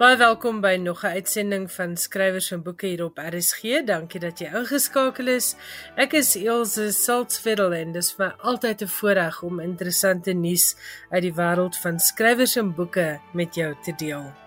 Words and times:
Baie 0.00 0.16
welkom 0.16 0.62
by 0.64 0.78
nog 0.80 1.02
'n 1.04 1.12
uitsending 1.18 1.72
van 1.72 1.96
Skrywers 1.96 2.50
en 2.50 2.62
Boeke 2.62 2.86
hier 2.86 3.04
op 3.04 3.18
RSG. 3.18 3.84
Dankie 3.84 4.20
dat 4.20 4.38
jy 4.38 4.46
ingeskakel 4.46 5.26
is. 5.26 5.56
Ek 5.94 6.12
is 6.12 6.36
Elsje 6.36 6.90
Saltzfeld 6.92 7.72
en 7.72 7.92
dit 7.92 8.02
is 8.02 8.12
vir 8.12 8.34
altyd 8.38 8.82
'n 8.82 8.88
voorreg 8.88 9.42
om 9.42 9.60
interessante 9.60 10.32
nuus 10.32 10.76
uit 11.10 11.22
die 11.22 11.34
wêreld 11.34 11.76
van 11.76 11.98
skrywers 11.98 12.56
en 12.56 12.74
boeke 12.74 13.20
met 13.32 13.54
jou 13.54 13.74
te 13.82 13.92
deel. 13.96 14.39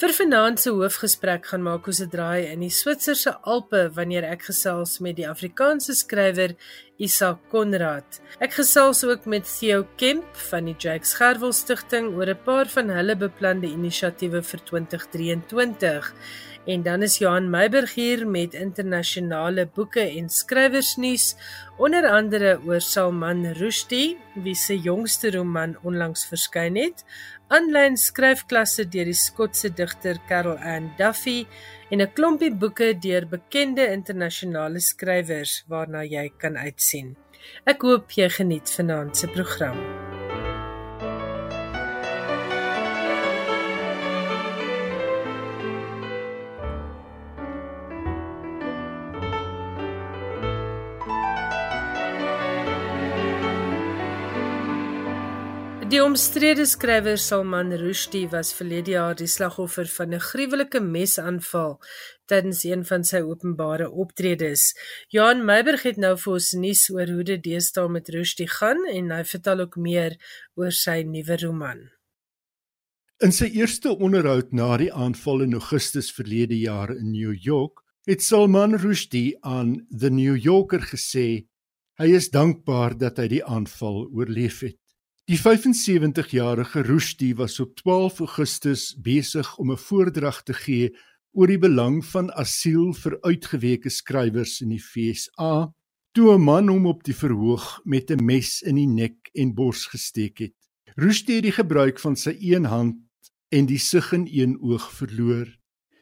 Vir 0.00 0.12
vanaand 0.16 0.60
se 0.60 0.70
hoofgesprek 0.70 1.46
gaan 1.46 1.62
maak 1.62 1.86
ons 1.86 2.00
'n 2.00 2.10
draai 2.10 2.52
in 2.52 2.60
die 2.60 2.70
Switserse 2.70 3.32
Alpe 3.42 3.90
wanneer 3.94 4.24
ek 4.24 4.42
gesels 4.50 5.00
met 5.00 5.16
die 5.16 5.28
Afrikaanse 5.28 5.94
skrywer 5.94 6.56
Isak 6.98 7.38
Konrad. 7.50 8.20
Ek 8.40 8.52
gesels 8.52 9.04
ook 9.04 9.26
met 9.26 9.44
Theo 9.58 9.86
Kemp 9.96 10.36
van 10.50 10.64
die 10.64 10.76
Jacques 10.78 11.14
Gerwel 11.14 11.52
Stichting 11.52 12.14
oor 12.14 12.30
'n 12.30 12.44
paar 12.44 12.66
van 12.66 12.88
hulle 12.88 13.16
beplande 13.16 13.66
inisiatiewe 13.66 14.42
vir 14.42 14.60
2023. 14.64 16.14
En 16.64 16.82
dan 16.82 17.02
is 17.02 17.18
Johan 17.18 17.50
Meiburg 17.50 17.94
hier 17.94 18.22
met 18.28 18.54
internasionale 18.54 19.66
boeke 19.74 20.00
en 20.00 20.30
skrywersnuus, 20.32 21.34
onder 21.76 22.08
andere 22.08 22.56
oor 22.64 22.80
Salman 22.80 23.44
Rushdie, 23.58 24.16
wie 24.34 24.54
se 24.54 24.78
jongste 24.78 25.30
roman 25.30 25.76
onlangs 25.82 26.24
verskyn 26.24 26.78
het, 26.80 27.04
aanlyn 27.52 27.96
skryfklasse 28.00 28.86
deur 28.92 29.10
die 29.10 29.18
Skotse 29.18 29.70
digter 29.70 30.20
Carol 30.28 30.58
Ann 30.58 30.90
Duffy 30.98 31.46
en 31.90 32.00
'n 32.00 32.12
klompie 32.16 32.50
boeke 32.50 32.94
deur 32.94 33.26
bekende 33.26 33.84
internasionale 33.92 34.80
skrywers 34.80 35.64
waarna 35.68 36.02
jy 36.04 36.26
kan 36.38 36.56
uitsien. 36.56 37.16
Ek 37.66 37.82
hoop 37.82 38.10
jy 38.10 38.28
geniet 38.28 38.68
vanaand 38.76 39.16
se 39.16 39.26
program. 39.28 39.78
Die 55.94 56.02
omstrede 56.02 56.64
skrywer 56.66 57.20
Salman 57.22 57.68
Rushdie 57.78 58.24
was 58.32 58.48
verlede 58.58 58.96
jaar 58.96 59.14
die 59.14 59.28
slagoffer 59.30 59.86
van 59.86 60.14
'n 60.14 60.24
gruwelike 60.28 60.80
mesaanval 60.80 61.78
tydens 62.26 62.64
een 62.64 62.82
van 62.84 63.04
sy 63.04 63.20
openbare 63.22 63.90
optredes. 63.90 64.74
Johan 65.08 65.44
Meiberg 65.44 65.82
het 65.82 65.96
nou 65.96 66.16
vir 66.18 66.32
ons 66.32 66.52
nuus 66.52 66.90
oor 66.90 67.06
hoe 67.06 67.22
dit 67.22 67.42
deesdae 67.44 67.88
met 67.88 68.08
Rushdie 68.08 68.48
gaan 68.48 68.82
en 68.90 69.10
hy 69.10 69.22
vertel 69.24 69.60
ook 69.60 69.76
meer 69.76 70.18
oor 70.54 70.72
sy 70.72 71.02
nuwe 71.02 71.36
roman. 71.46 71.90
In 73.22 73.32
sy 73.32 73.46
eerste 73.54 73.94
onderhoud 73.96 74.52
na 74.52 74.76
die 74.76 74.92
aanval 74.92 75.42
in 75.42 75.52
Augustus 75.52 76.10
verlede 76.12 76.58
jaar 76.58 76.90
in 76.90 77.12
New 77.12 77.34
York, 77.34 77.84
het 78.06 78.22
Salman 78.22 78.74
Rushdie 78.74 79.36
aan 79.40 79.86
The 79.98 80.10
New 80.10 80.36
Yorker 80.36 80.80
gesê 80.80 81.46
hy 81.98 82.08
is 82.14 82.30
dankbaar 82.30 82.98
dat 82.98 83.16
hy 83.16 83.28
die 83.28 83.44
aanval 83.44 84.10
oorleef 84.10 84.60
het. 84.60 84.83
Die 85.24 85.38
75-jarige 85.40 86.82
Rushdie 86.84 87.34
was 87.36 87.60
op 87.60 87.76
12 87.76 88.18
Augustus 88.18 88.82
besig 89.00 89.56
om 89.56 89.72
'n 89.72 89.80
voordrag 89.80 90.42
te 90.42 90.52
gee 90.52 90.96
oor 91.32 91.46
die 91.46 91.58
belang 91.58 92.04
van 92.04 92.28
asiel 92.32 92.92
vir 92.92 93.16
uitgeweke 93.20 93.88
skrywers 93.88 94.60
in 94.60 94.68
die 94.68 94.82
FSA, 94.82 95.72
toe 96.12 96.34
'n 96.34 96.44
man 96.44 96.68
hom 96.68 96.86
op 96.86 97.04
die 97.04 97.16
verhoog 97.16 97.80
met 97.84 98.10
'n 98.10 98.24
mes 98.24 98.60
in 98.62 98.74
die 98.74 98.86
nek 98.86 99.30
en 99.32 99.54
bors 99.54 99.86
gesteek 99.86 100.38
het. 100.38 100.56
Rushdie 100.94 101.34
het 101.34 101.44
die 101.44 101.56
gebruik 101.56 102.00
van 102.00 102.16
sy 102.16 102.36
een 102.40 102.64
hand 102.64 102.96
en 103.48 103.66
die 103.66 103.78
sig 103.78 104.12
in 104.12 104.28
een 104.28 104.60
oog 104.60 104.92
verloor. 104.92 105.48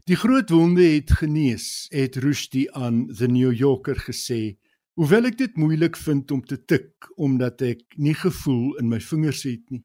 Die 0.05 0.17
groot 0.17 0.51
wonde 0.51 0.83
het 0.83 1.13
genees, 1.13 1.87
het 1.91 2.17
Rushdie 2.17 2.73
aan 2.73 3.07
The 3.07 3.27
New 3.27 3.53
Yorker 3.53 3.97
gesê. 3.97 4.59
Hoewel 5.01 5.31
ek 5.31 5.39
dit 5.41 5.55
moeilik 5.57 5.97
vind 5.97 6.31
om 6.35 6.43
te 6.45 6.59
tik 6.69 7.07
omdat 7.17 7.63
ek 7.65 7.95
nie 7.97 8.13
gevoel 8.13 8.75
in 8.81 8.91
my 8.91 8.99
vingers 9.01 9.47
het 9.49 9.63
nie. 9.73 9.81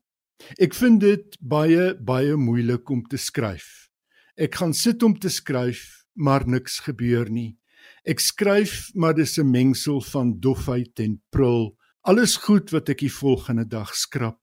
Ek 0.60 0.76
vind 0.76 1.00
dit 1.00 1.38
baie 1.40 1.94
baie 1.96 2.36
moeilik 2.36 2.92
om 2.92 3.06
te 3.08 3.20
skryf. 3.22 3.88
Ek 4.36 4.60
gaan 4.60 4.76
sit 4.76 5.04
om 5.08 5.16
te 5.16 5.32
skryf, 5.32 6.04
maar 6.14 6.44
niks 6.44 6.82
gebeur 6.84 7.32
nie. 7.32 7.56
Ek 8.04 8.20
skryf, 8.20 8.92
maar 8.96 9.16
dis 9.16 9.38
'n 9.40 9.48
mengsel 9.50 10.02
van 10.02 10.40
dofheid 10.40 11.00
en 11.00 11.22
prul. 11.32 11.78
Alles 12.04 12.36
goed 12.36 12.70
wat 12.72 12.90
ek 12.90 13.00
die 13.00 13.12
volgende 13.12 13.66
dag 13.66 13.96
skrap. 13.96 14.42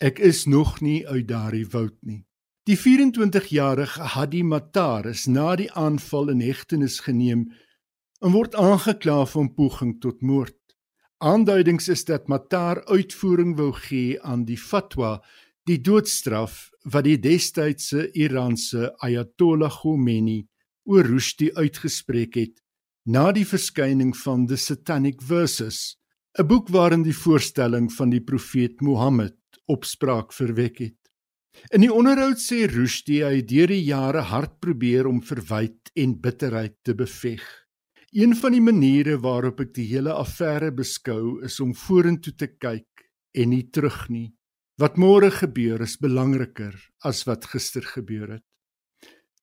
Ek 0.00 0.18
is 0.18 0.46
nog 0.46 0.80
nie 0.80 1.06
uit 1.08 1.26
daardie 1.26 1.66
woud 1.66 1.98
nie. 2.02 2.26
Die 2.66 2.76
24-jarige 2.76 4.02
Hadi 4.02 4.42
Matar 4.42 5.06
is 5.06 5.26
na 5.26 5.56
die 5.56 5.72
aanval 5.72 6.28
in 6.28 6.40
hegtenis 6.40 7.00
geneem 7.00 7.50
en 8.20 8.32
word 8.32 8.54
aangekla 8.54 9.24
van 9.32 9.52
poging 9.54 9.96
tot 10.00 10.22
moord. 10.22 10.56
Aanduidings 11.24 11.88
is 11.88 12.04
dat 12.04 12.28
Matar 12.28 12.82
uitvoering 12.84 13.56
wou 13.56 13.72
gee 13.72 14.20
aan 14.20 14.44
die 14.44 14.58
fatwa, 14.60 15.18
die 15.66 15.80
doodstraf 15.80 16.68
wat 16.84 17.06
die 17.08 17.18
destydse 17.18 18.10
Iranse 18.14 18.92
Ayatollah 19.02 19.72
Khomeini 19.80 20.44
oor 20.86 21.08
Rushdie 21.08 21.50
uitgespreek 21.56 22.36
het 22.38 22.60
na 23.06 23.30
die 23.32 23.46
verskyning 23.46 24.12
van 24.18 24.46
The 24.50 24.56
Satanic 24.58 25.22
Verses, 25.22 25.96
'n 26.38 26.46
boek 26.46 26.68
waarin 26.68 27.02
die 27.02 27.16
voorstelling 27.16 27.92
van 27.92 28.10
die 28.10 28.20
profeet 28.20 28.80
Mohammed 28.80 29.38
opspraak 29.66 30.32
verwek 30.32 30.78
het. 30.78 30.98
In 31.70 31.80
die 31.80 31.92
onderhoud 31.92 32.38
sê 32.38 32.66
Rushdie 32.66 33.24
hy 33.24 33.42
deur 33.42 33.66
die 33.68 33.84
jare 33.84 34.20
hard 34.20 34.58
probeer 34.60 35.06
om 35.06 35.22
verwyd 35.22 35.90
en 35.94 36.20
bitterheid 36.20 36.76
te 36.82 36.94
beveg. 36.94 37.65
Een 38.14 38.36
van 38.38 38.52
die 38.54 38.62
maniere 38.62 39.16
waarop 39.18 39.60
ek 39.64 39.72
die 39.74 39.88
hele 39.90 40.12
affære 40.14 40.70
beskou 40.70 41.42
is 41.44 41.58
om 41.60 41.72
vorentoe 41.74 42.36
te 42.38 42.46
kyk 42.46 43.02
en 43.34 43.50
nie 43.50 43.64
terug 43.74 44.06
nie. 44.08 44.28
Wat 44.78 44.94
môre 44.96 45.32
gebeur 45.34 45.82
is 45.82 45.96
belangriker 45.98 46.76
as 47.02 47.24
wat 47.26 47.48
gister 47.50 47.82
gebeur 47.82 48.36
het. 48.36 48.44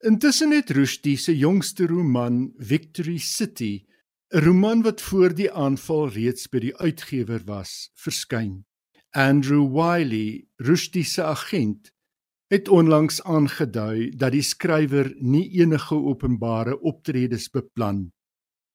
Intussen 0.03 0.55
het 0.55 0.71
Rushdie 0.71 1.17
se 1.17 1.35
jongste 1.35 1.87
roman 1.87 2.53
Victory 2.59 3.17
City, 3.17 3.83
'n 4.31 4.39
roman 4.39 4.81
wat 4.81 5.01
voor 5.01 5.35
die 5.35 5.51
aanval 5.51 6.09
reeds 6.09 6.47
by 6.47 6.59
die 6.59 6.75
uitgewer 6.77 7.43
was, 7.45 7.91
verskyn. 7.95 8.63
Andrew 9.11 9.67
Wiley, 9.67 10.47
Rushdie 10.57 11.03
se 11.03 11.23
agent, 11.23 11.91
het 12.47 12.67
onlangs 12.67 13.21
aangedui 13.23 14.15
dat 14.15 14.31
die 14.31 14.41
skrywer 14.41 15.13
nie 15.19 15.49
enige 15.59 15.95
openbare 15.95 16.79
optredes 16.79 17.49
beplan 17.49 18.12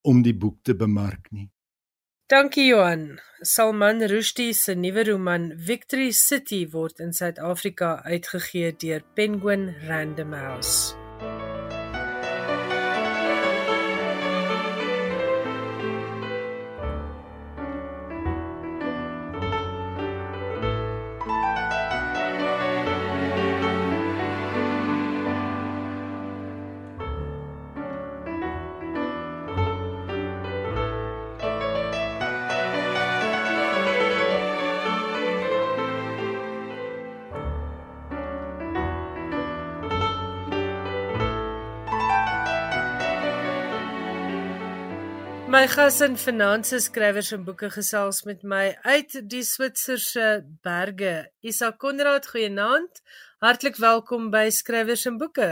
om 0.08 0.24
die 0.24 0.34
boek 0.34 0.62
te 0.64 0.74
bemark 0.74 1.30
nie. 1.30 1.48
Dankie 2.28 2.66
Johan. 2.68 3.20
Salman 3.40 4.02
Rushdie 4.10 4.52
se 4.52 4.74
nuwe 4.76 5.04
roman 5.08 5.52
Victory 5.56 6.10
City 6.12 6.66
word 6.74 7.00
in 7.00 7.12
Suid-Afrika 7.16 8.02
uitgegee 8.04 8.72
deur 8.84 9.04
Penguin 9.16 9.70
Random 9.88 10.34
House. 10.36 11.07
My 45.58 45.66
gas 45.66 45.96
in 46.04 46.12
finansies 46.14 46.84
skrywers 46.86 47.32
en 47.34 47.40
boeke 47.42 47.66
gesels 47.74 48.20
met 48.28 48.44
my 48.46 48.76
uit 48.84 49.16
die 49.32 49.40
Switserse 49.42 50.26
berge. 50.62 51.14
Isak 51.42 51.80
Konrad, 51.82 52.28
goeienaand. 52.30 53.00
Hartlik 53.42 53.80
welkom 53.82 54.28
by 54.30 54.44
Skrywers 54.54 55.08
en 55.10 55.16
Boeke. 55.18 55.48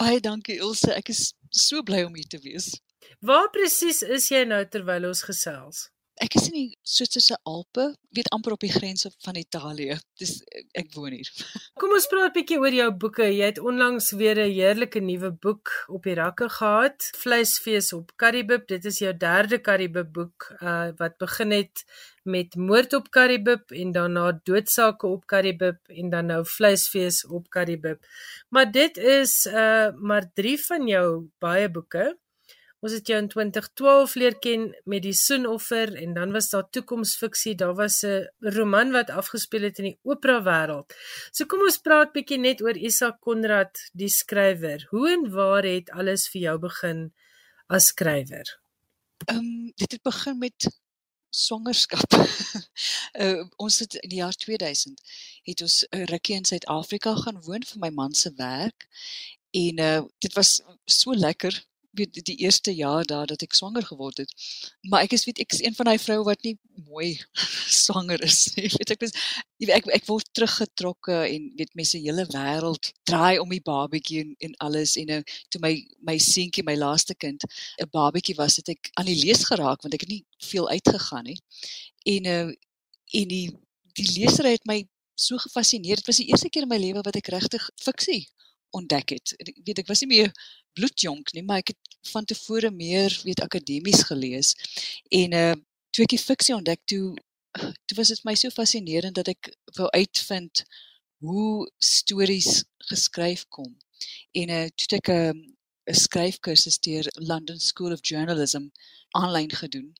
Baie 0.00 0.22
dankie 0.24 0.56
Ilse, 0.56 0.94
ek 0.96 1.12
is 1.12 1.20
so 1.52 1.84
bly 1.84 2.00
om 2.06 2.16
hier 2.16 2.30
te 2.32 2.40
wees. 2.46 2.70
Waar 3.20 3.50
presies 3.52 4.00
is 4.00 4.30
jy 4.32 4.46
nou 4.48 4.62
terwyl 4.72 5.10
ons 5.10 5.20
gesels? 5.28 5.90
Ek 6.22 6.36
is 6.38 6.44
in 6.46 6.54
die 6.54 6.76
Switserse 6.86 7.34
Alpe, 7.42 7.88
weet 8.14 8.28
amper 8.34 8.54
op 8.54 8.62
die 8.62 8.70
grens 8.70 9.02
van 9.24 9.38
Italië. 9.40 9.96
Dis 10.20 10.36
ek 10.78 10.92
woon 10.94 11.10
hier. 11.16 11.26
Kom 11.80 11.90
ons 11.96 12.06
praat 12.10 12.30
'n 12.30 12.34
bietjie 12.36 12.58
oor 12.62 12.76
jou 12.76 12.86
boeke. 13.04 13.26
Jy 13.26 13.48
het 13.50 13.58
onlangs 13.58 14.12
weer 14.20 14.38
'n 14.38 14.54
heerlike 14.54 15.02
nuwe 15.02 15.32
boek 15.34 15.72
op 15.88 16.06
die 16.06 16.14
rakke 16.14 16.48
gehad, 16.48 17.10
Vleisfees 17.18 17.92
op 17.92 18.14
Karibib. 18.16 18.68
Dit 18.70 18.84
is 18.84 19.02
jou 19.02 19.10
derde 19.10 19.58
Karibib 19.58 20.12
boek 20.14 20.54
uh 20.62 20.92
wat 20.98 21.18
begin 21.18 21.50
het 21.50 21.84
met 22.22 22.54
Moord 22.56 22.94
op 22.94 23.10
Karibib 23.10 23.72
en 23.72 23.92
daarna 23.92 24.40
Doodsake 24.44 25.06
op 25.06 25.26
Karibib 25.26 25.78
en 25.88 26.10
dan 26.10 26.26
nou 26.26 26.44
Vleisfees 26.46 27.26
op 27.26 27.50
Karibib. 27.50 27.98
Maar 28.48 28.70
dit 28.70 28.96
is 28.96 29.46
uh 29.46 29.90
maar 29.98 30.30
3 30.34 30.58
van 30.66 30.86
jou 30.86 31.08
baie 31.38 31.70
boeke. 31.70 32.14
Ons 32.84 32.92
het 32.92 33.08
jou 33.08 33.16
in 33.16 33.30
2012 33.32 34.14
leer 34.20 34.34
ken 34.44 34.64
met 34.84 35.00
die 35.06 35.14
Soenoffer 35.16 35.94
en 35.96 36.12
dan 36.18 36.34
was 36.36 36.50
daar 36.52 36.66
toekomsfiksie. 36.68 37.54
Daar 37.56 37.74
was 37.74 38.02
'n 38.04 38.28
roman 38.40 38.92
wat 38.92 39.10
afgespeel 39.10 39.62
het 39.62 39.78
in 39.78 39.84
die 39.84 39.98
opera 40.02 40.42
wêreld. 40.44 40.92
So 41.32 41.46
kom 41.46 41.60
ons 41.60 41.78
praat 41.78 42.12
bietjie 42.12 42.38
net 42.38 42.60
oor 42.60 42.76
Isak 42.76 43.20
Konrad, 43.20 43.88
die 43.92 44.08
skrywer. 44.08 44.86
Hoe 44.90 45.10
en 45.12 45.30
waar 45.30 45.62
het 45.62 45.90
alles 45.90 46.28
vir 46.28 46.40
jou 46.40 46.58
begin 46.58 47.12
as 47.66 47.86
skrywer? 47.86 48.60
Ehm 49.24 49.38
um, 49.38 49.72
dit 49.76 49.92
het 49.92 50.02
begin 50.02 50.38
met 50.38 50.68
swangerskap. 51.30 52.12
uh, 53.12 53.44
ons 53.64 53.78
het 53.78 53.94
in 53.94 54.08
die 54.08 54.18
jaar 54.18 54.36
2000 54.36 55.00
het 55.42 55.60
ons 55.60 55.86
'n 55.90 56.04
rukkie 56.04 56.36
in 56.36 56.44
Suid-Afrika 56.44 57.14
gaan 57.14 57.42
woon 57.42 57.64
vir 57.64 57.78
my 57.78 57.90
man 57.90 58.14
se 58.14 58.32
werk 58.36 58.88
en 59.50 59.78
uh, 59.78 60.02
dit 60.18 60.32
was 60.32 60.62
so 60.84 61.14
lekker 61.14 61.64
weet 61.94 62.20
die 62.26 62.36
eerste 62.44 62.74
jaar 62.74 63.04
daar 63.04 63.26
dat 63.26 63.42
ek 63.42 63.54
swanger 63.54 63.84
geword 63.86 64.22
het. 64.22 64.32
Maar 64.90 65.06
ek 65.06 65.14
is 65.16 65.24
weet 65.28 65.40
ek 65.44 65.52
is 65.56 65.62
een 65.64 65.74
van 65.74 65.88
daai 65.90 65.98
vroue 65.98 66.24
wat 66.26 66.42
nie 66.46 66.56
mooi 66.88 67.20
swanger 67.82 68.22
is 68.22 68.54
nie. 68.56 68.68
Weet 68.74 68.94
ek 68.94 69.06
is 69.06 69.14
ek 69.78 69.88
ek 69.98 70.06
word 70.10 70.28
teruggetrokke 70.36 71.16
en 71.28 71.50
weet 71.58 71.74
mense 71.78 71.98
hele 71.98 72.26
wêreld 72.34 72.92
draai 73.08 73.38
om 73.42 73.50
die 73.52 73.62
babatjie 73.64 74.22
en, 74.24 74.34
en 74.48 74.56
alles 74.68 74.96
en 75.00 75.12
nou 75.12 75.20
toe 75.48 75.62
my 75.64 75.74
my 76.10 76.18
seentjie 76.18 76.66
my 76.66 76.76
laaste 76.78 77.14
kind 77.14 77.44
'n 77.46 77.90
babatjie 77.90 78.36
was 78.40 78.58
het 78.60 78.72
ek 78.74 78.90
aan 79.00 79.10
die 79.10 79.20
lees 79.24 79.44
geraak 79.50 79.82
want 79.82 79.94
ek 79.94 80.06
het 80.06 80.14
nie 80.16 80.24
veel 80.50 80.68
uitgegaan 80.68 81.30
nie. 81.30 81.38
En 82.16 82.32
uh 82.36 82.52
en 83.14 83.28
die 83.28 83.46
die 83.94 84.10
leser 84.18 84.46
het 84.50 84.64
my 84.66 84.82
so 85.14 85.38
gefassineer. 85.38 85.96
Dit 85.96 86.06
was 86.06 86.18
die 86.18 86.30
eerste 86.30 86.48
keer 86.50 86.66
in 86.66 86.72
my 86.72 86.78
lewe 86.78 87.02
wat 87.06 87.16
ek 87.16 87.30
regtig 87.30 87.68
fiksie 87.78 88.24
ontdek 88.78 89.14
het. 89.16 89.34
Ek 89.38 89.60
weet 89.66 89.82
ek 89.84 89.90
was 89.90 90.02
nie 90.04 90.10
meer 90.10 90.32
bloedjonk 90.74 91.32
nie, 91.34 91.44
maar 91.46 91.62
ek 91.62 91.74
het 91.74 91.98
van 92.12 92.26
tevore 92.28 92.70
meer 92.74 93.14
weet 93.24 93.42
akademies 93.44 94.04
gelees 94.10 94.54
en 95.22 95.38
uh 95.44 95.54
toe 95.94 96.02
ek 96.02 96.16
die 96.16 96.18
fiksie 96.18 96.56
ontdek 96.56 96.80
toe 96.90 97.14
toe 97.54 97.96
was 97.96 98.10
dit 98.10 98.24
my 98.26 98.34
so 98.34 98.50
fascinerend 98.50 99.14
dat 99.14 99.30
ek 99.30 99.52
wou 99.78 99.86
uitvind 99.94 100.64
hoe 101.22 101.70
stories 101.78 102.64
geskryf 102.90 103.46
kom. 103.48 103.70
En 104.34 104.50
uh 104.50 104.66
toe 104.74 104.98
ek 104.98 105.08
'n 105.08 105.20
uh, 105.20 105.54
'n 105.92 106.00
skryfkursus 106.00 106.78
deur 106.80 107.06
London 107.30 107.60
School 107.60 107.92
of 107.92 108.02
Journalism 108.02 108.68
aanlyn 109.10 109.52
gedoen 109.52 109.92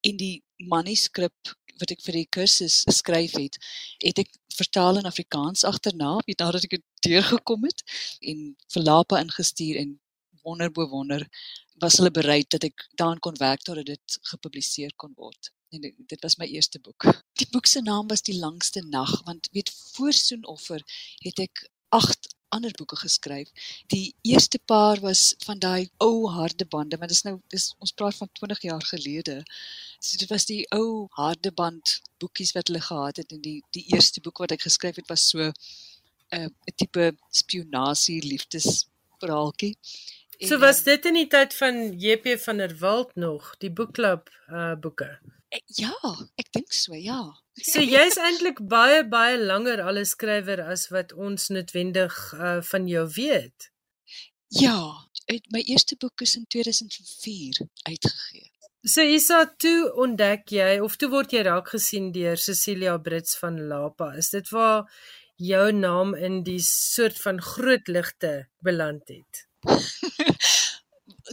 en 0.00 0.16
die 0.16 0.42
manuskrip 0.56 1.54
wat 1.80 1.94
ek 1.94 2.02
vir 2.04 2.20
die 2.20 2.28
kursus 2.38 2.82
geskryf 2.88 3.36
het, 3.38 3.58
het 4.04 4.22
ek 4.24 4.34
vertaal 4.58 4.98
in 5.00 5.08
Afrikaans 5.10 5.64
agterna, 5.68 6.16
weet 6.26 6.42
nadat 6.42 6.66
ek 6.66 6.78
dit 6.78 6.86
deurgekom 7.06 7.64
het 7.68 7.84
en 8.20 8.44
vir 8.74 8.86
Lapa 8.86 9.22
ingestuur 9.22 9.80
en 9.82 9.96
wonder 10.42 10.72
bo 10.72 10.88
wonder 10.88 11.26
was 11.82 11.98
hulle 12.00 12.10
bereid 12.10 12.48
dat 12.50 12.64
ek 12.66 12.88
daaraan 12.98 13.22
kon 13.22 13.38
werk 13.38 13.62
totdat 13.62 13.86
dit 13.86 14.18
gepubliseer 14.32 14.94
kon 14.96 15.12
word. 15.14 15.52
En 15.70 15.84
dit, 15.84 15.94
dit 16.10 16.24
was 16.24 16.38
my 16.40 16.48
eerste 16.48 16.80
boek. 16.80 17.06
Die 17.38 17.46
boek 17.52 17.68
se 17.70 17.82
naam 17.84 18.08
was 18.10 18.24
Die 18.26 18.38
langste 18.38 18.82
nag 18.86 19.12
want 19.28 19.50
weet 19.52 19.70
voor 19.94 20.12
Soenoffer 20.12 20.82
het 21.22 21.44
ek 21.44 21.68
8 21.94 22.34
ander 22.54 22.72
boeke 22.76 22.96
geskryf. 22.96 23.50
Die 23.92 24.14
eerste 24.22 24.58
paar 24.64 25.00
was 25.00 25.34
van 25.44 25.58
daai 25.58 25.88
ou 26.04 26.28
harde 26.32 26.66
bande, 26.66 26.98
maar 26.98 27.10
dis 27.12 27.24
nou 27.26 27.38
dis 27.52 27.70
ons 27.78 27.92
praat 27.92 28.16
van 28.16 28.30
20 28.40 28.62
jaar 28.68 28.84
gelede. 28.90 29.42
So 30.00 30.18
dit 30.20 30.30
was 30.30 30.46
die 30.48 30.64
ou 30.74 31.08
harde 31.18 31.52
band 31.52 31.98
boekies 32.18 32.54
wat 32.56 32.68
hulle 32.70 32.82
gehad 32.82 33.22
het 33.22 33.32
en 33.32 33.42
die 33.42 33.60
die 33.76 33.86
eerste 33.94 34.20
boek 34.24 34.44
wat 34.44 34.54
ek 34.56 34.66
geskryf 34.66 35.00
het 35.00 35.08
was 35.08 35.28
so 35.28 35.50
'n 35.50 35.52
uh, 36.36 36.48
tipe 36.76 37.12
spionasie 37.30 38.20
liefdesverhaaltjie. 38.22 39.76
So 40.38 40.58
was 40.58 40.84
dit 40.86 41.06
in 41.06 41.14
die 41.14 41.26
tyd 41.26 41.54
van 41.54 41.98
JP 41.98 42.38
van 42.38 42.56
der 42.56 42.78
Walt 42.78 43.16
nog, 43.16 43.56
die 43.58 43.70
boekklub 43.70 44.30
uh 44.48 44.74
boeke. 44.78 45.18
Eh, 45.48 45.62
ja, 45.80 45.94
ek 46.36 46.50
dink 46.52 46.74
so, 46.76 46.92
ja. 46.94 47.20
So 47.64 47.80
jy's 47.80 48.18
eintlik 48.20 48.60
baie 48.68 49.00
baie 49.08 49.38
langer 49.40 49.80
al 49.80 49.98
'n 50.00 50.08
skrywer 50.10 50.60
as 50.74 50.88
wat 50.92 51.14
ons 51.26 51.48
noodwendig 51.54 52.14
uh 52.34 52.60
van 52.70 52.88
jou 52.88 53.06
weet. 53.16 53.70
Ja, 54.48 54.78
het, 55.26 55.48
my 55.52 55.62
eerste 55.64 55.96
boek 55.96 56.20
is 56.20 56.36
in 56.36 56.46
2004 56.46 57.66
uitgegee. 57.82 58.50
So 58.84 59.02
Isa, 59.02 59.44
toe 59.58 59.90
ontdek 60.04 60.52
jy 60.54 60.78
of 60.84 60.96
toe 60.96 61.08
word 61.12 61.32
jy 61.32 61.42
raak 61.48 61.72
gesien 61.74 62.12
deur 62.12 62.36
Cecilia 62.36 62.96
Brits 62.98 63.36
van 63.40 63.58
Lapa. 63.68 64.12
Is 64.16 64.30
dit 64.30 64.48
waar 64.54 64.86
jou 65.36 65.72
naam 65.72 66.14
in 66.14 66.42
die 66.44 66.60
soort 66.60 67.18
van 67.24 67.42
groot 67.42 67.88
ligte 67.88 68.48
beland 68.60 69.08
het? 69.08 69.44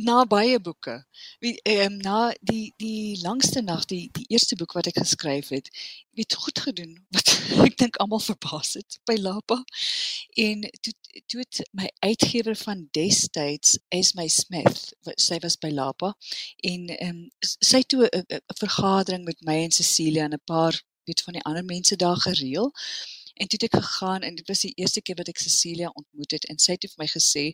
na 0.03 0.25
baie 0.25 0.59
boeke. 0.59 1.05
Wie 1.39 1.59
ehm 1.63 1.97
na 1.97 2.33
die 2.41 2.73
die 2.77 3.19
langste 3.21 3.61
nag, 3.61 3.85
die 3.85 4.09
die 4.11 4.25
eerste 4.27 4.55
boek 4.55 4.73
wat 4.73 4.87
ek 4.87 4.97
geskryf 4.99 5.49
het, 5.53 5.69
het 6.15 6.35
goed 6.35 6.59
gedoen 6.59 6.95
wat 7.15 7.31
ek 7.67 7.77
dink 7.77 7.99
almal 8.03 8.23
verbaas 8.23 8.73
het 8.79 8.99
by 9.09 9.17
Lapa. 9.19 9.61
En 10.33 10.65
toe 10.81 10.93
toe 11.25 11.39
het 11.43 11.61
my 11.71 11.89
uitgewer 11.99 12.55
van 12.55 12.87
destyds 12.91 13.77
is 13.89 14.13
my 14.15 14.27
Smith, 14.27 14.93
wat 15.07 15.21
sy 15.21 15.39
was 15.43 15.57
by 15.57 15.71
Lapa 15.73 16.15
en 16.63 16.89
ehm 16.97 17.09
um, 17.15 17.21
sy 17.41 17.83
toe 17.83 18.09
'n 18.09 18.41
vergadering 18.59 19.25
met 19.25 19.41
my 19.41 19.61
en 19.63 19.71
Cecilia 19.71 20.23
en 20.25 20.33
'n 20.33 20.45
paar 20.45 20.81
weet 21.05 21.21
van 21.21 21.33
die 21.33 21.43
ander 21.43 21.65
mense 21.65 21.95
daar 21.95 22.17
gereël. 22.17 22.71
En 23.35 23.47
toe 23.47 23.59
het 23.59 23.67
ek 23.67 23.79
gegaan 23.83 24.21
en 24.27 24.35
dit 24.35 24.47
was 24.47 24.63
die 24.63 24.73
eerste 24.79 25.01
keer 25.01 25.19
wat 25.19 25.31
ek 25.31 25.41
Cecilia 25.43 25.91
ontmoet 25.93 26.35
het 26.37 26.45
en 26.51 26.59
sy 26.65 26.77
het 26.77 26.87
vir 26.87 27.03
my 27.03 27.07
gesê 27.11 27.45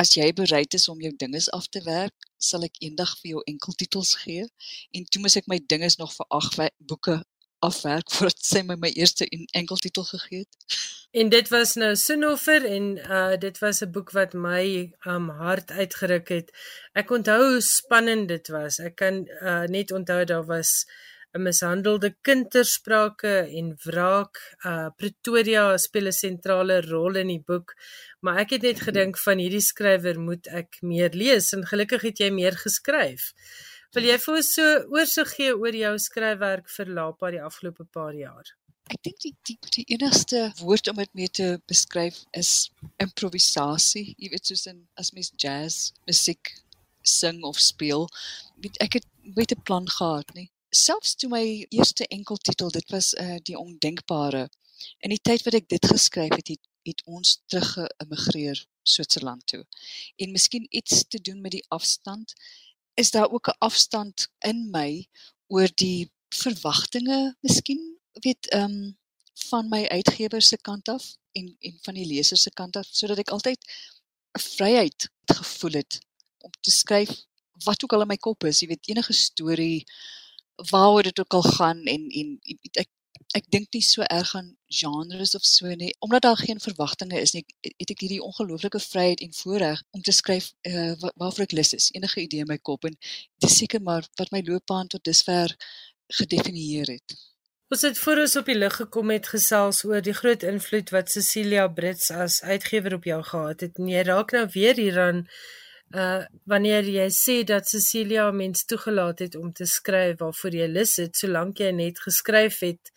as 0.00 0.14
jy 0.14 0.28
bereid 0.40 0.74
is 0.78 0.88
om 0.92 1.00
jou 1.02 1.12
dinges 1.22 1.50
af 1.50 1.66
te 1.68 1.82
werk, 1.86 2.28
sal 2.38 2.66
ek 2.68 2.78
eendag 2.78 3.16
vir 3.20 3.32
jou 3.34 3.46
enkeltitels 3.52 4.14
gee. 4.22 4.44
En 4.94 5.08
toe 5.10 5.22
moes 5.24 5.38
ek 5.40 5.48
my 5.50 5.58
dinges 5.74 5.98
nog 6.02 6.14
vir 6.14 6.30
ag 6.40 6.52
boeke 6.78 7.22
afwerk 7.64 8.10
voordat 8.12 8.44
sy 8.44 8.62
my 8.66 8.76
my 8.80 8.90
eerste 8.94 9.26
enkeltitel 9.56 10.04
gegee 10.04 10.44
het. 10.44 10.78
En 11.16 11.28
dit 11.32 11.48
was 11.48 11.74
nou 11.80 11.94
Sinoffer 11.96 12.64
en 12.68 12.86
uh 12.98 13.36
dit 13.40 13.58
was 13.64 13.80
'n 13.80 13.90
boek 13.90 14.10
wat 14.10 14.32
my 14.32 14.92
um 15.06 15.28
hart 15.28 15.70
uitgeruk 15.70 16.28
het. 16.28 16.52
Ek 16.92 17.10
onthou 17.10 17.40
hoe 17.52 17.60
spannend 17.60 18.28
dit 18.28 18.48
was. 18.48 18.78
Ek 18.78 18.96
kan 18.96 19.26
uh 19.42 19.64
net 19.64 19.92
onthou 19.92 20.24
daar 20.24 20.46
was 20.46 20.86
'n 21.36 21.44
mishandelde 21.44 22.10
kind 22.26 22.50
ter 22.50 22.64
sprake 22.64 23.34
en 23.58 23.68
wraak. 23.84 24.40
Uh 24.64 24.88
Pretoria 24.96 25.64
speel 25.78 26.08
'n 26.08 26.18
sentrale 26.24 26.80
rol 26.90 27.16
in 27.22 27.28
die 27.34 27.44
boek, 27.50 27.74
maar 28.24 28.38
ek 28.44 28.56
het 28.56 28.62
net 28.62 28.80
gedink 28.88 29.18
van 29.26 29.38
hierdie 29.38 29.64
skrywer 29.70 30.20
moet 30.28 30.48
ek 30.48 30.78
meer 30.82 31.12
lees 31.22 31.52
en 31.52 31.66
gelukkig 31.72 32.02
het 32.08 32.22
jy 32.24 32.30
meer 32.30 32.56
geskryf. 32.64 33.32
Wil 33.94 34.08
jy 34.10 34.18
vir 34.24 34.36
ons 34.36 34.52
so 34.58 34.64
oorsig 34.96 35.34
gee 35.36 35.52
oor 35.56 35.76
jou 35.84 35.92
skryfwerk 36.08 36.68
vir 36.76 36.86
Lapa 36.98 37.30
die 37.30 37.42
afgelope 37.42 37.84
paar 37.84 38.14
jaar? 38.14 38.46
Ek 38.92 39.02
dink 39.02 39.20
die 39.24 39.34
die 39.48 39.58
die 39.76 39.86
enigste 39.94 40.52
woord 40.62 40.88
om 40.88 40.96
dit 41.02 41.14
mee 41.14 41.28
te 41.28 41.48
beskryf 41.68 42.24
is 42.32 42.70
improvisasie. 43.02 44.14
Jy 44.18 44.30
weet 44.34 44.46
soos 44.46 44.66
in 44.72 44.84
as 44.96 45.12
mens 45.12 45.32
jazz 45.36 45.92
musiek 46.06 46.54
sing 47.02 47.42
of 47.44 47.58
speel, 47.62 48.08
weet 48.62 48.78
ek 48.82 48.98
het 48.98 49.06
weet 49.38 49.52
'n 49.52 49.62
plan 49.62 49.88
gehad, 49.88 50.34
nie 50.34 50.50
selfs 50.70 51.14
toe 51.14 51.30
my 51.30 51.66
eerste 51.68 52.06
enkeltitel 52.06 52.70
dit 52.70 52.90
was 52.90 53.12
uh 53.14 53.36
die 53.42 53.58
ondenkbare. 53.58 54.48
In 55.00 55.10
die 55.10 55.22
tyd 55.22 55.44
wat 55.46 55.54
ek 55.54 55.68
dit 55.68 55.86
geskryf 55.86 56.34
het 56.36 56.48
het, 56.48 56.62
het 56.86 57.02
ons 57.04 57.40
terug 57.46 57.72
geëmigreer 57.78 58.66
Switserland 58.86 59.46
toe. 59.46 59.64
En 60.16 60.32
miskien 60.32 60.66
iets 60.70 61.04
te 61.08 61.20
doen 61.20 61.40
met 61.40 61.56
die 61.56 61.64
afstand. 61.68 62.34
Is 62.94 63.10
daar 63.10 63.30
ook 63.30 63.48
'n 63.48 63.58
afstand 63.58 64.28
in 64.38 64.70
my 64.70 65.08
oor 65.46 65.68
die 65.74 66.10
verwagtinge 66.28 67.36
miskien? 67.40 67.98
Weet 68.12 68.54
um 68.54 68.96
van 69.48 69.68
my 69.68 69.86
uitgewer 69.86 70.42
se 70.42 70.56
kant 70.56 70.88
af 70.88 71.16
en 71.32 71.56
en 71.60 71.78
van 71.82 71.94
die 71.94 72.06
leser 72.06 72.36
se 72.36 72.50
kant 72.50 72.76
af 72.76 72.88
sodat 72.90 73.18
ek 73.18 73.30
altyd 73.30 73.60
'n 74.38 74.40
vryheid 74.40 75.08
gevoel 75.26 75.72
het 75.72 75.98
om 76.38 76.50
te 76.60 76.70
skryf 76.70 77.10
wat 77.64 77.84
ook 77.84 77.92
al 77.92 78.00
in 78.00 78.06
my 78.12 78.16
kop 78.16 78.44
is. 78.44 78.60
Jy 78.60 78.68
weet 78.68 78.88
enige 78.88 79.12
storie 79.12 79.84
waaroor 80.70 81.02
dit 81.02 81.20
ook 81.20 81.34
al 81.34 81.42
gaan 81.42 81.82
en 81.84 82.08
en 82.08 82.38
ek 82.82 82.88
ek 83.36 83.48
dink 83.50 83.72
nie 83.74 83.82
so 83.82 84.02
erg 84.02 84.34
aan 84.38 84.52
genres 84.80 85.34
of 85.34 85.44
so 85.44 85.72
nie 85.80 85.94
omdat 86.06 86.22
daar 86.22 86.38
geen 86.40 86.60
verwagtinge 86.60 87.20
is 87.20 87.32
nie 87.34 87.44
het 87.66 87.90
ek 87.90 88.04
hierdie 88.04 88.22
ongelooflike 88.22 88.80
vryheid 88.80 89.20
en 89.20 89.34
voorreg 89.40 89.82
om 89.90 90.02
te 90.02 90.14
skryf 90.14 90.52
uh, 90.70 90.92
waarvoor 91.14 91.46
ek 91.46 91.56
lus 91.58 91.74
is 91.76 91.90
enige 91.92 92.20
idee 92.22 92.46
in 92.46 92.52
my 92.52 92.58
kop 92.70 92.86
en 92.88 92.96
dis 93.44 93.58
seker 93.62 93.82
maar 93.82 94.08
wat 94.20 94.32
my 94.32 94.42
loopbaan 94.46 94.92
tot 94.92 95.04
dusver 95.04 95.56
gedefinieer 96.20 96.86
het. 96.96 97.16
Ons 97.66 97.82
het 97.82 97.98
voor 97.98 98.20
ons 98.22 98.36
op 98.38 98.46
die 98.46 98.54
lig 98.54 98.76
gekom 98.78 99.10
het 99.10 99.26
gesels 99.26 99.82
oor 99.84 100.02
die 100.04 100.14
groot 100.14 100.44
invloed 100.46 100.92
wat 100.94 101.10
Cecilia 101.10 101.66
Brits 101.66 102.12
as 102.14 102.42
uitgewer 102.42 102.94
op 102.94 103.08
jou 103.08 103.18
gehad 103.26 103.64
het. 103.64 103.80
En 103.82 103.88
jy 103.90 104.04
raak 104.06 104.30
nou 104.36 104.44
weer 104.54 104.78
hieraan 104.78 105.24
uh 105.94 106.24
wanneer 106.44 106.84
jy 106.84 107.06
sê 107.14 107.44
dat 107.44 107.68
Cecilia 107.68 108.30
mens 108.30 108.64
toegelaat 108.64 109.18
het 109.18 109.36
om 109.36 109.52
te 109.52 109.66
skryf 109.66 110.18
waarvoor 110.18 110.54
jy 110.54 110.66
lus 110.66 110.96
het 110.96 111.16
solank 111.16 111.58
jy 111.58 111.70
net 111.70 112.00
geskryf 112.02 112.58
het 112.60 112.90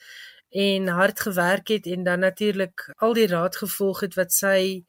en 0.50 0.88
hard 0.88 1.20
gewerk 1.20 1.68
het 1.68 1.86
en 1.86 2.04
dan 2.04 2.20
natuurlik 2.20 2.90
al 2.98 3.14
die 3.14 3.28
raad 3.28 3.56
gevolg 3.56 4.02
het 4.02 4.16
wat 4.16 4.34
sy 4.34 4.84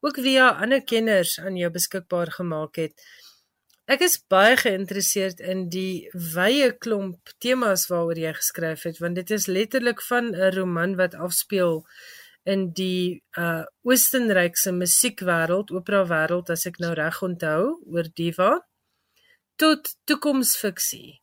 ook 0.00 0.18
via 0.20 0.48
ander 0.48 0.82
kenners 0.82 1.38
aan 1.40 1.56
jou 1.56 1.70
beskikbaar 1.70 2.30
gemaak 2.30 2.76
het. 2.76 2.92
Ek 3.86 4.00
is 4.00 4.18
baie 4.28 4.56
geïnteresseerd 4.56 5.40
in 5.40 5.68
die 5.68 6.08
wye 6.34 6.72
klomp 6.72 7.30
temas 7.38 7.86
waaroor 7.90 8.18
jy 8.18 8.32
geskryf 8.34 8.82
het 8.88 8.98
want 8.98 9.20
dit 9.20 9.30
is 9.30 9.46
letterlik 9.46 10.02
van 10.02 10.34
'n 10.34 10.50
roman 10.56 10.96
wat 10.96 11.14
afspeel 11.14 11.84
in 12.44 12.68
die 12.76 13.22
uh 13.40 13.64
Oostenrykse 13.88 14.72
musiekwêreld, 14.76 15.72
opera 15.72 16.04
wêreld 16.08 16.52
as 16.52 16.66
ek 16.68 16.80
nou 16.82 16.92
reg 16.96 17.20
onthou, 17.24 17.74
oor 17.88 18.08
diva 18.16 18.52
tot 19.60 19.94
toekomsfiksie. 20.08 21.20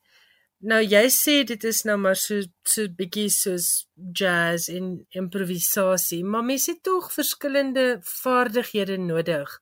Nou 0.72 0.80
jy 0.82 1.04
sê 1.14 1.40
dit 1.50 1.64
is 1.66 1.84
nou 1.90 1.98
maar 2.02 2.18
so 2.18 2.42
so 2.70 2.86
bietjie 2.98 3.30
soos 3.34 3.70
jazz 4.18 4.70
en 4.70 4.94
improvisasie, 5.18 6.22
maar 6.24 6.46
mense 6.46 6.76
het 6.76 6.84
tog 6.86 7.10
verskillende 7.14 7.86
vaardighede 8.06 8.98
nodig 9.02 9.56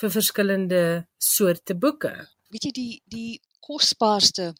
vir 0.00 0.14
verskillende 0.16 0.82
soorte 1.18 1.76
boeke. 1.78 2.14
Weet 2.50 2.66
jy 2.66 2.74
die 2.74 2.94
die 3.14 3.30
kosbaarste 3.62 4.50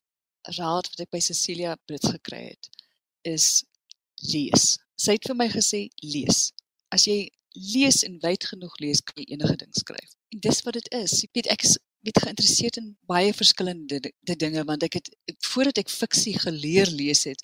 raad 0.58 0.90
wat 0.92 1.02
ek 1.02 1.10
by 1.14 1.22
Cecilia 1.24 1.74
Brits 1.86 2.10
gekry 2.14 2.44
het 2.52 2.70
is 3.26 3.48
lees 4.30 4.78
sy 5.00 5.16
het 5.16 5.28
vir 5.30 5.38
my 5.38 5.48
gesê 5.52 5.86
lees. 6.04 6.50
As 6.94 7.06
jy 7.08 7.30
lees 7.74 8.02
en 8.06 8.18
wyd 8.22 8.44
genoeg 8.52 8.76
lees, 8.82 9.00
kan 9.04 9.22
jy 9.22 9.32
enige 9.34 9.56
ding 9.62 9.72
skryf. 9.76 10.16
En 10.34 10.42
dis 10.44 10.60
wat 10.66 10.76
dit 10.78 10.90
is. 11.00 11.16
Jy 11.22 11.30
weet 11.38 11.50
ek 11.56 11.64
is 11.68 11.78
weet 12.00 12.20
geïnteresseerd 12.22 12.76
in 12.80 12.96
baie 13.08 13.32
verskillende 13.36 14.00
die 14.00 14.36
dinge 14.36 14.64
want 14.68 14.84
ek 14.86 14.96
het 14.98 15.10
voordat 15.50 15.82
ek 15.82 15.92
fiksie 15.92 16.32
geleer 16.40 16.88
lees 16.88 17.26
het 17.28 17.42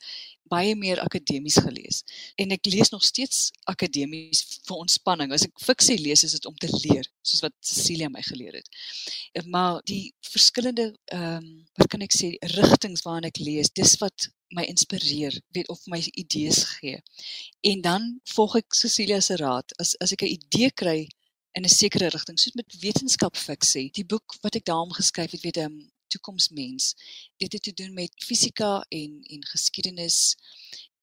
baie 0.49 0.77
meer 0.79 1.01
akademies 1.03 1.59
gelees 1.61 2.03
en 2.41 2.55
ek 2.57 2.69
lees 2.73 2.93
nog 2.95 3.05
steeds 3.05 3.51
akademies 3.73 4.45
vir 4.69 4.79
ontspanning 4.79 5.35
as 5.37 5.45
ek 5.49 5.61
fiksie 5.61 5.99
lees 6.01 6.25
is 6.25 6.37
dit 6.39 6.49
om 6.49 6.57
te 6.63 6.71
leer 6.73 7.05
soos 7.21 7.45
wat 7.45 7.57
Cecilia 7.61 8.09
my 8.13 8.25
geleer 8.25 8.57
het 8.61 9.51
maar 9.53 9.83
die 9.93 10.15
verskillende 10.31 10.93
ehm 11.13 11.37
um, 11.43 11.53
wat 11.77 11.93
kan 11.93 12.07
ek 12.07 12.17
sê 12.17 12.33
rigtings 12.57 13.05
waarin 13.05 13.29
ek 13.29 13.43
lees 13.43 13.73
dis 13.77 13.97
wat 14.01 14.31
my 14.49 14.65
inspireer, 14.65 15.41
weet 15.50 15.69
of 15.69 15.87
my 15.87 16.00
idees 16.12 16.65
gee. 16.65 17.03
En 17.61 17.81
dan 17.81 18.21
volg 18.25 18.57
ek 18.62 18.75
Cecilia 18.75 19.21
se 19.21 19.37
raad. 19.37 19.73
As 19.83 19.97
as 19.99 20.12
ek 20.12 20.23
'n 20.23 20.37
idee 20.38 20.71
kry 20.71 21.09
in 21.53 21.65
'n 21.65 21.69
sekere 21.69 22.09
rigting, 22.09 22.38
soos 22.38 22.55
met 22.55 22.79
wetenskap 22.81 23.37
fiksie, 23.37 23.91
die 23.91 24.05
boek 24.05 24.37
wat 24.43 24.55
ek 24.55 24.65
daarom 24.65 24.93
geskryf 24.93 25.31
het, 25.31 25.43
weet 25.43 25.57
'n 25.57 25.71
um, 25.71 25.93
toekomsmens. 26.09 26.95
Dit 27.37 27.53
het 27.53 27.62
te 27.62 27.73
doen 27.73 27.95
met 27.95 28.25
fisika 28.25 28.85
en 28.88 29.23
en 29.23 29.47
geskiedenis 29.47 30.37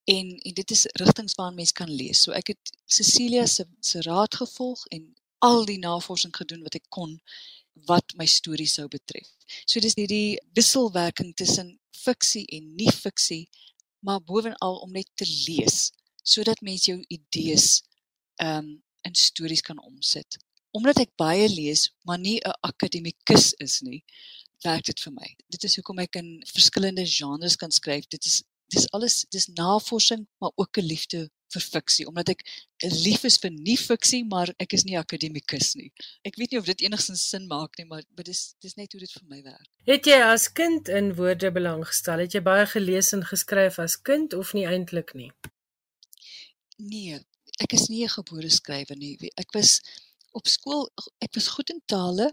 en 0.04 0.38
en 0.38 0.54
dit 0.54 0.72
is 0.72 0.86
rigtings 0.86 1.36
waarna 1.36 1.56
mens 1.56 1.72
kan 1.72 1.90
lees. 1.90 2.22
So 2.22 2.32
ek 2.32 2.48
het 2.48 2.78
Cecilia 2.86 3.46
se 3.46 3.66
se 3.80 4.02
raad 4.02 4.36
gevolg 4.36 4.86
en 4.86 5.14
al 5.40 5.66
die 5.66 5.80
navorsing 5.80 6.36
gedoen 6.36 6.64
wat 6.64 6.76
ek 6.76 6.86
kon 6.90 7.20
wat 7.88 8.14
my 8.16 8.26
storie 8.26 8.70
sou 8.70 8.88
betref. 8.88 9.28
So 9.66 9.80
dis 9.80 9.96
hierdie 9.98 10.40
wisselwerking 10.56 11.34
tussen 11.36 11.80
fiksie 12.04 12.46
en 12.58 12.74
nie 12.78 12.92
fiksie, 12.92 13.48
maar 14.04 14.22
bovenal 14.22 14.80
om 14.84 14.92
net 14.92 15.10
te 15.16 15.28
lees 15.48 15.92
sodat 16.24 16.62
mense 16.64 16.88
jou 16.92 17.02
idees 17.12 17.82
ehm 18.42 18.58
um, 18.64 18.74
in 19.04 19.16
stories 19.20 19.62
kan 19.62 19.80
omsit. 19.84 20.38
Omdat 20.72 21.02
ek 21.02 21.10
baie 21.20 21.50
lees, 21.52 21.90
maar 22.08 22.20
nie 22.20 22.40
'n 22.40 22.56
akademikus 22.64 23.52
is 23.60 23.82
nie, 23.82 24.00
werk 24.64 24.86
dit 24.86 25.00
vir 25.00 25.14
my. 25.14 25.30
Dit 25.52 25.64
is 25.68 25.76
hoekom 25.76 26.00
ek 26.00 26.16
in 26.16 26.30
verskillende 26.48 27.06
genres 27.06 27.58
kan 27.60 27.72
skryf. 27.72 28.08
Dit 28.08 28.26
is 28.26 28.44
dis 28.72 28.88
alles 28.96 29.26
dis 29.30 29.48
navorsing, 29.48 30.24
maar 30.40 30.52
ook 30.56 30.78
'n 30.78 30.88
liefde 30.88 31.30
vir 31.54 31.66
fiksie 31.66 32.06
omdat 32.10 32.32
ek 32.34 32.44
lief 33.06 33.24
is 33.30 33.38
vir 33.44 33.54
nie 33.54 33.78
fiksie 33.80 34.22
maar 34.28 34.52
ek 34.64 34.76
is 34.78 34.86
nie 34.88 34.98
akademikus 35.00 35.74
nie. 35.80 35.90
Ek 36.28 36.38
weet 36.40 36.54
nie 36.54 36.62
of 36.62 36.70
dit 36.70 36.86
enigstens 36.88 37.24
sin 37.30 37.48
maak 37.52 37.78
nie 37.80 37.88
maar 37.90 38.04
dit 38.04 38.32
is 38.34 38.44
dis 38.64 38.78
net 38.80 38.94
hoe 38.94 39.02
dit 39.04 39.16
vir 39.18 39.28
my 39.30 39.42
werk. 39.46 39.70
Het 39.90 40.12
jy 40.12 40.22
as 40.28 40.48
kind 40.62 40.90
in 40.90 41.14
woorde 41.20 41.52
belang 41.56 41.84
gestel? 41.88 42.24
Het 42.26 42.40
jy 42.40 42.44
baie 42.46 42.66
gelees 42.76 43.14
en 43.18 43.26
geskryf 43.28 43.80
as 43.84 44.00
kind 44.12 44.34
of 44.38 44.54
nie 44.58 44.68
eintlik 44.70 45.16
nie? 45.18 45.32
Nee, 46.78 47.20
ek 47.62 47.78
is 47.78 47.90
nie 47.90 48.04
'n 48.04 48.16
gebore 48.18 48.50
skrywer 48.50 48.98
nie. 48.98 49.18
Ek 49.38 49.54
was 49.54 49.82
op 50.34 50.48
skool 50.48 50.90
ek 51.22 51.36
was 51.36 51.48
goed 51.48 51.70
in 51.70 51.82
tale 51.86 52.32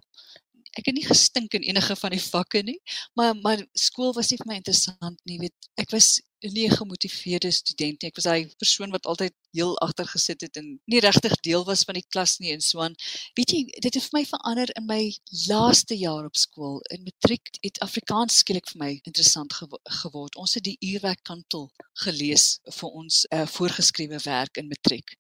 ek 0.79 0.91
het 0.91 0.97
nie 0.97 1.07
gestink 1.07 1.55
in 1.59 1.67
enige 1.67 1.97
van 1.99 2.15
die 2.15 2.23
vakke 2.23 2.63
nie, 2.67 2.79
maar 3.19 3.35
maar 3.43 3.63
skool 3.75 4.13
was 4.17 4.31
nie 4.31 4.39
vir 4.41 4.51
my 4.51 4.59
interessant 4.61 5.19
nie, 5.27 5.39
weet. 5.43 5.71
Ek 5.81 5.91
was 5.95 6.19
'n 6.43 6.71
gemotiveerde 6.71 7.51
student 7.51 8.03
nie. 8.03 8.09
Ek 8.09 8.17
was 8.17 8.25
hy 8.25 8.47
persoon 8.59 8.91
wat 8.91 9.07
altyd 9.07 9.35
heel 9.53 9.79
agter 9.79 10.07
gesit 10.07 10.41
het 10.41 10.57
en 10.57 10.81
nie 10.87 11.01
regtig 11.01 11.35
deel 11.41 11.65
was 11.65 11.85
van 11.85 11.95
die 11.95 12.07
klas 12.09 12.39
nie 12.39 12.53
en 12.53 12.61
so 12.61 12.81
aan. 12.81 12.95
Weet 13.35 13.51
jy, 13.51 13.65
dit 13.65 13.95
het 13.95 14.03
vir 14.03 14.19
my 14.19 14.25
verander 14.25 14.71
in 14.77 14.87
my 14.87 15.03
laaste 15.49 15.97
jaar 15.99 16.25
op 16.25 16.37
skool. 16.37 16.81
In 16.95 17.05
matriek 17.05 17.53
het 17.61 17.81
Afrikaans 17.81 18.41
skielik 18.43 18.69
vir 18.73 18.79
my 18.79 18.91
interessant 19.03 19.53
gewo 19.53 19.79
geword. 20.03 20.37
Ons 20.37 20.55
het 20.55 20.65
die 20.65 20.79
uurwerk 20.81 21.23
kantel 21.23 21.71
gelees 22.05 22.61
vir 22.65 22.89
ons 22.91 23.27
uh, 23.31 23.47
voorgeskrewe 23.47 24.21
werk 24.25 24.57
in 24.57 24.69
matriek. 24.69 25.17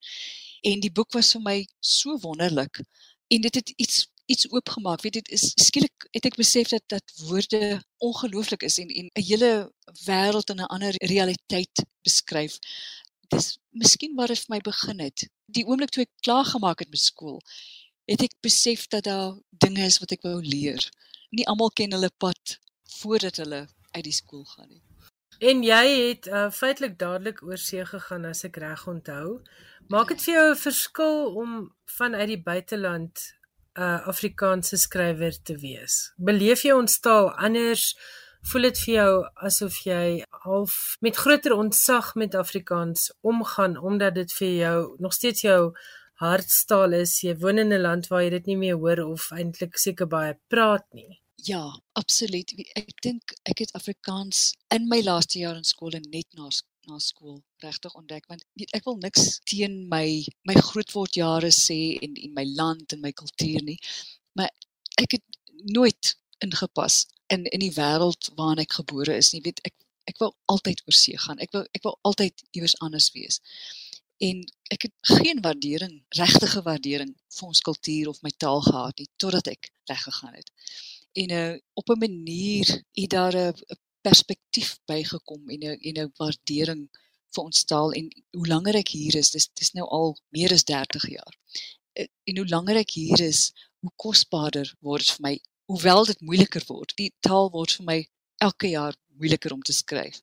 En 0.62 0.80
die 0.80 0.92
boek 0.92 1.12
was 1.12 1.32
vir 1.32 1.42
my 1.42 1.58
so 1.80 2.18
wonderlik 2.22 2.82
en 3.30 3.40
dit 3.40 3.54
het 3.54 3.72
iets 3.76 4.09
iets 4.30 4.48
oopgemaak. 4.50 5.02
Weet 5.02 5.18
dit 5.18 5.28
is 5.36 5.50
skielik 5.54 6.06
het 6.14 6.26
ek 6.28 6.38
besef 6.38 6.70
dat 6.70 6.84
dat 6.86 7.14
woorde 7.26 7.82
ongelooflik 7.98 8.62
is 8.68 8.78
en 8.82 8.88
en 8.88 9.10
'n 9.12 9.26
hele 9.30 9.72
wêreld 10.06 10.50
en 10.52 10.60
'n 10.62 10.72
ander 10.76 10.94
realiteit 11.12 11.84
beskryf. 12.02 12.58
Dis 13.28 13.58
miskien 13.70 14.14
waar 14.14 14.32
dit 14.32 14.38
vir 14.38 14.54
my 14.54 14.60
begin 14.60 15.00
het. 15.00 15.28
Die 15.46 15.66
oomblik 15.66 15.90
toe 15.90 16.02
ek 16.02 16.14
klaar 16.26 16.44
gemaak 16.44 16.78
het 16.78 16.90
met 16.90 17.00
skool, 17.00 17.40
het 18.04 18.22
ek 18.22 18.34
besef 18.40 18.86
dat 18.86 19.04
daar 19.04 19.38
dinge 19.50 19.84
is 19.84 19.98
wat 19.98 20.12
ek 20.12 20.22
wou 20.22 20.40
leer. 20.42 20.90
Nie 21.30 21.46
almal 21.46 21.70
ken 21.70 21.92
hulle 21.92 22.10
pad 22.18 22.58
voordat 23.00 23.36
hulle 23.36 23.66
uit 23.90 24.04
die 24.04 24.18
skool 24.22 24.44
gaan 24.44 24.68
nie. 24.68 24.82
En 25.40 25.62
jy 25.62 25.84
het 26.08 26.26
uh, 26.26 26.50
feitelik 26.52 26.98
dadelik 26.98 27.42
oor 27.42 27.58
see 27.58 27.84
gegaan 27.84 28.24
as 28.28 28.44
ek 28.44 28.56
reg 28.56 28.86
onthou. 28.86 29.40
Maak 29.88 30.08
dit 30.08 30.22
vir 30.22 30.34
jou 30.34 30.50
'n 30.50 30.56
verskil 30.56 31.16
om 31.42 31.74
vanuit 31.84 32.28
die 32.28 32.42
buiteland 32.42 33.39
'n 33.78 33.82
uh, 33.82 34.06
Afrikaanse 34.12 34.76
skrywer 34.76 35.34
te 35.42 35.54
wees. 35.56 36.12
Beleef 36.16 36.64
jy 36.66 36.72
ons 36.74 37.00
taal 37.00 37.30
anders? 37.48 37.94
Voel 38.50 38.62
dit 38.62 38.78
vir 38.82 38.94
jou 38.94 39.12
asof 39.46 39.74
jy 39.84 40.24
half 40.44 40.96
met 41.00 41.16
groter 41.16 41.52
ontzag 41.52 42.14
met 42.14 42.34
Afrikaans 42.34 43.10
omgaan 43.20 43.76
omdat 43.76 44.14
dit 44.14 44.32
vir 44.32 44.52
jou 44.64 44.78
nog 44.98 45.12
steeds 45.12 45.42
jou 45.44 45.76
hartstaal 46.24 46.92
is? 46.92 47.20
Jy 47.20 47.36
woon 47.42 47.58
in 47.58 47.72
'n 47.72 47.82
land 47.82 48.08
waar 48.08 48.22
jy 48.22 48.30
dit 48.30 48.46
nie 48.46 48.56
meer 48.56 48.76
hoor 48.76 49.04
of 49.04 49.30
eintlik 49.30 49.76
seker 49.78 50.06
baie 50.06 50.38
praat 50.48 50.86
nie. 50.92 51.20
Ja, 51.44 51.80
absoluut. 51.92 52.52
Ek 52.76 52.92
dink 53.02 53.34
ek 53.48 53.58
het 53.58 53.72
Afrikaans 53.72 54.54
in 54.74 54.88
my 54.88 55.00
laaste 55.02 55.38
jaar 55.38 55.56
in 55.56 55.64
skool 55.64 55.96
en 55.96 56.04
net 56.10 56.26
na 56.36 56.50
na 56.90 56.98
skool 56.98 57.40
regtig 57.64 57.94
ontdek 57.94 58.26
want 58.32 58.44
weet, 58.58 58.74
ek 58.78 58.84
wil 58.88 58.98
niks 59.00 59.40
teen 59.50 59.86
my 59.88 60.06
my 60.48 60.56
grootwordjare 60.70 61.52
sê 61.54 61.80
en 62.04 62.16
en 62.26 62.34
my 62.38 62.46
land 62.60 62.92
en 62.92 63.04
my 63.06 63.12
kultuur 63.22 63.62
nie 63.70 63.78
maar 64.38 64.50
ek 65.00 65.18
het 65.18 65.26
nooit 65.76 66.16
ingepas 66.44 67.06
in 67.26 67.44
in 67.44 67.62
die 67.64 67.74
wêreld 67.74 68.30
waarin 68.36 68.64
ek 68.64 68.78
gebore 68.80 69.16
is 69.16 69.32
nie. 69.32 69.42
Weet 69.44 69.60
ek 69.68 69.76
ek 70.10 70.18
wou 70.22 70.30
altyd 70.50 70.80
oor 70.86 70.96
see 70.96 71.18
gaan. 71.24 71.38
Ek 71.44 71.52
wou 71.54 71.62
ek 71.76 71.84
wou 71.86 71.94
altyd 72.08 72.42
iewers 72.56 72.76
anders 72.86 73.10
wees. 73.14 73.38
En 74.20 74.42
ek 74.74 74.88
het 74.88 74.94
geen 75.16 75.40
waardering 75.44 76.00
regtige 76.18 76.62
waardering 76.66 77.12
vir 77.36 77.46
ons 77.46 77.62
kultuur 77.68 78.10
of 78.10 78.22
my 78.26 78.32
taal 78.36 78.64
gehad 78.64 78.98
nie 78.98 79.08
totdat 79.22 79.52
ek 79.52 79.70
weggegaan 79.92 80.34
het. 80.34 80.50
En 81.20 81.32
uh, 81.36 81.54
op 81.74 81.90
'n 81.90 82.02
manier 82.06 82.66
het 82.98 83.10
daar 83.10 83.36
'n 83.36 83.54
perspektief 84.06 84.78
bygekom 84.90 85.50
en 85.54 85.60
'n 85.72 85.78
en 85.88 85.96
'n 86.04 86.12
waardering 86.18 86.88
vir 87.34 87.44
ons 87.44 87.64
taal 87.64 87.92
en 87.92 88.08
hoe 88.36 88.46
langer 88.46 88.76
ek 88.76 88.88
hier 88.88 89.16
is, 89.16 89.30
dis 89.30 89.48
dis 89.60 89.72
nou 89.72 89.86
al 89.98 90.16
meer 90.36 90.52
as 90.52 90.64
30 90.64 91.08
jaar. 91.08 91.34
Eh, 91.92 92.08
en 92.24 92.36
hoe 92.36 92.48
langer 92.48 92.76
ek 92.76 92.90
hier 92.90 93.20
is, 93.20 93.52
hoe 93.80 93.92
kosbaarder 93.96 94.74
word 94.80 95.06
dit 95.06 95.14
vir 95.16 95.22
my, 95.28 95.34
hoewel 95.70 96.04
dit 96.04 96.20
moeiliker 96.20 96.64
word. 96.66 96.92
Die 96.96 97.12
taal 97.20 97.50
word 97.50 97.72
vir 97.78 97.84
my 97.84 97.98
elke 98.42 98.68
jaar 98.68 98.96
moeiliker 99.18 99.52
om 99.52 99.62
te 99.62 99.72
skryf. 99.72 100.20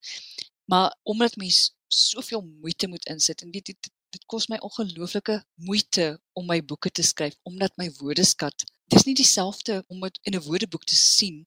Maar 0.65 0.95
omdat 1.03 1.35
mens 1.35 1.71
soveel 1.87 2.41
moeite 2.41 2.87
moet 2.87 3.05
insit 3.05 3.41
en 3.41 3.51
weet 3.51 3.65
dit 3.65 3.91
dit 4.15 4.23
kos 4.31 4.47
my 4.47 4.57
ongelooflike 4.63 5.35
moeite 5.67 6.05
om 6.39 6.47
my 6.47 6.61
boeke 6.63 6.91
te 6.91 7.03
skryf 7.03 7.35
omdat 7.49 7.73
my 7.77 7.89
woordeskat 7.99 8.63
dis 8.93 9.03
nie 9.03 9.15
dieselfde 9.19 9.81
om 9.91 10.05
dit 10.05 10.19
in 10.23 10.35
'n 10.35 10.43
woordeboek 10.47 10.85
te 10.87 10.95
sien 10.95 11.45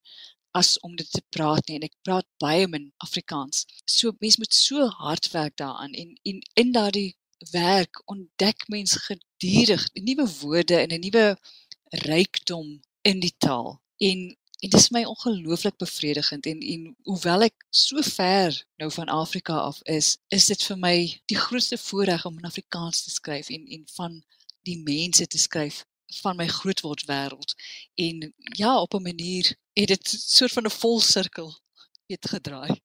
as 0.52 0.78
om 0.87 0.97
dit 0.97 1.11
te 1.11 1.23
praat 1.35 1.69
nie 1.69 1.78
en 1.78 1.87
ek 1.87 1.97
praat 2.07 2.26
baie 2.42 2.66
min 2.69 2.90
Afrikaans. 3.04 3.66
So 3.85 4.12
mens 4.21 4.38
moet 4.38 4.54
so 4.54 4.88
hard 5.02 5.30
werk 5.35 5.57
daaraan 5.62 5.95
en 5.95 6.14
en 6.23 6.42
in 6.62 6.73
daardie 6.73 7.16
werk 7.52 8.02
ontdek 8.04 8.66
mens 8.69 8.97
gedurig 9.07 9.88
nuwe 9.95 10.26
woorde 10.40 10.76
en 10.80 10.92
'n 10.92 11.00
nuwe 11.00 11.26
rykdom 12.07 12.80
in 13.02 13.21
die 13.21 13.35
taal. 13.38 13.80
En 13.99 14.37
en 14.61 14.69
dit 14.69 14.80
is 14.80 14.90
my 14.90 15.04
ongelooflik 15.04 15.76
bevredigend 15.76 16.47
en 16.47 16.59
en 16.61 16.97
hoewel 17.02 17.47
ek 17.47 17.64
so 17.71 18.02
ver 18.04 18.66
nou 18.76 18.90
van 18.92 19.09
Afrika 19.09 19.57
af 19.57 19.78
is, 19.83 20.19
is 20.28 20.47
dit 20.52 20.62
vir 20.62 20.76
my 20.76 20.97
die 21.33 21.38
grootste 21.38 21.78
voorreg 21.80 22.26
om 22.28 22.37
in 22.38 22.45
Afrikaans 22.45 23.04
te 23.04 23.11
skryf 23.11 23.49
en 23.49 23.64
en 23.66 23.87
van 23.95 24.19
die 24.69 24.76
mense 24.85 25.26
te 25.26 25.38
skryf 25.38 25.85
van 26.23 26.37
my 26.37 26.47
grootword 26.47 27.05
wêreld 27.11 27.55
en 27.95 28.33
ja 28.62 28.81
op 28.81 28.95
'n 28.95 29.02
manier 29.02 29.55
het 29.73 29.88
dit 29.88 30.09
soort 30.09 30.52
van 30.52 30.64
'n 30.67 30.79
vol 30.81 31.00
sirkel 31.00 31.50
het 32.07 32.29
gedraai. 32.29 32.81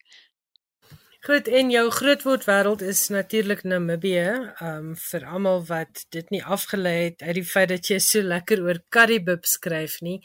Goed 1.25 1.48
en 1.48 1.72
jou 1.74 1.88
grootword 1.89 2.44
wêreld 2.46 2.82
is 2.86 3.08
natuurlik 3.10 3.63
Namibië. 3.63 4.53
Um 4.62 4.91
vir 5.08 5.24
almal 5.25 5.63
wat 5.65 6.03
dit 6.13 6.27
nie 6.29 6.41
afgelei 6.44 6.94
het 7.03 7.24
uit 7.25 7.34
die 7.39 7.44
feit 7.44 7.72
dat 7.72 7.89
jy 7.89 7.98
so 7.98 8.22
lekker 8.22 8.62
oor 8.62 8.79
Karibib 8.94 9.48
skryf 9.50 9.96
nie. 10.05 10.20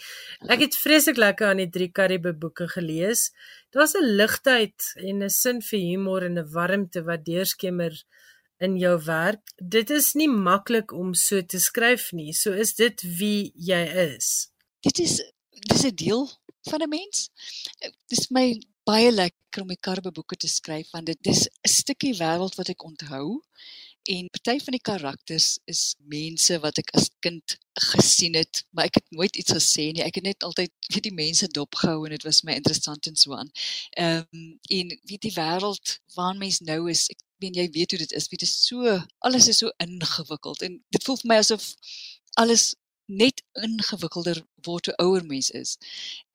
Ek 0.45 0.61
het 0.61 0.77
vreeslik 0.77 1.17
lekker 1.17 1.49
aan 1.49 1.63
die 1.63 1.71
drie 1.73 1.89
Karibib 1.89 2.37
boeke 2.43 2.69
gelees. 2.69 3.31
Daar's 3.73 3.97
'n 3.97 4.13
ligtheid 4.21 4.93
en 4.97 5.25
'n 5.25 5.31
sin 5.31 5.63
vir 5.63 5.81
humor 5.81 6.23
en 6.23 6.39
'n 6.39 6.53
warmte 6.53 7.03
wat 7.09 7.25
deurskemer 7.25 7.97
in 8.61 8.77
jou 8.77 8.95
werk. 9.05 9.53
Dit 9.57 9.91
is 9.91 10.13
nie 10.15 10.29
maklik 10.29 10.93
om 10.93 11.15
so 11.15 11.41
te 11.43 11.61
skryf 11.61 12.11
nie. 12.13 12.33
So 12.37 12.53
is 12.53 12.75
dit 12.79 13.03
wie 13.19 13.53
jy 13.57 13.83
is. 14.15 14.51
Dit 14.85 15.01
is 15.01 15.21
dis 15.69 15.85
'n 15.85 15.95
deel 15.95 16.29
van 16.69 16.83
'n 16.83 16.89
mens. 16.89 17.31
Dis 18.09 18.29
my 18.31 18.61
baie 18.85 19.11
lekker 19.13 19.63
om 19.63 19.73
die 19.73 19.81
karbe 19.81 20.13
boeke 20.13 20.37
te 20.37 20.49
skryf 20.49 20.91
want 20.95 21.07
dit 21.07 21.31
is 21.33 21.47
'n 21.49 21.69
stukkie 21.69 22.15
wêreld 22.19 22.57
wat 22.59 22.69
ek 22.69 22.85
onthou 22.85 23.41
en 24.15 24.31
party 24.33 24.57
van 24.65 24.75
die 24.77 24.87
karakters 24.91 25.59
is 25.65 25.83
mense 25.99 26.59
wat 26.65 26.79
ek 26.79 26.91
as 26.99 27.11
kind 27.21 27.57
gesien 27.93 28.35
het 28.35 28.65
maar 28.71 28.89
ek 28.89 29.01
het 29.01 29.11
nooit 29.11 29.37
iets 29.37 29.53
gesê 29.53 29.93
nie 29.93 30.05
ek 30.07 30.21
het 30.21 30.25
net 30.25 30.47
altyd 30.49 30.73
weet 30.95 31.07
die 31.09 31.19
mense 31.25 31.49
dopgehou 31.49 32.05
en 32.05 32.17
dit 32.17 32.27
was 32.29 32.43
my 32.43 32.57
interessant 32.61 33.07
en 33.07 33.17
so 33.17 33.35
aan. 33.37 33.51
Ehm 33.91 34.25
um, 34.33 34.59
en 34.79 34.87
weet 35.05 35.23
die 35.29 35.37
wêreld 35.37 35.99
waar 36.15 36.37
mens 36.37 36.61
nou 36.61 36.83
is 36.91 37.09
ek 37.15 37.21
weet 37.41 37.57
jy 37.57 37.67
weet 37.77 37.95
hoe 37.95 38.03
dit 38.05 38.13
is 38.13 38.29
dit 38.29 38.43
is 38.47 38.55
so 38.67 38.99
alles 39.19 39.49
is 39.49 39.63
so 39.63 39.73
ingewikkeld 39.85 40.63
en 40.63 40.79
dit 40.89 41.05
voel 41.05 41.19
vir 41.23 41.33
my 41.33 41.41
asof 41.43 41.75
alles 42.41 42.75
net 43.11 43.43
ingewikkelder 43.59 44.39
word 44.67 44.87
hoe 44.87 44.97
ouer 45.03 45.25
mens 45.27 45.51
is. 45.51 45.77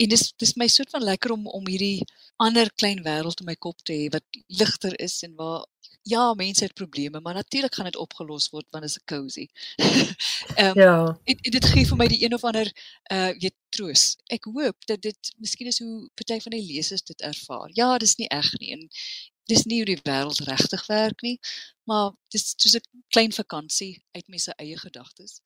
En 0.01 0.09
dis 0.11 0.25
dis 0.41 0.55
my 0.59 0.67
soort 0.67 0.91
van 0.91 1.05
lekker 1.07 1.31
om 1.31 1.47
om 1.47 1.67
hierdie 1.71 2.03
ander 2.43 2.71
klein 2.81 3.03
wêreld 3.05 3.39
in 3.39 3.49
my 3.49 3.55
kop 3.55 3.79
te 3.87 3.95
hê 3.95 4.09
wat 4.15 4.41
ligter 4.61 4.97
is 5.07 5.21
en 5.27 5.35
waar 5.39 5.63
ja, 6.05 6.33
mense 6.37 6.63
het 6.63 6.73
probleme, 6.77 7.19
maar 7.19 7.33
natuurlik 7.33 7.75
gaan 7.75 7.87
dit 7.89 7.95
opgelos 7.97 8.49
word 8.53 8.67
want 8.69 8.83
dit 8.83 8.91
is 8.91 8.99
'n 8.99 9.07
cozy. 9.13 9.47
Ehm 10.61 10.77
um, 10.77 10.81
ja. 10.83 11.19
En, 11.23 11.37
en 11.41 11.51
dit 11.51 11.65
gee 11.65 11.87
vir 11.87 11.97
my 11.97 12.07
die 12.07 12.23
een 12.23 12.33
of 12.33 12.43
ander 12.43 12.71
uh 13.11 13.31
weet 13.39 13.55
troos. 13.69 14.15
Ek 14.25 14.43
hoop 14.43 14.85
dat 14.85 15.01
dit 15.01 15.33
miskien 15.37 15.67
is 15.67 15.79
hoe 15.79 16.09
party 16.13 16.39
van 16.39 16.51
die 16.51 16.65
lesers 16.65 17.03
dit 17.03 17.21
ervaar. 17.21 17.69
Ja, 17.73 17.97
dis 17.97 18.15
nie 18.15 18.27
reg 18.27 18.51
nie 18.59 18.71
en 18.71 18.89
dis 19.51 19.65
nie 19.65 19.81
hoe 19.81 19.91
die 19.93 20.01
wêreld 20.03 20.41
regtig 20.49 20.85
werk 20.87 21.21
nie, 21.21 21.37
maar 21.89 22.13
dis 22.33 22.53
soos 22.57 22.75
'n 22.75 23.03
klein 23.13 23.31
vakansie 23.31 24.03
uit 24.17 24.27
my 24.27 24.37
se 24.37 24.53
eie 24.57 24.77
gedagtes. 24.77 25.41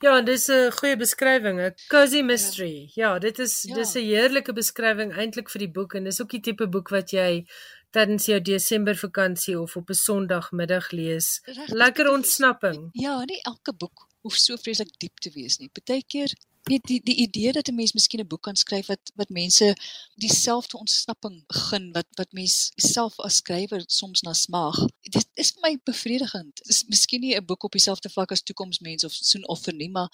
Ja, 0.00 0.20
dis 0.22 0.48
'n 0.48 0.72
goeie 0.78 0.96
beskrywing, 0.96 1.60
'n 1.60 1.74
cozy 1.88 2.22
mystery. 2.22 2.90
Ja, 2.94 3.12
ja 3.14 3.18
dit 3.18 3.38
is 3.38 3.62
ja. 3.62 3.74
dis 3.74 3.94
'n 3.94 4.06
heerlike 4.12 4.52
beskrywing 4.52 5.12
eintlik 5.12 5.50
vir 5.50 5.58
die 5.58 5.74
boek 5.78 5.94
en 5.94 6.04
dis 6.04 6.20
ook 6.20 6.30
die 6.30 6.40
tipe 6.40 6.66
boek 6.68 6.88
wat 6.88 7.10
jy 7.10 7.46
tydens 7.90 8.26
jou 8.26 8.40
Desember 8.40 8.96
vakansie 8.96 9.60
of 9.60 9.76
op 9.76 9.90
'n 9.90 9.94
Sondagmiddag 9.94 10.90
lees. 10.90 11.40
Recht, 11.44 11.70
Lekker 11.70 12.10
ontsnapping. 12.10 12.88
Ja, 12.92 13.24
nie 13.24 13.40
elke 13.42 13.72
boek 13.72 14.07
hoef 14.28 14.36
so 14.36 14.60
vreeslik 14.60 14.92
diep 15.00 15.24
te 15.24 15.32
wees 15.32 15.58
nie. 15.58 15.70
Partykeer 15.72 16.36
weet 16.68 16.86
die 16.90 17.00
die 17.04 17.16
idee 17.24 17.52
dat 17.52 17.68
'n 17.68 17.74
mens 17.74 17.92
miskien 17.92 18.20
'n 18.20 18.26
boek 18.26 18.42
kan 18.42 18.56
skryf 18.56 18.86
wat 18.86 19.12
wat 19.20 19.28
mense 19.28 19.76
dieselfde 20.24 20.76
ontsnapping 20.78 21.44
gun 21.46 21.92
wat 21.92 22.06
wat 22.20 22.32
mens 22.32 22.72
self 22.76 23.18
as 23.20 23.36
skrywer 23.36 23.82
soms 23.86 24.20
na 24.22 24.32
smag. 24.32 24.76
Dit 25.00 25.28
is 25.34 25.50
vir 25.50 25.62
my 25.62 25.78
bevredigend. 25.84 26.56
Dit 26.56 26.68
is 26.68 26.84
miskien 26.84 27.20
nie 27.20 27.34
'n 27.36 27.44
boek 27.44 27.64
op 27.64 27.72
dieselfde 27.72 28.10
vlak 28.10 28.32
as 28.32 28.42
toekomsmens 28.42 29.04
of 29.04 29.12
soen 29.12 29.48
of 29.48 29.62
vir 29.62 29.74
nie, 29.74 29.90
maar 29.90 30.10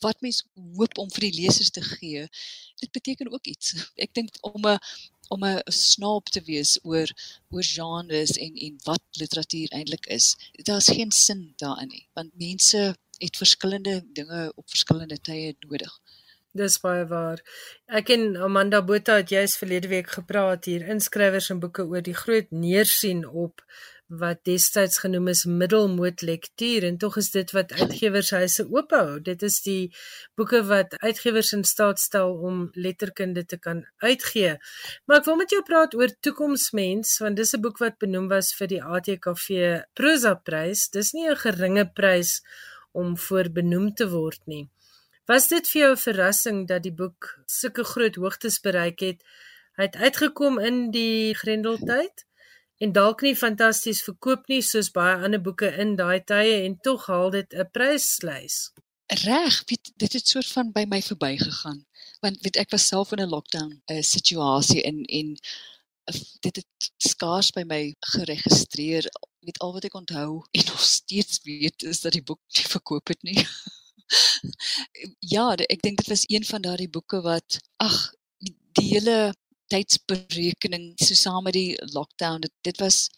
wat 0.00 0.20
mens 0.20 0.44
hoop 0.76 0.98
om 0.98 1.10
vir 1.10 1.20
die 1.20 1.36
lesers 1.40 1.70
te 1.70 1.82
gee, 1.82 2.28
dit 2.76 2.90
beteken 2.92 3.32
ook 3.32 3.46
iets. 3.46 3.74
Ek 4.04 4.14
dink 4.14 4.30
om 4.40 4.66
'n 4.66 4.78
om 5.28 5.44
'n 5.44 5.62
snaap 5.66 6.28
te 6.28 6.40
wees 6.40 6.78
oor 6.82 7.08
oor 7.50 7.64
genres 7.64 8.36
en 8.36 8.54
en 8.54 8.78
wat 8.84 9.02
literatuur 9.10 9.68
eintlik 9.68 10.06
is. 10.06 10.36
Daar's 10.52 10.88
geen 10.88 11.12
sin 11.12 11.52
daarin 11.56 11.88
nie, 11.88 12.08
want 12.14 12.38
mense 12.38 12.96
het 13.18 13.36
verskillende 13.36 14.02
dinge 14.12 14.52
op 14.54 14.68
verskillende 14.70 15.20
tye 15.20 15.56
nodig. 15.60 15.92
Dis 16.56 16.78
baie 16.80 17.04
waar. 17.06 17.42
Ek 17.86 18.08
en 18.14 18.36
Amanda 18.36 18.80
Botha 18.82 19.18
het 19.20 19.30
juis 19.30 19.56
verlede 19.60 19.88
week 19.88 20.08
gepraat 20.10 20.64
hier 20.64 20.86
inskrywers 20.94 21.50
en 21.52 21.60
boeke 21.60 21.84
oor 21.84 22.02
die 22.02 22.16
groot 22.16 22.50
neersien 22.50 23.26
op 23.28 23.62
wat 24.08 24.40
destyds 24.48 25.02
genoem 25.04 25.28
is 25.28 25.42
middelmoot 25.44 26.22
lektuur 26.24 26.86
en 26.88 26.96
tog 26.96 27.18
is 27.20 27.28
dit 27.30 27.50
wat 27.52 27.72
uitgewershuise 27.76 28.64
oophou. 28.72 29.20
Dit 29.20 29.42
is 29.44 29.60
die 29.66 29.92
boeke 30.40 30.62
wat 30.64 30.96
uitgewers 31.02 31.52
in 31.52 31.64
staat 31.64 32.00
stel 32.00 32.32
om 32.32 32.70
letterkunde 32.72 33.44
te 33.44 33.58
kan 33.58 33.84
uitgee. 34.00 34.56
Maar 35.04 35.20
ek 35.20 35.28
wil 35.28 35.36
met 35.42 35.52
jou 35.52 35.60
praat 35.62 35.94
oor 35.94 36.14
Toekomsmens 36.24 37.18
want 37.20 37.36
dis 37.36 37.52
'n 37.52 37.60
boek 37.60 37.78
wat 37.84 37.98
benoem 37.98 38.28
was 38.32 38.54
vir 38.54 38.68
die 38.72 38.82
ATKV 38.82 39.84
Prosa 39.92 40.34
Prys. 40.34 40.88
Dis 40.88 41.12
nie 41.12 41.28
'n 41.28 41.36
geringe 41.36 41.84
prys 41.92 42.40
om 42.92 43.16
voor 43.18 43.50
benoem 43.50 43.94
te 43.94 44.08
word 44.10 44.40
nie. 44.44 44.68
Was 45.28 45.48
dit 45.48 45.68
vir 45.68 45.80
jou 45.80 45.92
'n 45.92 46.04
verrassing 46.04 46.68
dat 46.68 46.82
die 46.82 46.92
boek 46.92 47.38
sulke 47.46 47.84
groot 47.84 48.14
hoogtes 48.14 48.60
bereik 48.60 49.00
het? 49.00 49.22
Hy 49.76 49.82
het 49.82 49.96
uitgekom 49.96 50.58
in 50.58 50.90
die 50.90 51.34
Grendeltyd 51.34 52.24
en 52.78 52.92
dalk 52.92 53.20
nie 53.22 53.36
fantasties 53.36 54.02
verkoop 54.02 54.48
nie 54.48 54.62
soos 54.62 54.90
baie 54.90 55.16
ander 55.16 55.42
boeke 55.42 55.68
in 55.84 55.96
daai 55.96 56.24
tye 56.24 56.64
en 56.64 56.78
tog 56.80 57.06
haal 57.06 57.30
dit 57.30 57.54
'n 57.54 57.68
pryslys. 57.72 58.72
Reg, 59.06 59.62
weet 59.66 59.92
dit 59.96 60.12
het 60.12 60.28
soort 60.28 60.46
van 60.46 60.72
by 60.72 60.84
my 60.88 61.02
verbygegaan. 61.02 61.86
Want 62.20 62.40
weet 62.40 62.56
ek 62.56 62.70
was 62.70 62.86
self 62.86 63.12
in 63.12 63.20
'n 63.20 63.28
lockdown 63.28 63.72
'n 63.72 63.94
uh, 63.94 64.02
situasie 64.02 64.82
in 64.82 65.04
en 65.04 65.36
dit 66.40 66.56
het 66.56 66.90
skaars 66.96 67.50
by 67.56 67.64
my 67.68 67.80
geregistreer. 68.14 69.08
Weet 69.46 69.58
al 69.64 69.72
wat 69.72 69.84
ek 69.88 69.98
onthou 69.98 70.44
en 70.50 70.66
nog 70.66 70.80
steeds 70.84 71.40
weet 71.42 71.82
is 71.82 72.00
dat 72.00 72.12
die 72.16 72.22
boek 72.22 72.40
nie 72.56 72.68
verkoop 72.76 73.14
het 73.14 73.22
nie. 73.22 73.38
Ja 75.20 75.50
ek 75.52 75.82
dink 75.84 75.98
dit 76.00 76.08
was 76.08 76.24
een 76.32 76.44
van 76.48 76.62
daardie 76.64 76.88
boeke 76.88 77.18
wat 77.20 77.58
ag 77.76 77.96
die 78.40 78.86
hele 78.94 79.34
tydsberekening 79.68 80.94
so 80.96 81.14
saam 81.14 81.44
met 81.44 81.52
die 81.52 81.76
lockdown 81.92 82.40
dit 82.40 82.54
dit 82.64 82.80
was 82.80 83.10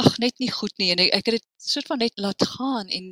ag 0.00 0.16
net 0.22 0.38
nie 0.40 0.50
goed 0.50 0.72
nie. 0.80 0.90
En 0.94 1.02
ek, 1.04 1.10
ek 1.18 1.26
het 1.28 1.36
dit 1.36 1.46
soort 1.70 1.90
van 1.90 2.00
net 2.00 2.16
laat 2.24 2.44
gaan 2.54 2.88
en 2.88 3.10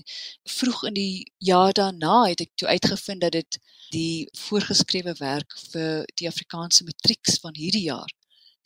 vroeg 0.49 0.85
in 0.91 0.97
die 0.97 1.33
jaar 1.45 1.75
daarna 1.77 2.23
het 2.31 2.41
ek 2.47 2.55
toe 2.57 2.69
uitgevind 2.69 3.27
dat 3.27 3.37
dit 3.37 3.59
die 3.93 4.29
voorgeskrewe 4.47 5.15
werk 5.21 5.59
vir 5.73 6.07
die 6.21 6.29
Afrikaanse 6.31 6.87
matrieks 6.89 7.41
van 7.45 7.57
hierdie 7.57 7.87
jaar 7.89 8.13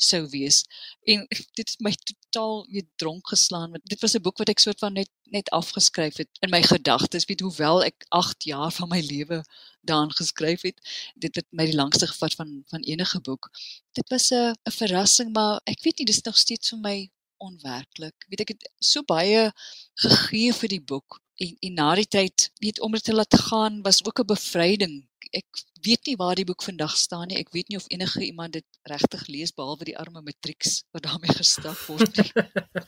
sou 0.03 0.23
wees. 0.33 0.63
En 1.09 1.27
dit 1.59 1.69
het 1.69 1.81
my 1.81 1.93
totaal 2.11 2.67
weer 2.71 2.87
dronk 2.97 3.29
geslaan 3.29 3.71
want 3.71 3.85
dit 3.85 4.01
was 4.01 4.15
'n 4.15 4.23
boek 4.23 4.39
wat 4.39 4.53
ek 4.53 4.59
soort 4.59 4.79
van 4.79 4.93
net 4.93 5.11
net 5.33 5.51
afgeskryf 5.51 6.17
het 6.17 6.29
in 6.45 6.51
my 6.51 6.63
gedagtes, 6.63 7.25
weet 7.25 7.41
hoewel 7.41 7.85
ek 7.85 8.05
8 8.09 8.45
jaar 8.45 8.73
van 8.73 8.89
my 8.89 9.01
lewe 9.01 9.43
daaraan 9.81 10.13
geskryf 10.13 10.63
het. 10.63 10.79
Dit 11.15 11.35
het 11.35 11.47
my 11.51 11.65
die 11.65 11.79
langste 11.79 12.07
gevat 12.07 12.35
van 12.35 12.63
van 12.67 12.81
enige 12.81 13.21
boek. 13.21 13.51
Dit 13.93 14.09
was 14.09 14.31
'n 14.31 14.55
'n 14.69 14.77
verrassing, 14.81 15.33
maar 15.33 15.61
ek 15.65 15.83
weet 15.83 15.99
nie 15.99 16.07
dis 16.07 16.23
nog 16.23 16.37
steeds 16.37 16.69
vir 16.69 16.79
my 16.79 17.11
onwerklik. 17.37 18.15
Weet 18.29 18.41
ek 18.41 18.49
het 18.49 18.71
so 18.79 19.03
baie 19.03 19.53
gegee 19.95 20.53
vir 20.53 20.69
die 20.69 20.85
boek 20.85 21.22
en 21.43 21.57
en 21.69 21.75
na 21.81 21.95
die 21.99 22.09
tyd 22.19 22.51
weet 22.65 22.81
om 22.81 22.93
dit 22.97 23.05
te 23.05 23.15
laat 23.15 23.35
gaan 23.49 23.83
was 23.87 24.05
ook 24.05 24.21
'n 24.23 24.33
bevryding 24.35 24.97
ek 25.33 25.63
weet 25.87 26.07
nie 26.07 26.17
waar 26.21 26.37
die 26.39 26.47
boek 26.47 26.63
vandag 26.65 26.95
staan 26.99 27.29
nie. 27.31 27.39
Ek 27.41 27.51
weet 27.57 27.71
nie 27.73 27.79
of 27.81 27.89
enige 27.91 28.23
iemand 28.25 28.57
dit 28.59 28.81
regtig 28.91 29.25
lees 29.33 29.55
behalwe 29.57 29.89
die 29.89 29.97
arme 29.99 30.23
matrieks 30.25 30.83
wat 30.95 31.07
daarmee 31.07 31.35
gestap 31.39 31.79
word 31.89 32.21
nie. 32.21 32.31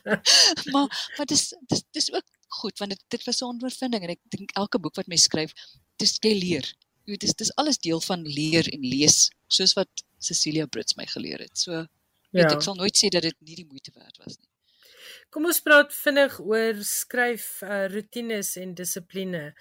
maar 0.75 0.93
maar 1.17 1.29
dis 1.31 1.51
dis 1.73 1.85
dis 1.97 2.11
ook 2.13 2.27
goed 2.61 2.79
want 2.83 2.95
dit 2.95 3.05
dit 3.17 3.27
was 3.29 3.41
'n 3.41 3.51
ondervinding 3.57 4.05
en 4.05 4.15
ek 4.15 4.23
dink 4.37 4.55
elke 4.61 4.79
boek 4.79 5.01
wat 5.01 5.11
mens 5.11 5.27
skryf, 5.31 5.55
dis 5.97 6.17
jy 6.21 6.35
leer. 6.39 6.69
Jy 7.05 7.17
weet 7.17 7.27
dis 7.27 7.37
dis 7.43 7.55
alles 7.61 7.79
deel 7.79 8.01
van 8.01 8.23
leer 8.23 8.69
en 8.73 8.89
lees, 8.95 9.29
soos 9.49 9.75
wat 9.79 10.05
Cecilia 10.19 10.67
Brits 10.67 10.97
my 10.97 11.07
geleer 11.07 11.41
het. 11.41 11.57
So 11.59 11.87
weet 12.31 12.51
ja. 12.51 12.57
ek 12.57 12.63
sal 12.63 12.77
nooit 12.77 12.97
sê 12.97 13.09
dat 13.09 13.23
dit 13.23 13.37
nie 13.41 13.57
die 13.63 13.69
moeite 13.69 13.93
werd 13.95 14.19
was 14.23 14.37
nie. 14.39 14.51
Kom 15.31 15.47
ons 15.47 15.61
praat 15.61 15.93
vinnig 15.93 16.39
oor 16.41 16.75
skryf 16.81 17.63
uh, 17.63 17.87
rotines 17.93 18.57
en 18.57 18.75
dissipline. 18.75 19.53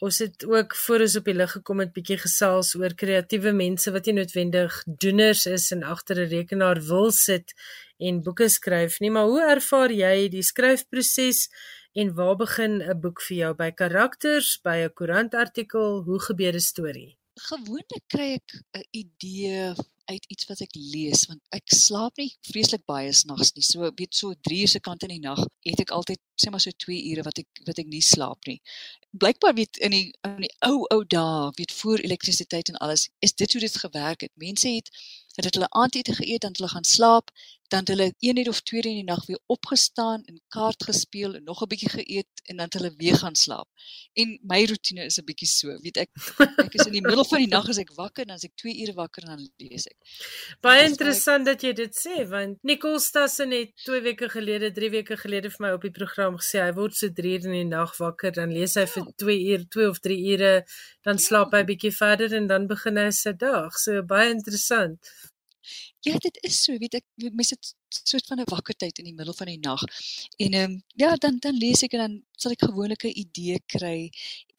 Ons 0.00 0.18
het 0.18 0.44
ook 0.48 0.74
voor 0.76 1.02
ons 1.04 1.16
op 1.20 1.26
die 1.28 1.34
lig 1.36 1.50
gekom 1.52 1.82
het 1.82 1.90
bietjie 1.92 2.16
gesels 2.22 2.70
oor 2.80 2.94
kreatiewe 3.02 3.52
mense 3.52 3.92
wat 3.92 4.06
nie 4.08 4.14
noodwendig 4.16 4.78
doeners 4.86 5.44
is 5.50 5.66
en 5.76 5.84
agter 5.84 6.22
'n 6.22 6.30
rekenaar 6.30 6.80
wil 6.88 7.10
sit 7.12 7.52
en 7.98 8.22
boeke 8.22 8.48
skryf 8.48 9.00
nie, 9.00 9.10
maar 9.10 9.28
hoe 9.28 9.42
ervaar 9.56 9.92
jy 9.92 10.28
die 10.32 10.42
skryfproses 10.42 11.48
en 11.92 12.14
waar 12.14 12.36
begin 12.36 12.80
'n 12.80 13.00
boek 13.00 13.20
vir 13.20 13.36
jou 13.36 13.54
by 13.54 13.70
karakters, 13.70 14.58
by 14.64 14.76
'n 14.84 14.94
koerantartikel, 14.94 16.02
hoe 16.06 16.20
gebeur 16.28 16.54
'n 16.54 16.60
storie? 16.60 17.18
Gewoonlik 17.48 18.04
kry 18.08 18.40
ek 18.40 18.48
'n 18.74 18.84
idee 18.92 19.74
uit 20.10 20.26
iets 20.32 20.46
wat 20.50 20.62
ek 20.64 20.74
lees 20.74 21.26
want 21.30 21.42
ek 21.56 21.74
slaap 21.74 22.18
nie 22.20 22.30
vreeslik 22.50 22.82
baie 22.90 23.12
snags 23.14 23.54
nie. 23.56 23.64
So 23.66 23.90
weet 23.98 24.16
so 24.16 24.34
3 24.48 24.62
uur 24.64 24.72
se 24.74 24.82
kant 24.84 25.06
in 25.06 25.14
die 25.14 25.22
nag 25.22 25.42
het 25.66 25.84
ek 25.84 25.94
altyd 25.96 26.20
sê 26.40 26.52
maar 26.52 26.62
so 26.64 26.74
2 26.86 26.98
ure 27.12 27.26
wat 27.26 27.42
ek 27.42 27.62
wat 27.68 27.82
ek 27.82 27.90
nie 27.92 28.02
slaap 28.04 28.50
nie. 28.50 28.58
Blykbaar 29.10 29.54
weet 29.54 29.76
in 29.76 29.90
die 29.90 30.14
in 30.22 30.36
die 30.44 30.52
ou 30.58 30.84
ou 30.94 31.00
dae, 31.06 31.50
weet 31.54 31.72
voor 31.72 31.98
elektrisiteit 31.98 32.68
en 32.68 32.76
alles, 32.76 33.08
is 33.18 33.34
dit 33.34 33.52
hoe 33.52 33.60
dit 33.60 33.76
gewerk 33.76 34.20
het. 34.20 34.30
Mense 34.34 34.68
het 34.68 34.90
het 35.44 35.54
hulle 35.54 35.68
aandete 35.68 36.14
geëet 36.14 36.40
dan 36.40 36.54
hulle 36.56 36.68
gaan 36.68 36.84
slaap, 36.84 37.30
dan 37.68 37.86
hulle 37.86 38.14
1 38.18 38.38
uur 38.38 38.48
of 38.48 38.60
2 38.60 38.80
uur 38.80 38.86
in 38.90 38.94
die 38.94 39.04
nag 39.04 39.26
weer 39.26 39.38
opgestaan 39.46 40.22
en 40.24 40.40
kaart 40.48 40.84
gespeel 40.84 41.34
en 41.34 41.44
nog 41.44 41.62
'n 41.62 41.68
bietjie 41.72 41.88
geëet 41.88 42.32
en 42.44 42.56
dan 42.56 42.66
hulle 42.70 42.94
weer 42.96 43.16
gaan 43.16 43.34
slaap. 43.34 43.68
En 44.12 44.38
my 44.42 44.64
roetine 44.64 45.04
is 45.04 45.18
'n 45.18 45.24
bietjie 45.24 45.48
so, 45.48 45.66
weet 45.82 45.96
ek 45.96 46.10
ek 46.66 46.74
is 46.74 46.86
in 46.86 46.92
die 46.92 47.06
middel 47.06 47.24
van 47.24 47.38
die 47.38 47.46
nag 47.46 47.68
as 47.68 47.78
ek 47.78 47.92
wakker 47.94 48.26
dan 48.26 48.34
as 48.36 48.44
ek 48.44 48.54
2 48.56 48.74
ure 48.82 48.94
wakker 48.94 49.24
dan 49.24 49.50
lees 49.56 49.86
ek. 49.86 49.96
Baie 50.60 50.88
interessant 50.88 51.44
dat 51.46 51.62
jy 51.62 51.72
dit 51.72 51.94
sê 51.94 52.28
want 52.28 52.58
Nicole 52.62 53.00
Stassen 53.00 53.50
het 53.50 53.70
2 53.84 54.00
weke 54.00 54.28
gelede, 54.28 54.72
3 54.72 54.90
weke 54.90 55.16
gelede 55.16 55.50
vir 55.50 55.66
my 55.66 55.72
op 55.72 55.82
die 55.82 55.94
program 55.94 56.36
gesê 56.36 56.58
hy 56.60 56.72
word 56.72 56.94
so 56.94 57.08
3 57.08 57.38
uur 57.38 57.44
in 57.44 57.52
die 57.52 57.76
nag 57.76 57.96
wakker, 57.98 58.32
dan 58.32 58.52
lees 58.52 58.74
hy 58.74 58.86
vir 58.86 58.99
2 59.16 59.36
ja. 59.36 59.52
uur, 59.52 59.66
2 59.68 59.88
of 59.88 60.00
3 60.00 60.18
ure, 60.34 60.54
dan 61.06 61.18
slaap 61.18 61.52
hy 61.52 61.64
bietjie 61.64 61.92
verder 61.96 62.34
en 62.36 62.46
dan 62.46 62.66
begin 62.70 62.96
hy 62.96 63.10
sy 63.10 63.32
dag. 63.32 63.76
So 63.78 64.02
baie 64.02 64.30
interessant. 64.30 64.98
Ja, 66.00 66.16
dit 66.16 66.38
is 66.48 66.62
so, 66.64 66.76
weet 66.80 66.96
ek, 66.96 67.04
mens 67.36 67.52
het 67.52 67.74
soort 68.08 68.26
van 68.30 68.40
'n 68.40 68.48
wakker 68.48 68.76
tyd 68.76 68.98
in 68.98 69.10
die 69.10 69.14
middel 69.14 69.36
van 69.36 69.50
die 69.52 69.60
nag. 69.60 69.82
En 70.38 70.52
ehm 70.54 70.70
um, 70.70 70.82
ja, 71.02 71.14
dan 71.16 71.36
dan 71.38 71.54
lees 71.54 71.82
ek 71.82 71.92
en 71.92 72.02
dan 72.04 72.16
sal 72.32 72.52
ek 72.56 72.64
gewoonlik 72.64 73.04
'n 73.04 73.18
idee 73.24 73.60
kry 73.66 74.10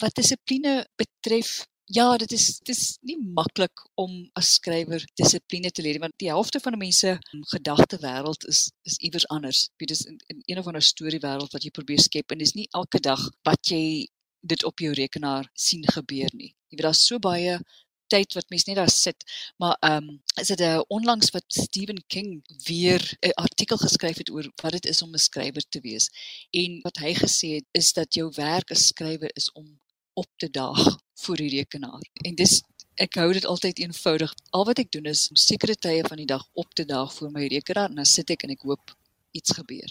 wat 0.03 0.15
dissipline 0.15 0.85
betref. 0.95 1.65
Ja, 1.85 2.17
dit 2.17 2.31
is 2.31 2.59
dit 2.59 2.75
is 2.75 2.97
nie 3.01 3.17
maklik 3.17 3.81
om 3.95 4.29
as 4.33 4.53
skrywer 4.53 5.03
dissipline 5.15 5.71
te 5.71 5.81
leer 5.81 5.99
want 5.99 6.13
die 6.17 6.29
helfte 6.29 6.59
van 6.59 6.77
die 6.77 6.85
mense 6.85 7.17
gedagte 7.53 7.97
wêreld 8.05 8.45
is 8.47 8.71
is 8.83 8.97
iewers 8.97 9.27
anders. 9.27 9.69
Dit 9.77 9.91
is 9.91 10.05
in, 10.05 10.17
in 10.27 10.41
een 10.45 10.59
of 10.59 10.67
ander 10.67 10.81
storie 10.81 11.19
wêreld 11.19 11.51
wat 11.51 11.63
jy 11.63 11.71
probeer 11.71 11.99
skep 11.99 12.31
en 12.31 12.37
dis 12.37 12.53
nie 12.53 12.67
elke 12.71 12.99
dag 12.99 13.29
wat 13.43 13.65
jy 13.73 14.07
dit 14.41 14.63
op 14.63 14.79
jou 14.79 14.93
rekenaar 14.93 15.49
sien 15.53 15.85
gebeur 15.87 16.29
nie. 16.33 16.53
Jy 16.69 16.77
weet 16.77 16.87
daar's 16.87 17.05
so 17.05 17.19
baie 17.19 17.59
tyd 18.11 18.35
wat 18.35 18.49
mense 18.51 18.67
net 18.67 18.79
daar 18.79 18.91
sit. 18.91 19.23
Maar 19.61 19.77
ehm 19.79 20.09
um, 20.09 20.21
is 20.41 20.47
dit 20.47 20.61
'n 20.61 20.83
onlangs 20.87 21.29
wat 21.35 21.45
Stephen 21.47 22.03
King 22.07 22.43
weer 22.67 23.01
'n 23.19 23.37
artikel 23.45 23.77
geskryf 23.77 24.17
het 24.17 24.29
oor 24.29 24.51
wat 24.63 24.71
dit 24.71 24.85
is 24.85 25.01
om 25.01 25.13
'n 25.13 25.25
skrywer 25.27 25.65
te 25.69 25.79
wees. 25.79 26.09
En 26.51 26.79
wat 26.81 26.97
hy 26.97 27.13
gesê 27.13 27.47
het 27.57 27.67
is 27.71 27.93
dat 27.93 28.13
jou 28.13 28.31
werk 28.35 28.71
as 28.71 28.87
skrywer 28.87 29.31
is 29.33 29.51
om 29.51 29.79
op 30.13 30.29
te 30.35 30.49
daag 30.49 30.97
voor 31.13 31.37
die 31.37 31.49
rekenaar. 31.49 32.01
En 32.13 32.35
dis 32.35 32.61
ek 32.95 33.15
hou 33.15 33.33
dit 33.33 33.45
altyd 33.45 33.79
eenvoudig. 33.79 34.33
Al 34.49 34.65
wat 34.65 34.79
ek 34.79 34.91
doen 34.91 35.05
is 35.05 35.29
om 35.29 35.35
sekere 35.35 35.75
tye 35.75 36.03
van 36.07 36.17
die 36.17 36.25
dag 36.25 36.47
op 36.53 36.73
te 36.73 36.85
daag 36.85 37.13
voor 37.13 37.31
my 37.31 37.47
rekenaar 37.47 37.89
en 37.89 37.95
dan 37.95 38.05
sit 38.05 38.29
ek 38.29 38.43
en 38.43 38.49
ek 38.49 38.61
hoop 38.61 38.97
iets 39.31 39.51
gebeur. 39.51 39.89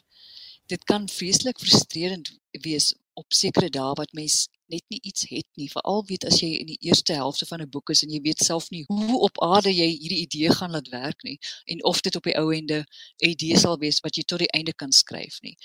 Dit 0.67 0.85
kan 0.85 1.09
vreeslik 1.09 1.59
frustrerend 1.59 2.39
wees 2.51 2.95
op 3.15 3.33
sekere 3.35 3.71
dae 3.71 3.95
wat 3.99 4.13
mens 4.13 4.49
net 4.71 4.85
nie 4.89 5.01
iets 5.03 5.27
het 5.29 5.47
nie. 5.59 5.69
Veral 5.71 6.05
weet 6.07 6.25
as 6.29 6.41
jy 6.41 6.51
in 6.63 6.67
die 6.71 6.79
eerste 6.89 7.13
helfte 7.19 7.47
van 7.47 7.63
'n 7.63 7.71
boek 7.71 7.91
is 7.91 8.03
en 8.03 8.11
jy 8.11 8.21
weet 8.23 8.45
self 8.45 8.71
nie 8.71 8.85
hoe 8.89 9.21
op 9.21 9.43
aarde 9.43 9.73
jy 9.75 9.89
hierdie 9.91 10.23
idee 10.27 10.51
gaan 10.51 10.71
laat 10.71 10.89
werk 10.89 11.23
nie 11.23 11.39
en 11.67 11.85
of 11.85 12.01
dit 12.01 12.17
op 12.17 12.25
die 12.25 12.37
ou 12.39 12.51
ende 12.55 12.85
'n 13.23 13.29
idee 13.29 13.59
sal 13.59 13.79
wees 13.79 14.01
wat 14.01 14.17
jy 14.17 14.23
tot 14.23 14.39
die 14.39 14.53
einde 14.59 14.73
kan 14.73 14.93
skryf 14.93 15.41
nie. 15.43 15.57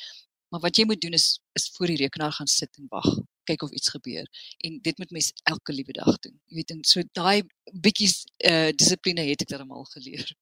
Maar 0.49 0.61
wat 0.61 0.77
jy 0.77 0.85
moet 0.85 1.01
doen 1.01 1.13
is 1.13 1.39
is 1.53 1.69
voor 1.75 1.87
die 1.87 1.97
rekenaar 1.97 2.31
gaan 2.31 2.47
sit 2.47 2.77
en 2.77 2.85
wag, 2.89 3.07
kyk 3.43 3.61
of 3.61 3.71
iets 3.71 3.89
gebeur. 3.89 4.27
En 4.57 4.79
dit 4.81 4.97
moet 4.97 5.11
mens 5.11 5.31
elke 5.43 5.73
liewe 5.73 5.91
dag 5.91 6.19
doen. 6.19 6.39
Jy 6.45 6.55
weet 6.55 6.71
en 6.71 6.83
so 6.83 7.01
daai 7.11 7.43
bietjie 7.73 8.09
uh 8.51 8.69
dissipline 8.71 9.21
het 9.21 9.41
ek 9.41 9.47
darmal 9.47 9.83
geleer. 9.95 10.35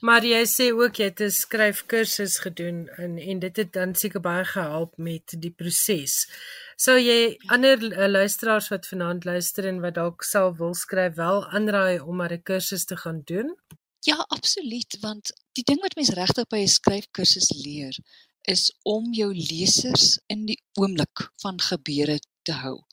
Maar 0.00 0.24
jy 0.24 0.42
sê 0.44 0.66
ook 0.76 0.98
jy 1.00 1.08
het 1.08 1.20
'n 1.20 1.30
skryfkursus 1.30 2.38
gedoen 2.44 2.88
en 2.96 3.18
en 3.18 3.38
dit 3.38 3.56
het 3.56 3.72
dan 3.72 3.94
seker 3.94 4.20
baie 4.20 4.44
gehelp 4.44 4.92
met 4.96 5.34
die 5.40 5.50
proses. 5.50 6.28
Sou 6.76 6.98
jy 6.98 7.38
ander 7.46 7.82
uh, 7.82 8.08
luisteraars 8.08 8.68
wat 8.68 8.86
vanaand 8.86 9.24
luister 9.24 9.66
en 9.66 9.80
wat 9.80 9.94
dalk 9.94 10.22
self 10.22 10.58
wil 10.58 10.74
skryf 10.74 11.14
wel 11.14 11.46
aanraai 11.48 12.00
om 12.00 12.16
maar 12.16 12.32
'n 12.32 12.42
kursus 12.42 12.84
te 12.84 12.96
gaan 12.96 13.22
doen? 13.24 13.56
Ja, 14.00 14.16
absoluut, 14.28 14.96
want 15.00 15.32
die 15.52 15.64
ding 15.64 15.80
wat 15.80 15.96
mense 15.96 16.14
regtig 16.14 16.46
by 16.46 16.60
'n 16.62 16.76
skryfkursus 16.78 17.50
leer 17.64 17.96
is 18.42 18.76
om 18.82 19.12
jou 19.12 19.34
lesers 19.34 20.18
in 20.26 20.46
die 20.46 20.60
oomblik 20.78 21.30
van 21.42 21.60
gebeure 21.60 22.20
te 22.42 22.52
hou. 22.52 22.84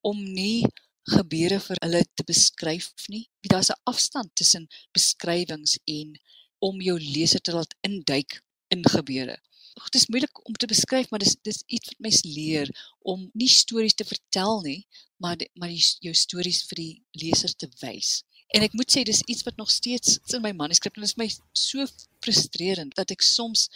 Om 0.00 0.32
nie 0.32 0.66
gebeure 1.10 1.58
vir 1.60 1.78
hulle 1.82 2.02
te 2.14 2.24
beskryf 2.24 2.92
nie. 3.08 3.28
Daar's 3.42 3.70
'n 3.70 3.80
afstand 3.84 4.34
tussen 4.34 4.68
beskrywings 4.92 5.78
en 5.84 6.18
om 6.58 6.80
jou 6.80 6.98
leser 7.00 7.40
te 7.40 7.52
laat 7.52 7.74
induik 7.80 8.42
in 8.68 8.84
gebeure. 8.88 9.36
Dit 9.74 9.94
is 9.94 10.06
moeilik 10.06 10.48
om 10.48 10.54
te 10.54 10.66
beskryf, 10.66 11.10
maar 11.10 11.18
dis 11.18 11.36
dis 11.42 11.62
iets 11.66 11.88
wat 11.88 11.98
mens 11.98 12.22
leer 12.22 12.68
om 13.00 13.30
nie 13.32 13.48
stories 13.48 13.94
te 13.94 14.04
vertel 14.04 14.60
nie, 14.60 14.86
maar 15.16 15.36
die, 15.36 15.48
maar 15.54 15.68
die, 15.68 15.84
jou 16.00 16.14
stories 16.14 16.62
vir 16.68 16.76
die 16.76 17.02
leser 17.24 17.54
te 17.56 17.68
wys. 17.80 18.22
En 18.52 18.62
ek 18.62 18.74
moet 18.76 18.92
sê 18.92 19.02
dis 19.02 19.22
iets 19.32 19.42
wat 19.42 19.56
nog 19.56 19.70
steeds 19.70 20.18
in 20.36 20.42
my 20.44 20.52
manuskrip 20.52 20.96
en 20.96 21.06
dit 21.06 21.10
is 21.10 21.16
my 21.16 21.28
so 21.56 21.86
frustrerend 22.20 22.94
dat 22.94 23.10
ek 23.10 23.24
soms 23.24 23.68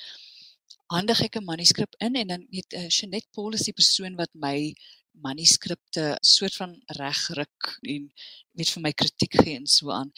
handig 0.93 1.23
ek 1.25 1.41
'n 1.41 1.49
manuskrip 1.49 1.97
in 1.99 2.15
en 2.15 2.29
dan 2.29 2.47
weet 2.51 2.77
uh, 2.77 2.89
Jeanette 2.89 3.29
Paul 3.33 3.57
is 3.57 3.67
die 3.67 3.75
persoon 3.75 4.15
wat 4.21 4.31
my 4.35 4.75
manuskripte 5.24 6.16
soort 6.20 6.57
van 6.61 6.74
regruk 6.98 7.79
en 7.83 8.09
weet 8.57 8.72
vir 8.74 8.83
my 8.83 8.92
kritiek 8.92 9.37
gee 9.42 9.57
en 9.57 9.66
so 9.66 9.90
aan. 9.90 10.12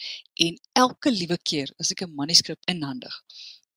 En 0.45 0.59
elke 0.83 1.11
liewe 1.11 1.37
keer 1.51 1.73
as 1.79 1.91
ek 1.91 2.03
'n 2.05 2.15
manuskrip 2.15 2.59
inhandig, 2.73 3.15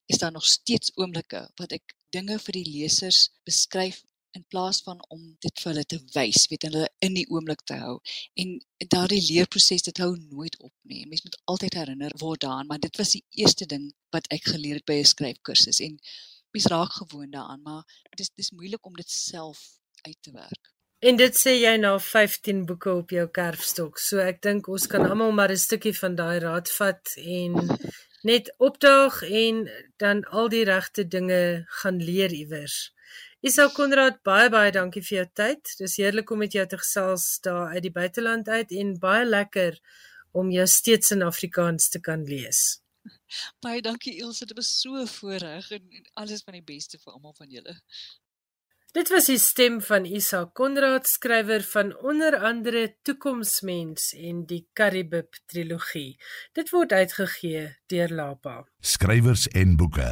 is 0.07 0.19
daar 0.19 0.33
nog 0.33 0.47
steeds 0.47 0.93
oomblikke 0.97 1.51
wat 1.61 1.73
ek 1.73 1.95
dinge 2.11 2.39
vir 2.39 2.53
die 2.53 2.69
lesers 2.71 3.31
beskryf 3.45 4.03
in 4.33 4.45
plaas 4.49 4.81
van 4.87 5.01
om 5.09 5.37
dit 5.45 5.61
vir 5.61 5.71
hulle 5.71 5.85
te 5.85 5.99
wys, 6.15 6.47
weet 6.51 6.67
hulle 6.69 6.87
in 7.07 7.17
die 7.19 7.27
oomblik 7.29 7.65
te 7.69 7.77
hou. 7.83 7.99
En 8.41 8.55
daardie 8.95 9.21
leerproses 9.27 9.85
dit 9.89 10.03
hou 10.05 10.13
nooit 10.17 10.57
op 10.59 10.73
nie. 10.89 11.05
Mens 11.07 11.25
moet 11.27 11.39
altyd 11.53 11.77
herinner 11.81 12.17
word 12.23 12.41
daaraan, 12.45 12.67
maar 12.71 12.81
dit 12.81 12.97
was 12.97 13.15
die 13.17 13.25
eerste 13.43 13.69
ding 13.69 13.91
wat 14.17 14.29
ek 14.37 14.49
geleer 14.55 14.81
het 14.81 14.89
by 14.89 15.01
'n 15.01 15.13
skryfkursus 15.15 15.81
en 15.81 15.99
mens 16.53 16.67
raak 16.67 16.93
gewoond 16.93 17.33
daaraan, 17.33 17.63
maar 17.63 17.85
dit 18.11 18.21
is 18.21 18.31
dis 18.37 18.51
moeilik 18.51 18.87
om 18.87 18.97
dit 18.97 19.11
self 19.11 19.81
uit 20.03 20.19
te 20.21 20.33
werk. 20.33 20.72
En 21.03 21.17
dit 21.19 21.35
sê 21.35 21.57
jy 21.59 21.73
nou 21.83 21.97
15 21.99 22.61
boeke 22.67 22.93
op 22.95 23.11
jou 23.11 23.25
kerfstok. 23.35 23.97
So 23.99 24.21
ek 24.23 24.37
dink 24.47 24.69
ons 24.71 24.85
kan 24.91 25.03
almal 25.03 25.33
maar 25.35 25.51
'n 25.51 25.59
stukkie 25.59 25.93
van 25.99 26.15
daai 26.15 26.39
raad 26.45 26.69
vat 26.79 27.15
en 27.19 27.57
net 28.23 28.53
opdaag 28.59 29.23
en 29.23 29.67
dan 29.99 30.23
al 30.39 30.49
die 30.49 30.63
regte 30.65 31.03
dinge 31.17 31.67
gaan 31.81 31.99
leer 31.99 32.31
iewers. 32.31 32.93
Isa 33.43 33.67
Konrad, 33.75 34.23
baie 34.23 34.49
baie 34.51 34.71
dankie 34.71 35.03
vir 35.03 35.17
jou 35.17 35.29
tyd. 35.35 35.75
Dis 35.79 35.97
heerlik 35.97 36.31
om 36.31 36.39
met 36.39 36.53
jou 36.53 36.67
te 36.67 36.79
gesels 36.79 37.41
daar 37.43 37.75
uit 37.75 37.83
die 37.83 37.97
buiteland 38.01 38.49
uit 38.49 38.71
en 38.71 38.99
baie 38.99 39.27
lekker 39.27 39.81
om 40.31 40.51
jou 40.51 40.67
steeds 40.67 41.11
in 41.11 41.23
Afrikaans 41.23 41.89
te 41.89 42.01
kan 42.01 42.23
lees. 42.25 42.79
Baie 43.61 43.83
dankie 43.83 44.15
Ilse, 44.23 44.47
dit 44.47 44.57
was 44.57 44.71
so 44.81 45.07
voorreg 45.07 45.71
en 45.71 45.83
alles 46.15 46.43
van 46.47 46.55
die 46.55 46.63
beste 46.63 46.99
vir 47.03 47.13
almal 47.13 47.35
van 47.35 47.51
julle. 47.51 47.75
Dit 48.93 49.09
was 49.09 49.25
die 49.31 49.39
stem 49.41 49.79
van 49.81 50.05
Isa 50.05 50.43
Konrad, 50.53 51.07
skrywer 51.09 51.63
van 51.65 51.95
onder 52.05 52.35
andere 52.45 52.91
Toekomsmens 53.09 54.11
en 54.13 54.43
die 54.45 54.67
Karibib 54.77 55.39
trilogie. 55.49 56.19
Dit 56.53 56.69
word 56.75 56.93
uitgegee 56.93 57.71
deur 57.89 58.13
Lapa. 58.13 58.59
Skrywers 58.85 59.47
en 59.57 59.79
boeke. 59.81 60.11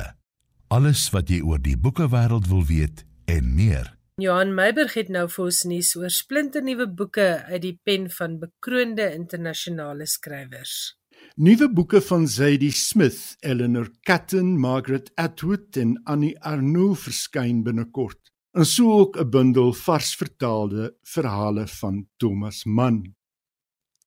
Alles 0.72 1.02
wat 1.12 1.28
jy 1.28 1.42
oor 1.44 1.60
die 1.60 1.76
boekewêreld 1.76 2.48
wil 2.48 2.64
weet 2.70 3.04
en 3.28 3.50
meer. 3.58 3.90
Johan 4.16 4.56
Meiberg 4.56 4.96
het 4.96 5.12
nou 5.12 5.26
vir 5.28 5.44
ons 5.50 5.60
nuus 5.68 5.92
oor 6.00 6.16
splinternuwe 6.16 6.88
boeke 6.88 7.28
uit 7.52 7.60
die 7.66 7.76
pen 7.84 8.08
van 8.16 8.40
bekroonde 8.40 9.10
internasionale 9.12 10.08
skrywers. 10.08 10.96
Nuwe 11.36 11.68
boeke 11.68 12.00
van 12.00 12.24
Zadie 12.24 12.72
Smith, 12.72 13.36
Eleanor 13.44 13.92
Catton, 14.08 14.56
Margaret 14.56 15.12
Atwood 15.20 15.76
en 15.76 15.98
Annie 16.08 16.38
Arnoux 16.40 16.96
verskyn 16.96 17.60
binnekort 17.68 18.29
en 18.52 18.66
so 18.66 18.92
ook 18.92 19.16
'n 19.16 19.30
bundel 19.30 19.72
vars 19.72 20.14
vertaalde 20.16 20.96
verhale 21.02 21.66
van 21.66 22.08
Thomas 22.16 22.64
Mann. 22.64 23.14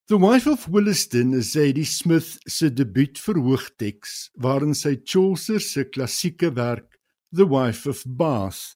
The 0.06 0.19
Wife 0.19 0.49
of 0.49 0.65
Williston 0.65 1.34
is 1.34 1.51
Zadie 1.51 1.86
Smith 1.86 2.38
se 2.43 2.73
debuut 2.73 3.19
verhoogteks 3.19 4.29
waarin 4.34 4.75
sy 4.75 4.97
Chaucer 5.03 5.60
se 5.60 5.86
klassieke 5.89 6.53
werk 6.53 6.99
The 7.32 7.47
Wife 7.47 7.89
of 7.89 8.03
Bath 8.06 8.75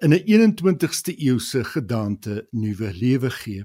in 0.00 0.12
'n 0.12 0.24
21ste 0.26 1.12
eeuse 1.16 1.64
gedaante 1.64 2.46
nuwe 2.50 2.92
lewe 2.92 3.30
gee. 3.30 3.64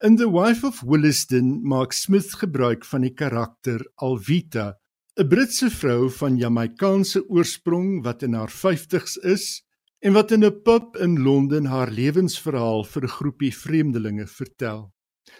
In 0.00 0.16
The 0.16 0.30
Wife 0.30 0.66
of 0.66 0.80
Williston 0.80 1.60
maak 1.62 1.92
Smith 1.92 2.32
gebruik 2.34 2.84
van 2.84 3.00
die 3.00 3.14
karakter 3.14 3.84
Alvita, 3.94 4.78
'n 5.16 5.28
Britse 5.28 5.70
vrou 5.70 6.10
van 6.10 6.36
Jamaikaanse 6.36 7.28
oorsprong 7.28 8.02
wat 8.02 8.22
in 8.22 8.32
haar 8.32 8.50
50's 8.50 9.16
is 9.16 9.62
en 10.02 10.12
wat 10.12 10.32
in 10.34 10.44
'n 10.44 10.62
pub 10.62 10.96
in 10.96 11.22
Londen 11.22 11.64
haar 11.64 11.90
lewensverhaal 11.90 12.84
vir 12.84 13.02
'n 13.04 13.14
groepie 13.16 13.54
vreemdelinge 13.54 14.26
vertel. 14.26 14.92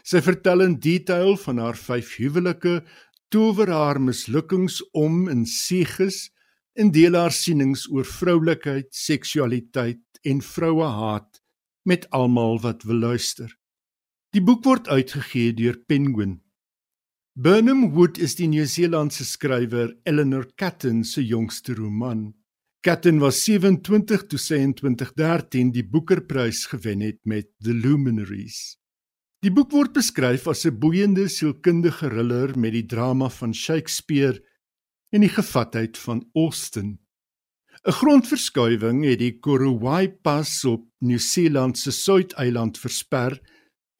Sy 0.04 0.20
vertel 0.20 0.60
in 0.62 0.78
detail 0.78 1.36
van 1.36 1.58
haar 1.58 1.76
vyf 1.76 2.16
huwelike, 2.16 2.84
tower 3.28 3.70
haar 3.70 4.00
mislukkings 4.00 4.90
om 4.92 5.28
in 5.28 5.46
seges 5.46 6.30
en 6.74 6.90
deel 6.90 7.14
haar 7.14 7.32
sienings 7.32 7.88
oor 7.90 8.04
vroulikheid, 8.04 8.88
seksualiteit 8.90 10.02
en 10.22 10.40
vrouehaat 10.40 11.42
met 11.84 12.10
almal 12.10 12.60
wat 12.60 12.82
wil 12.82 12.96
luister. 12.96 13.50
Die 14.32 14.42
boek 14.42 14.64
word 14.64 14.88
uitgegee 14.88 15.52
deur 15.52 15.76
Penguin. 15.86 16.40
Burnham 17.34 17.90
Wood 17.92 18.18
is 18.18 18.34
die 18.34 18.46
Nieu-Seelandse 18.46 19.24
skrywer 19.24 19.96
Eleanor 20.04 20.46
Catton 20.56 21.04
se 21.04 21.24
jongste 21.24 21.74
roman. 21.74 22.34
Catton 22.82 23.20
was 23.20 23.44
27 23.44 24.24
toe 24.26 24.38
sy 24.42 24.56
in 24.58 24.72
2013 24.74 25.68
die 25.70 25.84
Booker-prys 25.86 26.64
gewen 26.66 27.04
het 27.06 27.20
met 27.30 27.46
The 27.62 27.70
Luminaries. 27.78 28.74
Die 29.38 29.52
boek 29.54 29.70
word 29.70 29.92
beskryf 29.94 30.48
as 30.50 30.66
'n 30.66 30.80
boeiende 30.82 31.28
sielkundige 31.30 32.08
thriller 32.10 32.58
met 32.58 32.72
die 32.74 32.82
drama 32.82 33.28
van 33.30 33.54
Shakespeare 33.54 34.42
en 35.14 35.22
die 35.22 35.30
gevatheid 35.30 35.96
van 35.96 36.24
Austen. 36.34 36.98
'n 37.86 37.92
Grondverskuiwing 38.00 39.04
het 39.04 39.18
die 39.18 39.38
Korowai 39.38 40.08
Pas 40.08 40.64
op 40.64 40.82
Nieu-Seeland 40.98 41.78
se 41.78 41.92
Suideiland 41.92 42.78
versper 42.78 43.38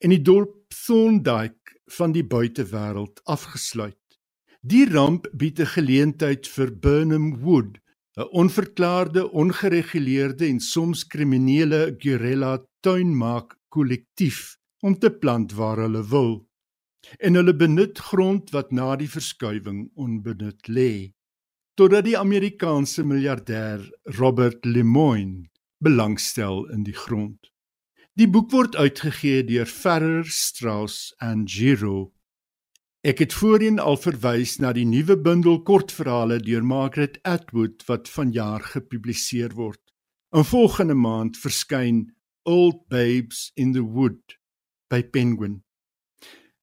en 0.03 0.09
die 0.09 0.21
dorp 0.21 0.59
Thorndyke 0.67 1.79
van 1.87 2.11
die 2.11 2.23
buitewêreld 2.23 3.23
afgesluit. 3.23 4.19
Die 4.59 4.85
ramp 4.91 5.31
bied 5.31 5.59
'n 5.59 5.71
geleentheid 5.71 6.47
vir 6.47 6.75
Burnham 6.75 7.39
Wood 7.39 7.79
'n 8.15 8.29
onverklaarde, 8.41 9.31
ongereguleerde 9.31 10.45
en 10.45 10.59
soms 10.59 11.07
kriminele 11.07 11.95
guerrilla 11.97 12.53
tuinmaak 12.85 13.57
kollektief 13.73 14.57
om 14.85 14.93
te 14.99 15.09
plant 15.09 15.53
waar 15.57 15.77
hulle 15.77 16.03
wil. 16.07 16.33
En 17.19 17.33
hulle 17.33 17.55
benut 17.55 17.97
grond 17.99 18.49
wat 18.53 18.71
na 18.71 18.95
die 18.95 19.09
verskuiwing 19.09 19.89
onbenut 19.95 20.69
lê. 20.69 21.11
Totdat 21.73 22.05
die 22.05 22.17
Amerikaanse 22.17 23.03
miljardêr 23.03 23.81
Robert 24.19 24.65
Lemoine 24.65 25.49
belangstel 25.81 26.69
in 26.69 26.85
die 26.85 26.95
grond. 26.95 27.49
Die 28.13 28.29
boek 28.29 28.51
word 28.53 28.75
uitgegee 28.75 29.41
deur 29.43 29.65
Ferrer, 29.65 30.29
Strauss 30.29 31.15
and 31.17 31.49
Giro 31.49 32.12
Ek 33.03 33.19
het 33.19 33.33
voorheen 33.35 33.81
al 33.83 33.97
verwys 33.99 34.61
na 34.63 34.69
die 34.71 34.85
nuwe 34.87 35.17
bundel 35.19 35.57
kortverhale 35.67 36.37
deur 36.39 36.63
Margaret 36.63 37.17
Atwood 37.27 37.83
wat 37.89 38.07
vanjaar 38.07 38.63
gepubliseer 38.63 39.51
word. 39.57 39.81
In 40.31 40.47
volgende 40.47 40.95
maand 40.95 41.35
verskyn 41.35 42.05
Old 42.47 42.87
Babes 42.87 43.49
in 43.59 43.73
the 43.75 43.83
Wood 43.83 44.37
by 44.87 45.01
Penguin. 45.03 45.59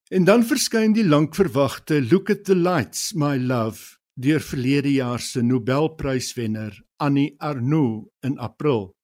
En 0.08 0.24
dan 0.24 0.46
verskyn 0.48 0.96
die 0.96 1.04
lankverwagte 1.04 2.00
Look 2.08 2.32
at 2.32 2.48
the 2.48 2.56
Lights, 2.56 3.12
My 3.12 3.36
Love 3.36 4.00
deur 4.16 4.40
verlede 4.40 4.94
jaar 4.96 5.20
se 5.20 5.44
Nobelpryswenner 5.44 6.72
Annie 6.96 7.34
Arnaud 7.36 8.08
in 8.24 8.38
April. 8.38 8.94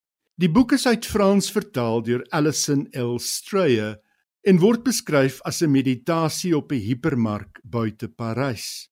Die 0.41 0.49
boek 0.49 0.73
is 0.73 0.89
uit 0.89 1.05
Frans 1.05 1.53
vertaal 1.53 2.01
deur 2.01 2.25
Alison 2.33 2.89
L. 2.97 3.19
Strayer 3.21 4.01
en 4.47 4.61
word 4.63 4.85
beskryf 4.87 5.41
as 5.43 5.63
'n 5.63 5.71
meditasie 5.71 6.55
op 6.57 6.73
'n 6.73 6.85
hipermark 6.89 7.59
buite 7.65 8.09
Parys. 8.09 8.89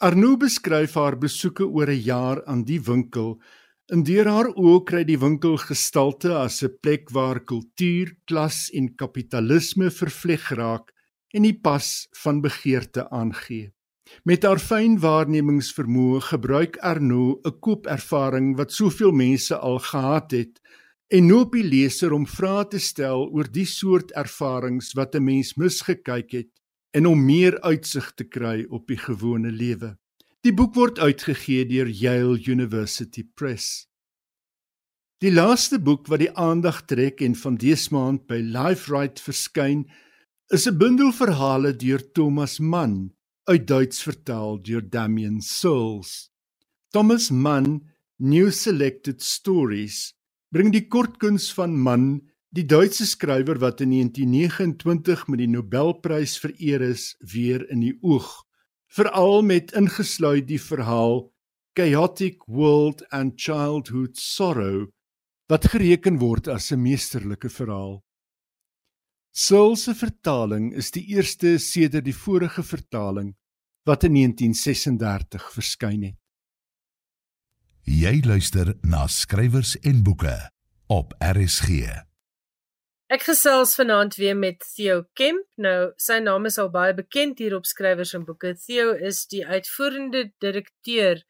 Arnoux 0.00 0.36
beskryf 0.36 0.94
haar 0.94 1.16
besoeke 1.16 1.64
oor 1.66 1.90
'n 1.90 2.02
jaar 2.02 2.44
aan 2.44 2.64
die 2.64 2.80
winkel. 2.80 3.40
In 3.92 4.02
deur 4.02 4.26
haar 4.26 4.48
oë 4.56 4.84
kry 4.84 5.04
die 5.04 5.18
winkel 5.18 5.56
gestalte 5.56 6.34
as 6.34 6.62
'n 6.62 6.78
plek 6.82 7.10
waar 7.10 7.40
kultuur, 7.40 8.16
klas 8.26 8.70
en 8.74 8.96
kapitalisme 8.96 9.90
vervleg 9.90 10.50
raak 10.50 10.90
en 11.34 11.42
die 11.42 11.60
pas 11.60 12.08
van 12.22 12.40
begeerte 12.40 13.10
aangee. 13.10 13.70
Met 14.24 14.42
haar 14.42 14.58
fyn 14.58 14.98
waarnemingsvermoë 14.98 16.20
gebruik 16.20 16.76
Arnoux 16.78 17.38
'n 17.44 17.58
koopervaring 17.60 18.56
wat 18.56 18.72
soveel 18.72 19.12
mense 19.12 19.56
al 19.56 19.78
gehad 19.78 20.30
het 20.30 20.60
en 21.14 21.28
noop 21.30 21.52
die 21.54 21.62
leser 21.62 22.10
om 22.10 22.24
vrae 22.26 22.64
te 22.72 22.80
stel 22.82 23.28
oor 23.30 23.46
die 23.46 23.68
soort 23.70 24.10
ervarings 24.18 24.94
wat 24.98 25.14
'n 25.14 25.22
mens 25.22 25.54
misgekyk 25.54 26.32
het 26.32 26.50
en 26.92 27.06
om 27.06 27.24
meer 27.24 27.60
uitsig 27.60 28.06
te 28.18 28.24
kry 28.24 28.66
op 28.68 28.88
die 28.88 28.98
gewone 28.98 29.50
lewe. 29.50 29.96
Die 30.42 30.52
boek 30.52 30.74
word 30.74 30.98
uitgegee 30.98 31.64
deur 31.64 31.86
Yale 31.88 32.38
University 32.46 33.22
Press. 33.34 33.86
Die 35.22 35.30
laaste 35.30 35.78
boek 35.78 36.08
wat 36.08 36.18
die 36.18 36.34
aandag 36.36 36.82
trek 36.84 37.20
en 37.20 37.34
van 37.34 37.54
dese 37.56 37.94
maand 37.94 38.26
by 38.26 38.40
Liferight 38.42 39.20
verskyn, 39.20 39.86
is 40.50 40.66
'n 40.66 40.78
bundel 40.78 41.12
verhale 41.12 41.72
deur 41.76 42.02
Thomas 42.12 42.58
Mann, 42.58 43.14
uit 43.44 43.66
Duits 43.66 44.02
vertaal 44.02 44.62
deur 44.62 44.82
Damian 44.82 45.40
Souls. 45.40 46.30
Thomas 46.90 47.30
Mann 47.30 47.90
New 48.18 48.50
Selected 48.50 49.22
Stories 49.22 50.14
bring 50.54 50.70
die 50.70 50.86
kortkuns 50.86 51.48
van 51.56 51.72
Mann, 51.74 52.08
die 52.54 52.62
Duitse 52.70 53.08
skrywer 53.10 53.58
wat 53.58 53.80
in 53.82 53.90
1929 53.90 55.26
met 55.26 55.40
die 55.42 55.50
Nobelprys 55.50 56.36
vereer 56.38 56.84
is, 56.86 57.16
weer 57.18 57.64
in 57.74 57.82
die 57.82 57.96
oog, 58.06 58.28
veral 58.86 59.42
met 59.42 59.74
ingesluit 59.74 60.46
die 60.46 60.60
verhaal 60.62 61.24
Chaotic 61.74 62.46
World 62.46 63.02
and 63.10 63.34
Childhood 63.34 64.14
Sorrow 64.14 64.86
wat 65.50 65.66
gereken 65.72 66.20
word 66.22 66.46
as 66.48 66.70
'n 66.70 66.80
meesterlike 66.80 67.50
verhaal. 67.50 68.04
Searle 69.34 69.76
se 69.76 69.94
vertaling 69.94 70.72
is 70.72 70.92
die 70.94 71.06
eerste 71.16 71.58
sedert 71.58 72.04
die 72.04 72.14
vorige 72.14 72.62
vertaling 72.62 73.34
wat 73.84 74.04
in 74.04 74.14
1936 74.14 75.50
verskyn 75.50 76.02
het. 76.02 76.23
Jy 77.84 78.22
luister 78.24 78.70
na 78.80 79.02
skrywers 79.12 79.74
en 79.84 79.98
boeke 80.00 80.32
op 80.88 81.10
RSG. 81.20 81.82
Ek 83.12 83.26
gesels 83.26 83.74
vanaand 83.76 84.14
weer 84.16 84.38
met 84.40 84.62
Theo 84.72 85.02
Kemp. 85.12 85.44
Nou, 85.60 85.90
sy 86.00 86.16
naam 86.24 86.48
is 86.48 86.56
al 86.56 86.70
baie 86.72 86.94
bekend 86.96 87.42
hier 87.44 87.52
op 87.52 87.68
skrywers 87.68 88.14
en 88.16 88.24
boeke. 88.24 88.54
Theo 88.56 88.94
is 88.96 89.26
die 89.28 89.42
uitvoerende 89.44 90.30
direkteur 90.40 91.20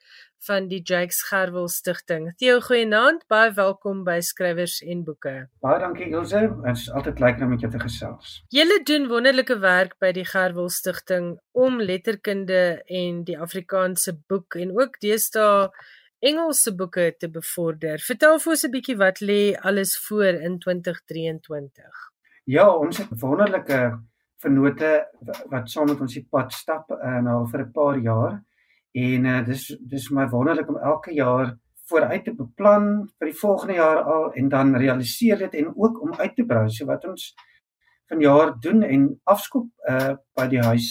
van 0.46 0.68
die 0.70 0.78
Jakes 0.78 1.24
Gerwel 1.26 1.66
Stichting. 1.72 2.28
Theo, 2.38 2.60
goeienaand. 2.62 3.26
Baie 3.32 3.50
welkom 3.56 4.04
by 4.06 4.20
Skrywers 4.22 4.76
en 4.86 5.02
Boeke. 5.02 5.34
Baie 5.64 5.80
dankie 5.82 6.06
Ilse. 6.12 6.44
Dit 6.52 6.70
is 6.70 6.86
altyd 6.92 7.24
lekker 7.24 7.48
om 7.48 7.54
met 7.56 7.66
jou 7.66 7.72
te 7.72 7.82
gesels. 7.82 8.36
Julle 8.54 8.78
doen 8.86 9.10
wonderlike 9.10 9.58
werk 9.58 9.98
by 9.98 10.12
die 10.14 10.26
Gerwel 10.28 10.70
Stichting 10.70 11.32
om 11.50 11.82
letterkunde 11.82 12.62
en 12.86 13.24
die 13.26 13.40
Afrikaanse 13.40 14.14
boek 14.30 14.60
en 14.60 14.76
ook 14.78 15.00
deesdae 15.02 15.72
Engelse 16.24 16.72
boeke 16.72 17.10
te 17.20 17.28
bevorder. 17.28 18.00
Vertel 18.00 18.38
vir 18.40 18.52
ons 18.52 18.64
'n 18.64 18.70
bietjie 18.72 18.96
wat 18.96 19.18
lê 19.20 19.52
alles 19.60 19.92
voor 20.06 20.40
in 20.46 20.58
2023. 20.58 21.96
Ja, 22.44 22.68
ons 22.68 22.96
het 22.98 23.10
wonderlike 23.20 23.80
vennote 24.40 24.92
wat 25.52 25.70
saam 25.70 25.90
met 25.90 26.00
ons 26.00 26.14
die 26.14 26.26
pad 26.30 26.52
stap 26.52 26.90
uh, 26.90 27.20
nou 27.20 27.46
vir 27.50 27.60
'n 27.64 27.72
paar 27.72 27.98
jaar 27.98 28.42
en 28.92 29.26
uh, 29.26 29.42
dis 29.44 29.76
dis 29.80 30.10
my 30.10 30.26
wonderlik 30.28 30.68
om 30.68 30.78
elke 30.78 31.12
jaar 31.12 31.58
vooruit 31.88 32.24
te 32.24 32.32
beplan 32.32 32.86
vir 33.18 33.30
die 33.30 33.40
volgende 33.40 33.74
jaar 33.74 34.02
al 34.02 34.32
en 34.32 34.48
dan 34.48 34.76
realiseer 34.76 35.38
dit 35.38 35.54
en 35.54 35.72
ook 35.76 36.00
om 36.02 36.14
uit 36.14 36.36
te 36.36 36.44
brou 36.44 36.68
so 36.68 36.86
wat 36.86 37.04
ons 37.04 37.34
vanjaar 38.08 38.54
doen 38.60 38.82
en 38.82 39.20
afskop 39.24 39.68
uh, 39.88 40.14
by 40.36 40.46
die 40.48 40.62
huis 40.62 40.88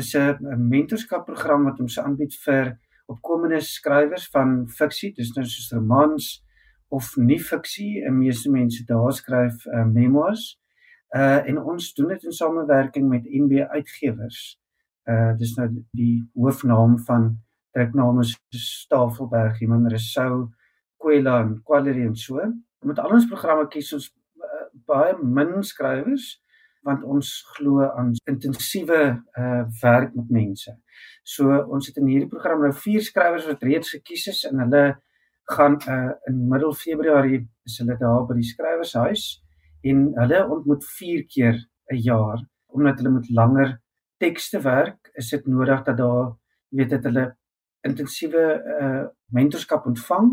is 0.00 0.14
'n 0.16 0.68
mentorskapprogram 0.68 1.64
wat 1.64 1.80
ons 1.80 1.98
aanbied 1.98 2.34
vir 2.44 2.78
opkomende 3.10 3.60
skrywers 3.60 4.28
van 4.32 4.62
fiksie, 4.68 5.12
dis 5.16 5.32
nou 5.36 5.44
soos 5.46 5.72
romans 5.74 6.32
of 6.92 7.14
nie 7.16 7.40
fiksie, 7.40 8.02
en 8.06 8.18
meeste 8.18 8.50
mense 8.52 8.84
daar 8.88 9.12
skryf 9.16 9.66
uh, 9.66 9.86
memoirs. 9.88 10.58
Uh 11.16 11.40
en 11.48 11.58
ons 11.58 11.94
doen 11.94 12.08
dit 12.08 12.22
in 12.24 12.32
samewerking 12.32 13.08
met 13.08 13.24
NB 13.28 13.66
Uitgewers. 13.68 14.58
Uh 15.08 15.32
dis 15.36 15.54
nou 15.56 15.68
die 15.96 16.22
hoofnaam 16.34 16.98
van 17.08 17.34
drukname 17.72 18.24
soos 18.24 18.68
Tafelberg, 18.88 19.60
Iman 19.60 19.88
Resou, 19.92 20.48
Kwela 21.00 21.40
en 21.42 21.58
Quality 21.64 22.06
en 22.06 22.16
so. 22.16 22.40
Met 22.84 22.98
al 22.98 23.16
ons 23.18 23.28
programme 23.28 23.68
kies 23.72 23.92
ons 23.96 24.08
uh, 24.08 24.64
baie 24.88 25.16
min 25.20 25.58
skrywers 25.64 26.38
want 26.86 27.04
ons 27.04 27.30
glo 27.56 27.84
aan 27.86 28.12
intensiewe 28.30 29.00
uh 29.38 29.62
werk 29.82 30.14
met 30.14 30.30
mense. 30.30 30.74
So 31.22 31.50
ons 31.70 31.86
het 31.86 31.96
in 31.96 32.10
hierdie 32.10 32.30
program 32.30 32.62
nou 32.64 32.72
vier 32.84 33.02
skrywers 33.02 33.46
wat 33.46 33.62
reeds 33.62 33.94
gekies 33.96 34.26
is 34.34 34.44
en 34.50 34.62
hulle 34.64 34.84
gaan 35.54 35.78
uh 35.88 36.12
in 36.30 36.48
middel 36.48 36.74
Februarie 36.74 37.42
is 37.66 37.78
hulle 37.82 37.98
daar 38.00 38.26
by 38.28 38.38
die 38.38 38.48
skrywershuis 38.50 39.26
en 39.82 40.08
hulle 40.18 40.42
ontmoet 40.56 40.84
vier 40.98 41.24
keer 41.34 41.62
'n 41.92 42.02
jaar 42.02 42.42
omdat 42.72 42.98
hulle 42.98 43.10
met 43.18 43.30
langer 43.30 43.78
tekste 44.22 44.60
werk, 44.62 45.10
is 45.14 45.30
dit 45.30 45.46
nodig 45.46 45.82
dat 45.84 45.96
daar 45.96 46.32
weet 46.68 46.90
dit 46.90 47.04
hulle 47.04 47.26
intensiewe 47.86 48.44
uh 48.80 49.04
mentorskap 49.34 49.86
ontvang 49.86 50.32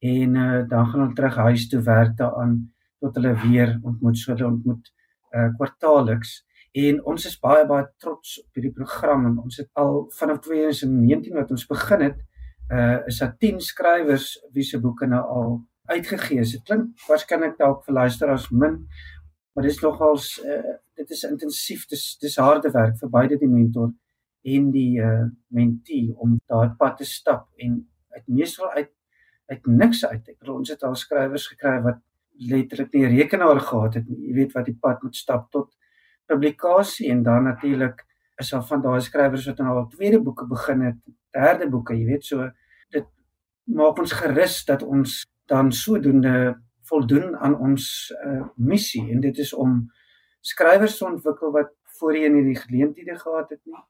en 0.00 0.36
uh 0.36 0.68
dan 0.68 0.86
gaan 0.86 1.00
hulle 1.00 1.14
terug 1.14 1.36
huis 1.48 1.68
toe 1.68 1.82
werk 1.82 2.16
daaraan 2.16 2.54
tot 3.00 3.14
hulle 3.14 3.34
weer 3.44 3.78
ontmoet 3.82 4.18
so 4.18 4.32
hulle 4.32 4.46
ontmoet 4.46 4.92
uh 5.36 5.48
kwartaalliks 5.56 6.42
en 6.78 7.00
ons 7.04 7.26
is 7.26 7.38
baie 7.40 7.64
baie 7.66 7.86
trots 8.02 8.38
op 8.42 8.58
hierdie 8.58 8.74
program 8.74 9.26
en 9.26 9.38
ons 9.42 9.56
het 9.60 9.68
al 9.82 10.04
vanaf 10.18 10.42
2019 10.46 11.34
wat 11.34 11.50
ons 11.50 11.66
begin 11.66 12.04
het 12.08 12.18
uh 12.72 13.06
is 13.06 13.18
daar 13.18 13.36
10 13.38 13.60
skrywers 13.60 14.36
wie 14.52 14.64
se 14.64 14.80
boeke 14.80 15.06
nou 15.06 15.22
al 15.22 15.54
uitgegee 15.88 16.40
is. 16.40 16.52
Dit 16.52 16.66
klink 16.68 17.06
waarskynlik 17.08 17.56
dalk 17.58 17.84
vir 17.86 17.96
luisteraars 17.96 18.50
min, 18.50 18.82
maar 19.52 19.64
dit 19.64 19.72
is 19.72 19.80
nogals 19.82 20.34
uh 20.44 20.76
dit 20.98 21.10
is 21.14 21.24
intensief. 21.30 21.86
Dis 21.88 22.18
dis 22.20 22.36
harde 22.36 22.70
werk 22.74 22.98
vir 23.00 23.10
beide 23.14 23.38
die 23.40 23.48
mentor 23.48 23.92
en 24.44 24.70
die 24.74 25.00
uh 25.00 25.24
mentee 25.54 26.12
om 26.16 26.36
daai 26.46 26.74
pad 26.78 26.98
te 27.00 27.08
stap 27.08 27.48
en 27.56 27.80
uit 28.16 28.26
meestal 28.26 28.70
uit 28.76 28.92
uit 29.48 29.66
niks 29.66 30.04
uit. 30.04 30.28
Ek 30.28 30.38
bedoel 30.38 30.60
ons 30.60 30.74
het 30.74 30.82
al 30.84 30.96
skrywers 30.98 31.48
gekry 31.54 31.78
wat 31.86 32.02
letterlik 32.50 32.92
nie 32.94 33.06
rekenaar 33.06 33.60
gehad 33.60 33.98
het 33.98 34.08
nie. 34.08 34.28
Jy 34.28 34.34
weet 34.34 34.54
wat 34.56 34.68
die 34.68 34.76
pad 34.80 35.02
moet 35.02 35.16
stap 35.16 35.50
tot 35.50 35.72
publikasie 36.28 37.10
en 37.10 37.22
dan 37.22 37.48
natuurlik 37.48 38.04
is 38.38 38.50
daar 38.50 38.64
van 38.66 38.82
daai 38.82 39.00
skrywers 39.02 39.46
wat 39.50 39.58
nou 39.58 39.74
al 39.76 39.88
tweede 39.90 40.20
boeke 40.22 40.46
begin 40.46 40.84
het, 40.86 40.98
derde 41.34 41.68
boeke, 41.70 41.96
jy 41.96 42.06
weet 42.06 42.24
so 42.24 42.46
dit 42.94 43.06
maak 43.74 43.98
ons 43.98 44.14
gerus 44.20 44.60
dat 44.68 44.82
ons 44.82 45.22
dan 45.50 45.72
sodoende 45.72 46.54
voldoen 46.88 47.36
aan 47.36 47.56
ons 47.58 47.84
uh, 48.24 48.46
missie 48.56 49.04
en 49.12 49.20
dit 49.24 49.38
is 49.38 49.52
om 49.54 49.80
skrywers 50.40 50.98
te 50.98 51.06
ontwikkel 51.08 51.52
wat 51.52 51.72
voorheen 51.98 52.36
nie 52.36 52.46
die 52.52 52.60
geleenthede 52.60 53.16
gehad 53.18 53.50
het 53.50 53.60
nie 53.64 53.82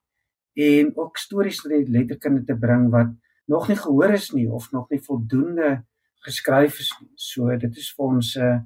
en 0.81 0.91
ook 0.97 1.17
stories 1.21 1.61
na 1.63 1.77
die 1.77 1.93
letterkunde 1.93 2.43
te 2.47 2.57
bring 2.57 2.89
wat 2.91 3.13
nog 3.49 3.69
nie 3.69 3.77
gehoor 3.79 4.15
is 4.17 4.31
nie 4.35 4.47
of 4.51 4.71
nog 4.71 4.89
nie 4.89 5.01
voldoende 5.05 5.69
geskryf 6.25 6.79
is 6.79 6.91
nie. 7.01 7.11
So 7.15 7.55
dit 7.57 7.77
is 7.77 7.93
vir 7.95 8.05
ons 8.05 8.35
'n 8.35 8.41
uh, 8.41 8.59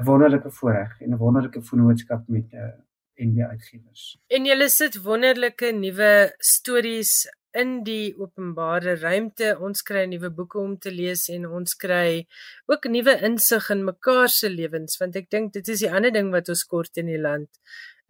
'n 0.00 0.04
wonderlike 0.04 0.50
voorreg 0.50 1.00
en 1.00 1.10
'n 1.10 1.18
wonderlike 1.18 1.62
vennootskap 1.62 2.28
met 2.28 2.52
uh, 2.52 2.74
en 3.14 3.32
die 3.34 3.44
uitgewers. 3.44 4.18
En 4.26 4.44
julle 4.44 4.68
sit 4.68 5.02
wonderlike 5.02 5.70
nuwe 5.72 6.34
stories 6.38 7.26
in 7.54 7.82
die 7.86 8.14
openbare 8.18 8.96
ruimte. 8.98 9.52
Ons 9.62 9.84
kry 9.86 10.04
nuwe 10.10 10.30
boeke 10.34 10.58
om 10.58 10.76
te 10.78 10.90
lees 10.90 11.28
en 11.30 11.46
ons 11.46 11.76
kry 11.78 12.26
ook 12.66 12.88
nuwe 12.90 13.14
insig 13.28 13.70
in 13.70 13.84
mekaar 13.86 14.28
se 14.28 14.50
lewens 14.50 14.98
want 14.98 15.16
ek 15.16 15.30
dink 15.30 15.52
dit 15.52 15.68
is 15.68 15.84
die 15.86 15.90
ander 15.90 16.14
ding 16.14 16.32
wat 16.34 16.48
ons 16.48 16.64
kort 16.64 17.02
in 17.02 17.06
die 17.12 17.20
land 17.20 17.50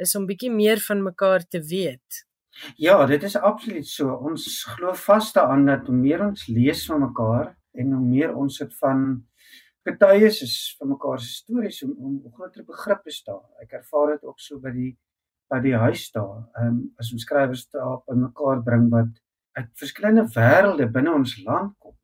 is 0.01 0.15
om 0.19 0.25
bietjie 0.27 0.51
meer 0.51 0.81
van 0.89 1.05
mekaar 1.05 1.45
te 1.47 1.61
weet. 1.61 2.25
Ja, 2.79 3.05
dit 3.07 3.23
is 3.23 3.37
absoluut 3.37 3.87
so. 3.87 4.15
Ons 4.15 4.65
glo 4.77 4.95
vas 4.95 5.33
daaraan 5.35 5.67
dat 5.67 5.87
hoe 5.91 5.97
meer 5.99 6.23
ons 6.25 6.47
lees 6.49 6.87
van 6.87 7.03
mekaar 7.03 7.53
en 7.75 7.93
hoe 7.93 8.05
meer 8.05 8.35
ons 8.37 8.59
dit 8.59 8.77
van 8.83 9.01
getuies 9.85 10.41
is 10.47 10.55
vir 10.79 10.91
mekaar 10.95 11.21
se 11.21 11.33
stories 11.41 11.83
om 11.87 11.95
om 12.09 12.21
groter 12.37 12.65
begrip 12.65 13.11
is 13.13 13.23
daar. 13.27 13.43
Ek 13.63 13.77
ervaar 13.81 14.15
dit 14.15 14.25
ook 14.31 14.41
so 14.41 14.61
by 14.61 14.73
die 14.77 14.93
by 15.53 15.61
die 15.65 15.77
huis 15.77 16.07
daar. 16.15 16.47
Ehm 16.61 16.71
um, 16.71 16.79
as 16.99 17.13
ons 17.13 17.27
skrywers 17.27 17.67
daar 17.75 18.01
by 18.09 18.17
mekaar 18.21 18.63
bring 18.69 18.89
wat 18.95 19.13
uit 19.59 19.69
verskillende 19.79 20.25
wêrelde 20.35 20.89
binne 20.91 21.13
ons 21.15 21.37
land 21.45 21.77
kom 21.79 21.97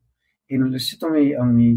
en 0.51 0.67
hulle 0.67 0.83
sit 0.83 1.03
om 1.07 1.17
die 1.17 1.33
aan 1.39 1.57
die 1.57 1.75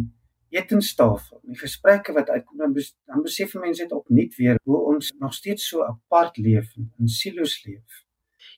etenstafel. 0.53 1.39
Die 1.49 1.57
gesprekke 1.57 2.13
wat 2.13 2.29
uitkom 2.29 2.57
dan, 2.61 2.73
bes, 2.73 2.91
dan 3.09 3.23
besef 3.25 3.55
mense 3.57 3.85
net 3.85 3.93
opnuut 3.95 4.35
weer 4.37 4.59
hoe 4.69 4.81
ons 4.93 5.11
nog 5.19 5.33
steeds 5.33 5.67
so 5.69 5.85
apart 5.85 6.37
leef 6.37 6.73
in 6.77 7.09
silo's 7.09 7.59
leef. 7.65 8.03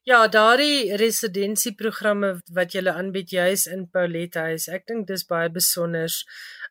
Ja, 0.05 0.27
daardie 0.29 0.93
residensieprogramme 1.01 2.27
wat 2.53 2.75
jy 2.75 2.83
aanbied 2.91 3.31
juis 3.33 3.63
in 3.65 3.87
Paulette 3.89 4.43
huis. 4.47 4.67
Ek 4.69 4.83
dink 4.85 5.07
dis 5.09 5.23
baie 5.25 5.49
besonder. 5.49 6.13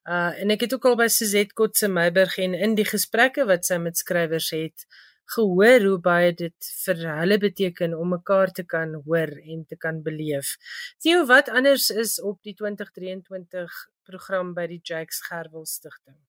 Uh 0.06 0.38
en 0.38 0.52
ek 0.54 0.60
het 0.62 0.76
ook 0.76 0.84
al 0.86 0.94
by 1.00 1.08
Suzette 1.10 1.56
Kotse 1.58 1.88
Meiburg 1.90 2.36
en 2.44 2.54
in 2.54 2.76
die 2.78 2.86
gesprekke 2.86 3.42
wat 3.48 3.66
sy 3.66 3.80
met 3.82 3.98
skrywers 3.98 4.52
het 4.54 4.86
gehoor 5.34 5.82
hoe 5.88 5.98
baie 6.04 6.28
dit 6.44 6.68
vir 6.84 7.02
hulle 7.08 7.40
beteken 7.42 7.96
om 7.98 8.14
mekaar 8.14 8.54
te 8.54 8.62
kan 8.74 8.94
hoor 9.08 9.34
en 9.42 9.64
te 9.66 9.80
kan 9.86 9.98
beleef. 10.06 10.54
Theo, 11.02 11.24
wat 11.26 11.50
anders 11.50 11.88
is 11.90 12.20
op 12.22 12.38
die 12.46 12.54
2023 12.54 13.82
program 14.06 14.54
by 14.54 14.68
die 14.76 14.78
Jacques 14.78 15.24
Gerwel 15.26 15.66
Stichting? 15.66 16.20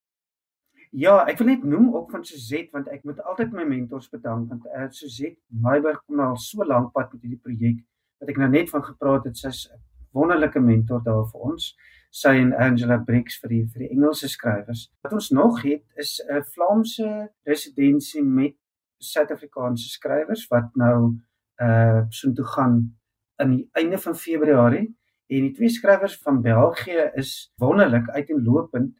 Ja, 0.96 1.18
ek 1.28 1.42
wil 1.42 1.50
net 1.50 1.64
noem 1.68 1.90
ook 1.92 2.12
van 2.14 2.22
Suzette 2.24 2.72
want 2.72 2.88
ek 2.88 3.02
moet 3.04 3.18
altyd 3.28 3.52
my 3.52 3.66
mentors 3.68 4.06
bedank 4.14 4.48
want 4.48 4.68
uh, 4.72 4.86
Suzette 4.96 5.42
Meiburg 5.52 5.98
kom 6.06 6.22
nou 6.22 6.30
al 6.32 6.40
so 6.40 6.64
lank 6.64 6.94
pad 6.96 7.12
met 7.12 7.26
hierdie 7.26 7.42
projek 7.44 7.82
wat 8.24 8.32
ek 8.32 8.40
nou 8.40 8.48
net 8.54 8.72
van 8.72 8.86
gepraat 8.86 9.28
het. 9.28 9.36
Sy's 9.36 9.66
'n 9.68 9.82
wonderlike 10.16 10.62
mentor 10.64 11.04
daar 11.04 11.28
vir 11.34 11.44
ons 11.52 11.68
sy 12.16 12.32
en 12.40 12.54
Angela 12.54 13.02
Brix 13.04 13.42
vir 13.44 13.52
die 13.52 13.62
vir 13.74 13.84
die 13.84 13.92
Engelse 13.92 14.32
skrywers. 14.32 14.88
Wat 15.04 15.20
ons 15.20 15.30
nog 15.36 15.60
het 15.68 15.84
is 16.00 16.22
'n 16.32 16.44
Vlaamse 16.56 17.30
residensie 17.44 18.24
met 18.24 18.56
Suid-Afrikaanse 19.04 19.90
skrywers 20.00 20.48
wat 20.48 20.72
nou 20.76 21.20
uh 21.60 22.08
so 22.10 22.32
toe 22.32 22.48
gaan 22.56 22.96
in 23.44 23.50
die 23.58 23.70
einde 23.74 23.98
van 23.98 24.16
Februarie 24.16 24.88
en 25.28 25.42
die 25.44 25.56
twee 25.60 25.70
skrywers 25.70 26.16
van 26.24 26.42
België 26.42 27.12
is 27.16 27.52
wonderlik 27.60 28.10
uiteenlopend 28.10 28.96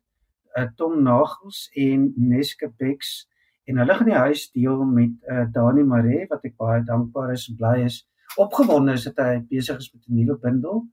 uh 0.58 0.68
Tom 0.76 1.04
Nagels 1.04 1.70
en 1.76 2.14
Neske 2.16 2.72
Bex 2.78 3.28
en 3.66 3.78
hulle 3.78 3.96
gaan 3.96 4.10
die 4.10 4.24
huis 4.28 4.50
deel 4.52 4.84
met 4.86 5.16
uh 5.32 5.46
Dani 5.52 5.84
Mare 5.84 6.26
wat 6.30 6.46
ek 6.46 6.58
baie 6.58 6.84
dankbaar 6.84 7.34
is 7.34 7.48
en 7.50 7.58
bly 7.60 7.78
is 7.86 8.04
opgewonde 8.42 8.94
is 8.94 9.08
dat 9.10 9.24
hy 9.24 9.40
besig 9.50 9.78
is 9.78 9.94
met 9.94 10.08
'n 10.08 10.16
nuwe 10.20 10.38
bundel 10.42 10.86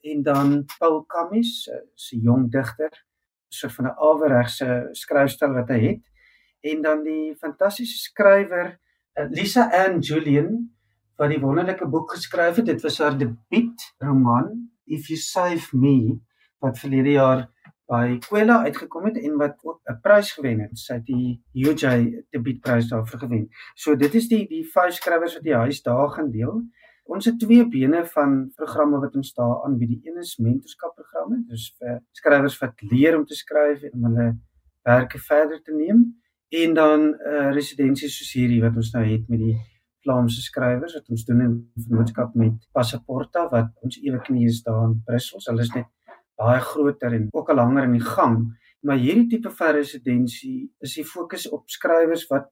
en 0.00 0.22
dan 0.22 0.64
Paul 0.78 1.04
Kammies, 1.04 1.68
eh, 1.68 1.80
se 1.94 2.18
jong 2.18 2.50
digter, 2.50 3.04
so 3.48 3.68
van 3.68 3.86
'n 3.86 3.96
aweregse 3.96 4.88
skryfstyl 4.92 5.52
wat 5.52 5.68
hy 5.68 5.80
het. 5.80 6.04
En 6.60 6.82
dan 6.82 7.02
die 7.02 7.36
fantastiese 7.36 7.98
skrywer 7.98 8.78
eh, 9.12 9.26
Lisa 9.30 9.70
Ann 9.70 9.98
Julian 9.98 10.70
wat 11.16 11.28
die 11.28 11.40
wonderlike 11.40 11.86
boek 11.86 12.12
geskryf 12.12 12.56
het. 12.56 12.66
Dit 12.66 12.82
was 12.82 12.98
haar 12.98 13.18
debuut 13.18 13.94
roman 13.98 14.70
If 14.84 15.08
You 15.08 15.20
Save 15.20 15.76
Me 15.76 16.20
wat 16.58 16.78
verlede 16.78 17.10
jaar 17.10 17.48
by 17.90 18.18
Kwela 18.22 18.60
uitgekom 18.66 19.08
het 19.08 19.16
en 19.18 19.36
wat 19.38 19.56
ook 19.66 19.80
'n 19.90 19.98
prys 20.02 20.32
gewen 20.32 20.60
het. 20.60 20.78
Sy 20.78 20.94
het 20.94 21.06
die 21.06 21.42
UJ 21.54 22.24
debuutprys 22.30 22.88
daarvoor 22.88 23.18
gewen. 23.18 23.48
So 23.74 23.96
dit 23.96 24.14
is 24.14 24.28
die 24.28 24.46
die 24.48 24.64
vyf 24.64 24.94
skrywers 24.94 25.34
wat 25.34 25.42
die 25.42 25.54
huis 25.54 25.82
daar 25.82 26.10
gaan 26.10 26.30
deel. 26.30 26.62
Ons 27.04 27.24
het 27.24 27.38
twee 27.38 27.68
bene 27.68 28.04
van 28.06 28.52
programme 28.54 29.00
wat 29.00 29.16
ons 29.16 29.34
daar 29.34 29.64
aanbied. 29.64 29.88
Die 29.88 30.10
een 30.10 30.18
is 30.18 30.36
mentorskapprogramme, 30.38 31.42
dus 31.48 31.74
vir 31.78 32.00
skrywers 32.12 32.58
wat 32.58 32.80
leer 32.80 33.18
om 33.18 33.24
te 33.26 33.34
skryf 33.34 33.82
en 33.82 33.92
om 33.92 34.04
hulle 34.04 34.38
werke 34.82 35.18
verder 35.18 35.62
te 35.62 35.72
neem 35.72 36.20
en 36.50 36.74
dan 36.74 37.00
'n 37.00 37.14
uh, 37.14 37.48
eh, 37.48 37.52
residensie 37.52 38.08
soos 38.08 38.32
hierdie 38.32 38.60
wat 38.60 38.76
ons 38.76 38.92
nou 38.92 39.04
het 39.04 39.28
met 39.28 39.38
die 39.38 39.56
Vlaamse 40.00 40.40
skrywers 40.40 40.94
wat 40.94 41.08
ons 41.12 41.24
doen 41.24 41.40
in 41.40 41.54
vennootskap 41.86 42.34
met 42.34 42.54
Passaporta 42.72 43.48
wat 43.50 43.68
ons 43.84 43.98
ewe 44.00 44.20
knie 44.24 44.46
is 44.48 44.62
daar 44.62 44.86
in 44.86 45.02
Brussel. 45.04 45.42
Hulle 45.44 45.60
is 45.60 45.74
net 45.74 45.86
baie 46.40 46.60
groter 46.64 47.12
en 47.12 47.28
ook 47.36 47.52
al 47.52 47.60
langer 47.60 47.84
in 47.88 47.98
die 47.98 48.06
gang. 48.06 48.40
Maar 48.80 48.96
hierdie 48.96 49.28
tipe 49.28 49.52
van 49.52 49.74
residensie 49.76 50.70
is 50.80 50.96
die 50.96 51.04
fokus 51.04 51.48
op 51.52 51.68
skrywers 51.68 52.26
wat 52.32 52.48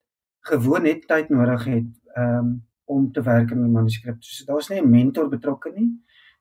gewoon 0.50 0.84
net 0.84 1.06
tyd 1.08 1.32
nodig 1.32 1.64
het. 1.64 1.92
Um, 2.18 2.68
om 2.88 3.12
te 3.12 3.22
werk 3.22 3.52
aan 3.52 3.62
die 3.62 3.72
manuskrip. 3.72 4.22
So 4.24 4.44
daar's 4.48 4.68
nie 4.68 4.80
'n 4.80 4.90
mentor 4.90 5.28
betrokke 5.28 5.72
nie. 5.74 5.90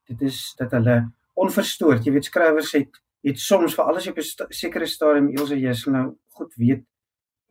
Dit 0.07 0.21
is 0.21 0.53
dat 0.57 0.71
hulle 0.71 1.12
onverstoord, 1.33 2.05
jy 2.05 2.12
weet 2.12 2.25
skrywers 2.25 2.71
het 2.71 3.01
het 3.21 3.39
soms 3.39 3.75
vir 3.75 3.83
alles 3.83 4.07
op 4.07 4.17
'n 4.17 4.53
sekere 4.53 4.86
stadium 4.86 5.29
eers 5.29 5.50
jy 5.50 5.73
sal 5.73 5.93
nou 5.93 6.17
goed 6.27 6.54
weet 6.56 6.85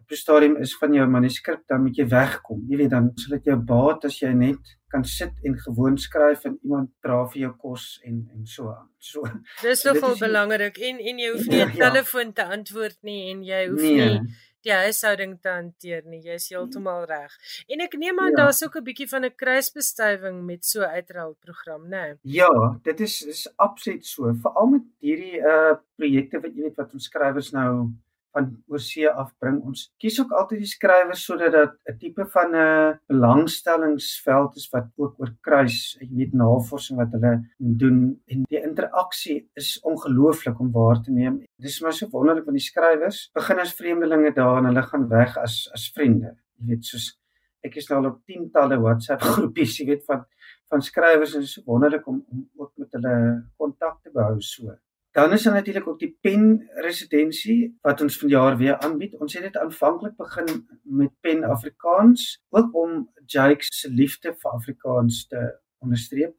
op 0.07 0.13
'n 0.13 0.17
stadium 0.17 0.57
is 0.57 0.77
van 0.79 0.93
jou 0.93 1.07
manuskrip 1.09 1.63
dan 1.67 1.83
moet 1.83 1.97
jy 1.97 2.07
wegkom. 2.07 2.65
Jy 2.69 2.77
weet 2.77 2.91
dan 2.91 3.11
sal 3.15 3.37
dit 3.37 3.45
jou 3.45 3.57
baat 3.57 4.05
as 4.05 4.21
jy 4.21 4.33
net 4.33 4.79
kan 4.89 5.05
sit 5.05 5.33
en 5.43 5.59
gewoon 5.59 5.99
skryf 5.99 6.45
en 6.45 6.59
iemand 6.63 6.91
dra 7.03 7.27
vir 7.27 7.41
jou 7.41 7.53
kos 7.59 8.01
en 8.05 8.29
en 8.35 8.47
so 8.47 8.71
aan. 8.71 8.89
So 8.99 9.23
Dis 9.63 9.83
nogal 9.85 10.17
belangrik 10.19 10.79
en 10.79 10.99
en 10.99 11.19
jy 11.19 11.31
hoef 11.33 11.47
nie 11.47 11.65
'n 11.65 11.77
ja, 11.77 11.89
telefoon 11.91 12.33
te 12.33 12.45
antwoord 12.45 12.99
nie 13.03 13.31
en 13.31 13.43
jy 13.43 13.69
hoef 13.69 13.83
nee. 13.83 14.09
nie 14.09 14.21
die 14.67 14.75
huishouding 14.75 15.37
te 15.43 15.49
hanteer 15.49 16.03
nie. 16.07 16.23
Jy 16.27 16.39
is 16.41 16.49
heeltemal 16.51 17.05
reg. 17.07 17.35
En 17.69 17.81
ek 17.81 17.95
neem 17.99 18.19
aan 18.19 18.35
ja. 18.35 18.37
daar's 18.43 18.63
ook 18.65 18.77
'n 18.77 18.85
bietjie 18.85 19.09
van 19.09 19.25
'n 19.25 19.35
kruisbestuiving 19.35 20.45
met 20.47 20.65
so 20.65 20.81
'n 20.81 20.95
uitrolprogram, 20.99 21.89
né? 21.89 22.05
Nee? 22.07 22.19
Ja, 22.23 22.79
dit 22.83 23.01
is 23.01 23.23
is 23.23 23.49
absoluut 23.57 24.07
so. 24.07 24.35
Veral 24.43 24.67
met 24.67 24.83
hierdie 25.01 25.39
uh 25.39 25.75
projekte 25.97 26.41
wat 26.41 26.55
jy 26.55 26.63
weet 26.63 26.77
wat 26.77 26.93
ons 26.93 27.05
skrywers 27.05 27.51
nou 27.53 27.93
van 28.35 28.49
oorsee 28.73 29.09
af 29.09 29.33
bring. 29.41 29.59
Ons 29.65 29.87
kies 30.03 30.19
ook 30.21 30.33
altyd 30.37 30.63
die 30.65 30.71
skrywers 30.71 31.25
sodat 31.25 31.55
dit 31.57 31.75
'n 31.93 31.99
tipe 31.99 32.27
van 32.35 32.55
'n 32.55 32.99
belangstellingsveld 33.13 34.57
is 34.57 34.69
wat 34.73 34.89
ook 34.97 35.21
oor 35.21 35.33
kruis, 35.41 35.97
jy 36.01 36.09
weet 36.17 36.33
navorsing 36.33 36.99
wat 36.99 37.13
hulle 37.13 37.35
doen 37.59 38.21
en 38.27 38.45
die 38.49 38.63
interaksie 38.63 39.49
is 39.55 39.81
ongelooflik 39.83 40.61
om 40.61 40.73
waar 40.73 41.03
te 41.03 41.13
neem. 41.13 41.39
Dit 41.59 41.71
is 41.71 41.81
maar 41.81 41.93
so 41.93 42.09
wonderlik 42.11 42.45
want 42.45 42.59
die 42.59 42.69
skrywers 42.71 43.31
begin 43.35 43.59
as 43.59 43.75
vreemdelinge 43.75 44.33
daar 44.35 44.59
en 44.59 44.65
hulle 44.65 44.83
gaan 44.83 45.09
weg 45.09 45.37
as 45.39 45.71
as 45.73 45.91
vriende. 45.93 46.37
Jy 46.59 46.67
weet 46.67 46.85
soos 46.85 47.19
ek 47.65 47.77
is 47.77 47.89
nou 47.89 48.01
al 48.01 48.11
op 48.11 48.25
tientalle 48.25 48.79
WhatsApp 48.81 49.23
groepies, 49.35 49.79
jy 49.79 49.87
weet 49.87 50.05
van 50.05 50.25
van 50.71 50.83
skrywers 50.83 51.35
en 51.39 51.47
so 51.47 51.63
wonderlik 51.67 52.07
om 52.07 52.25
om 52.33 52.49
ook 52.57 52.73
met 52.77 52.93
hulle 52.99 53.15
kontak 53.57 54.03
te 54.03 54.11
behou 54.11 54.41
so. 54.41 54.75
Dan 55.17 55.33
is 55.33 55.43
daar 55.43 55.55
natuurlik 55.55 55.87
ook 55.89 55.99
die 55.99 56.19
pen 56.21 56.71
residensie 56.75 57.79
wat 57.81 58.01
ons 58.01 58.19
vanjaar 58.19 58.57
weer 58.57 58.79
aanbied. 58.79 59.15
Ons 59.17 59.35
het 59.35 59.43
dit 59.43 59.57
aanvanklik 59.57 60.17
begin 60.17 60.67
met 60.83 61.13
pen 61.21 61.45
Afrikaans, 61.45 62.45
ook 62.49 62.75
om 62.75 63.09
Jake 63.25 63.65
se 63.65 63.89
liefde 63.91 64.35
vir 64.35 64.51
Afrikaans 64.51 65.27
te 65.27 65.41
onderstreep. 65.79 66.35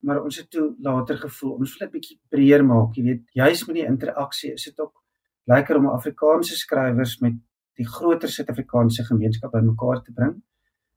Maar 0.00 0.22
ons 0.22 0.36
het 0.36 0.50
toe 0.50 0.74
later 0.78 1.18
gevoel 1.18 1.52
ons 1.52 1.76
wil 1.76 1.86
dit 1.86 1.94
bietjie 1.94 2.18
breër 2.28 2.66
maak, 2.66 2.98
jy 2.98 3.06
weet, 3.06 3.22
juis 3.38 3.64
met 3.70 3.78
die 3.78 3.86
interaksie 3.86 4.52
is 4.52 4.66
dit 4.66 4.82
ook 4.82 4.98
lekker 5.46 5.78
om 5.78 5.88
Afrikaanse 5.94 6.58
skrywers 6.58 7.20
met 7.22 7.38
die 7.78 7.86
groter 7.86 8.34
Suid-Afrikaanse 8.34 9.06
gemeenskap 9.12 9.54
bymekaar 9.54 10.02
te 10.02 10.12
bring. 10.12 10.40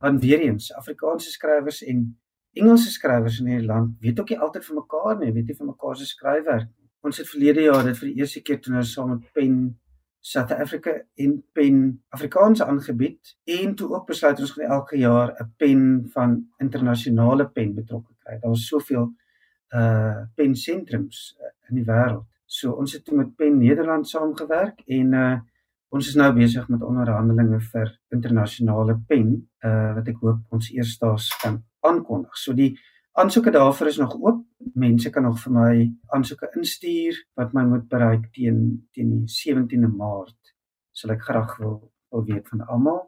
Want 0.02 0.26
weer 0.26 0.42
eens, 0.50 0.74
Afrikaanse 0.74 1.30
skrywers 1.30 1.86
en 1.86 2.06
Engelse 2.58 2.90
skrywers 2.92 3.40
in 3.40 3.54
hierdie 3.54 3.70
land 3.70 4.00
weet 4.02 4.20
ook 4.20 4.34
nie 4.34 4.40
altyd 4.40 4.66
van 4.66 4.82
mekaar 4.82 5.20
nie, 5.20 5.32
weet 5.32 5.54
nie 5.54 5.56
van 5.56 5.76
mekaar 5.76 5.96
se 5.96 6.06
skryfwerk. 6.06 6.72
Ons 7.02 7.18
het 7.18 7.30
verlede 7.30 7.64
jaar 7.66 7.86
dit 7.86 7.98
vir 7.98 8.12
die 8.12 8.20
eerste 8.22 8.42
keer 8.46 8.60
toe 8.62 8.76
ons 8.78 8.94
saam 8.94 9.16
met 9.16 9.30
Pen 9.34 9.56
South 10.22 10.52
Africa 10.54 10.94
in 11.18 11.40
Pen 11.54 11.78
Afrikaans 12.14 12.62
aangebied 12.62 13.32
en 13.50 13.74
toe 13.76 13.90
ook 13.96 14.06
besluit 14.12 14.40
ons 14.40 14.52
gaan 14.54 14.76
elke 14.78 14.98
jaar 15.02 15.34
'n 15.34 15.54
pen 15.58 15.82
van 16.14 16.36
internasionale 16.58 17.48
pen 17.50 17.74
betrokke 17.76 18.14
kry. 18.20 18.38
Daar 18.40 18.54
was 18.54 18.68
soveel 18.68 19.10
uh 19.74 20.22
pen 20.36 20.56
sentrums 20.56 21.38
uh, 21.40 21.48
in 21.70 21.76
die 21.76 21.86
wêreld. 21.86 22.28
So 22.46 22.72
ons 22.72 22.94
het 22.94 23.06
toe 23.06 23.18
met 23.18 23.36
Pen 23.36 23.58
Nederland 23.58 24.08
saamgewerk 24.08 24.82
en 24.86 25.14
uh 25.14 25.40
ons 25.90 26.08
is 26.08 26.16
nou 26.16 26.34
besig 26.34 26.68
met 26.68 26.82
onderhandelinge 26.82 27.60
vir 27.60 28.00
internasionale 28.10 28.96
pen 29.08 29.50
uh 29.66 29.94
wat 29.96 30.08
ek 30.08 30.22
hoop 30.22 30.40
ons 30.50 30.70
eersdaags 30.72 31.38
kan 31.42 31.64
aankondig. 31.80 32.38
So 32.38 32.54
die 32.54 32.78
aansoeke 33.12 33.52
daarvoor 33.52 33.88
is 33.88 33.98
nog 33.98 34.16
oop. 34.16 34.46
Mense 34.74 35.10
kan 35.10 35.24
nog 35.24 35.40
vir 35.44 35.54
my 35.54 35.74
aansoeke 36.16 36.52
instuur 36.56 37.18
wat 37.40 37.54
my 37.54 37.64
moet 37.68 37.88
bereik 37.90 38.30
teen 38.36 38.88
teen 38.96 39.12
die 39.12 39.34
17de 39.36 39.90
Maart. 39.98 40.54
Sal 40.92 41.16
ek 41.16 41.26
graag 41.28 41.58
wil 41.60 41.92
wil 42.12 42.26
weet 42.28 42.48
van 42.52 42.66
almal. 42.68 43.02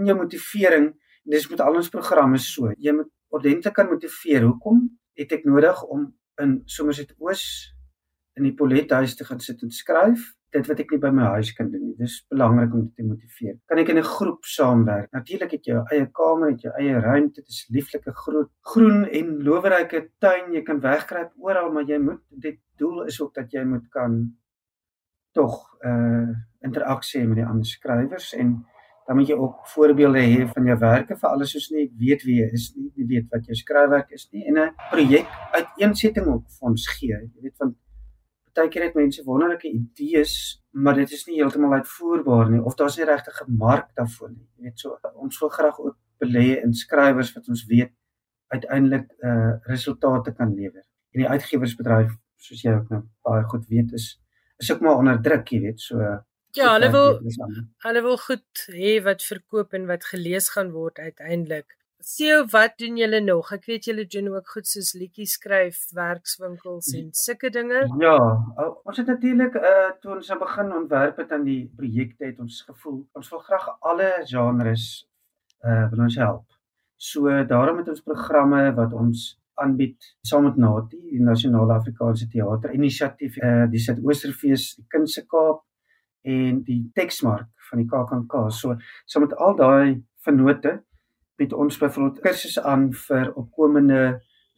In 0.00 0.08
jou 0.08 0.16
motivering, 0.16 0.92
dis 1.28 1.48
met 1.50 1.60
al 1.60 1.76
ons 1.76 1.90
programme 1.92 2.38
so. 2.40 2.72
Jy 2.78 2.94
moet 2.96 3.10
ordentlik 3.28 3.74
kan 3.76 3.90
motiveer. 3.90 4.46
Hoekom 4.46 4.86
het 5.18 5.32
ek 5.36 5.44
nodig 5.44 5.82
om 5.84 6.06
in 6.40 6.62
Somerset 6.64 7.12
Oos 7.18 7.44
in 8.38 8.46
die 8.46 8.54
Polethuis 8.54 9.16
te 9.18 9.26
gaan 9.28 9.40
sit 9.44 9.62
en 9.62 9.74
skryf? 9.74 10.37
Dit 10.52 10.68
wat 10.68 10.80
ek 10.80 10.92
nie 10.94 11.00
by 11.02 11.10
my 11.12 11.26
huis 11.34 11.50
kan 11.56 11.70
doen 11.72 11.82
nie. 11.84 11.94
Dis 11.98 12.14
belangrik 12.30 12.74
om 12.74 12.86
dit 12.86 12.94
te 12.96 13.04
motiveer. 13.04 13.58
Kan 13.68 13.78
ek 13.78 13.88
in 13.92 13.98
'n 13.98 14.10
groep 14.16 14.44
saamwerk? 14.44 15.10
Natuurlik 15.12 15.50
het 15.50 15.66
jy 15.66 15.74
jou 15.74 15.84
eie 15.92 16.06
kamer, 16.06 16.50
het 16.50 16.62
jou 16.62 16.72
eie 16.78 17.00
ruimte, 17.00 17.40
dit 17.40 17.48
is 17.48 17.66
lieflike 17.70 18.12
groot 18.12 18.50
groen 18.60 19.04
en 19.04 19.42
loweryke 19.42 20.08
tuin. 20.18 20.52
Jy 20.52 20.62
kan 20.62 20.80
wegkruip 20.80 21.32
oral, 21.36 21.72
maar 21.72 21.84
jy 21.84 21.98
moet 21.98 22.22
dit 22.30 22.58
doel 22.76 23.04
is 23.04 23.20
ook 23.20 23.34
dat 23.34 23.52
jy 23.52 23.64
moet 23.64 23.88
kan 23.90 24.36
tog 25.32 25.78
uh, 25.84 26.34
interaksie 26.64 27.26
met 27.26 27.36
die 27.36 27.46
ander 27.46 27.66
skrywers 27.66 28.32
en 28.34 28.64
dan 29.08 29.16
moet 29.16 29.30
jy 29.30 29.36
ook 29.40 29.66
voorbeelde 29.72 30.20
hê 30.20 30.46
van 30.52 30.66
jou 30.68 30.78
werke 30.78 31.16
vir 31.16 31.28
alles 31.30 31.52
soos 31.54 31.70
nie 31.72 31.86
weet 32.00 32.24
wie 32.28 32.42
jy 32.42 32.48
is 32.52 32.66
nie, 32.76 32.90
nie 32.96 33.06
weet 33.08 33.28
wat 33.32 33.46
jou 33.48 33.56
skryfwerk 33.56 34.10
is 34.12 34.26
nie 34.32 34.44
en 34.50 34.58
'n 34.64 34.74
projek 34.90 35.28
uiteensetting 35.56 36.26
ook 36.26 36.44
vir 36.58 36.68
ons 36.70 36.88
gee. 36.96 37.16
Jy 37.16 37.42
weet 37.42 37.56
van 37.56 37.74
partykeer 38.58 38.88
het 38.88 38.94
mense 38.98 39.24
wonderlike 39.24 39.68
idees, 39.70 40.34
maar 40.70 40.94
dit 40.98 41.10
is 41.10 41.24
nie 41.26 41.38
heeltemal 41.38 41.78
uitvoerbaar 41.78 42.50
nie 42.50 42.60
of 42.60 42.74
daar's 42.74 42.96
nie 42.98 43.06
regtig 43.06 43.40
'n 43.46 43.56
mark 43.56 43.88
daarvoor 43.94 44.30
nie. 44.30 44.46
Jy 44.56 44.62
weet 44.62 44.78
so 44.78 44.98
ons 45.14 45.40
wil 45.40 45.48
graag 45.48 45.78
ook 45.78 45.96
belê 46.18 46.62
in 46.62 46.74
skrywers 46.74 47.34
wat 47.34 47.48
ons 47.48 47.66
weet 47.66 47.92
uiteindelik 48.48 49.12
uh 49.22 49.52
resultate 49.66 50.32
kan 50.32 50.54
lewer. 50.54 50.84
En 51.12 51.20
die 51.20 51.28
uitgewersbedryf, 51.28 52.10
soos 52.36 52.62
jy 52.62 52.72
ook 52.72 52.90
nou 52.90 53.02
baie 53.22 53.44
goed 53.44 53.66
weet, 53.68 53.92
is 53.92 54.20
is 54.58 54.72
ook 54.72 54.80
maar 54.80 54.96
onder 54.96 55.22
druk, 55.22 55.48
jy 55.48 55.60
weet, 55.60 55.80
so 55.80 56.24
Ja, 56.52 56.72
hulle 56.72 56.90
wil 56.90 57.20
hulle 57.84 58.02
wil 58.02 58.16
goed 58.18 58.66
hê 58.72 59.02
wat 59.02 59.22
verkoop 59.22 59.72
en 59.72 59.86
wat 59.86 60.04
gelees 60.04 60.48
gaan 60.48 60.70
word 60.70 60.98
uiteindelik. 60.98 61.77
Sien 62.00 62.46
wat 62.52 62.76
doen 62.78 62.96
julle 62.96 63.18
nog? 63.20 63.48
Ek 63.52 63.64
weet 63.66 63.88
julle 63.90 64.04
doen 64.06 64.28
ook 64.30 64.52
goed 64.54 64.68
soos 64.70 64.92
liedjies 64.94 65.32
skryf, 65.34 65.80
werkswinkels 65.96 66.92
en 66.94 67.08
sulke 67.10 67.50
dinge. 67.50 67.80
Ja, 67.98 68.14
ons 68.86 69.00
het 69.00 69.10
natuurlik 69.10 69.58
uh 69.58 69.90
toe 69.98 70.14
ons 70.14 70.30
begin 70.44 70.72
ontwerp 70.76 71.18
het 71.18 71.34
aan 71.34 71.44
die 71.48 71.64
projekte 71.76 72.30
het 72.30 72.38
ons 72.38 72.62
gevoel 72.68 73.02
ons 73.18 73.32
wil 73.34 73.42
graag 73.50 73.66
alle 73.90 74.12
genres 74.30 74.86
uh 75.66 75.90
wil 75.90 76.06
ons 76.06 76.20
help. 76.22 76.46
So 76.96 77.34
daarom 77.50 77.82
het 77.82 77.90
ons 77.90 78.06
programme 78.06 78.62
wat 78.78 78.94
ons 78.94 79.34
aanbied 79.58 79.98
saam 80.22 80.46
met 80.46 80.56
Nati, 80.56 81.02
die 81.10 81.22
Nasionale 81.22 81.74
Afrikaanse 81.80 82.30
Teater 82.30 82.78
Inisiatief, 82.78 83.42
uh 83.42 83.66
die 83.66 83.82
Suidoosterfees, 83.82 84.76
die 84.78 84.86
Kunste 84.86 85.26
Kaap 85.26 85.64
en 86.22 86.62
die 86.62 86.84
Teksmark 86.94 87.50
van 87.70 87.82
die 87.82 87.90
KAKNK. 87.90 88.44
So 88.54 88.78
saam 89.04 89.26
met 89.26 89.34
al 89.34 89.58
daai 89.58 90.04
vennote 90.22 90.78
bied 91.38 91.54
ons 91.54 91.78
byvoorbeeld 91.78 92.20
kursusse 92.24 92.62
aan 92.66 92.88
vir 93.06 93.30
opkomende 93.38 94.02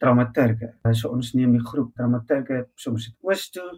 dramaturge. 0.01 0.73
So 0.97 1.11
ons 1.13 1.33
neem 1.37 1.53
die 1.57 1.63
groep 1.65 1.93
dramaturge 1.97 2.65
soms 2.75 3.07
uit 3.09 3.17
Oos 3.27 3.47
toe 3.53 3.69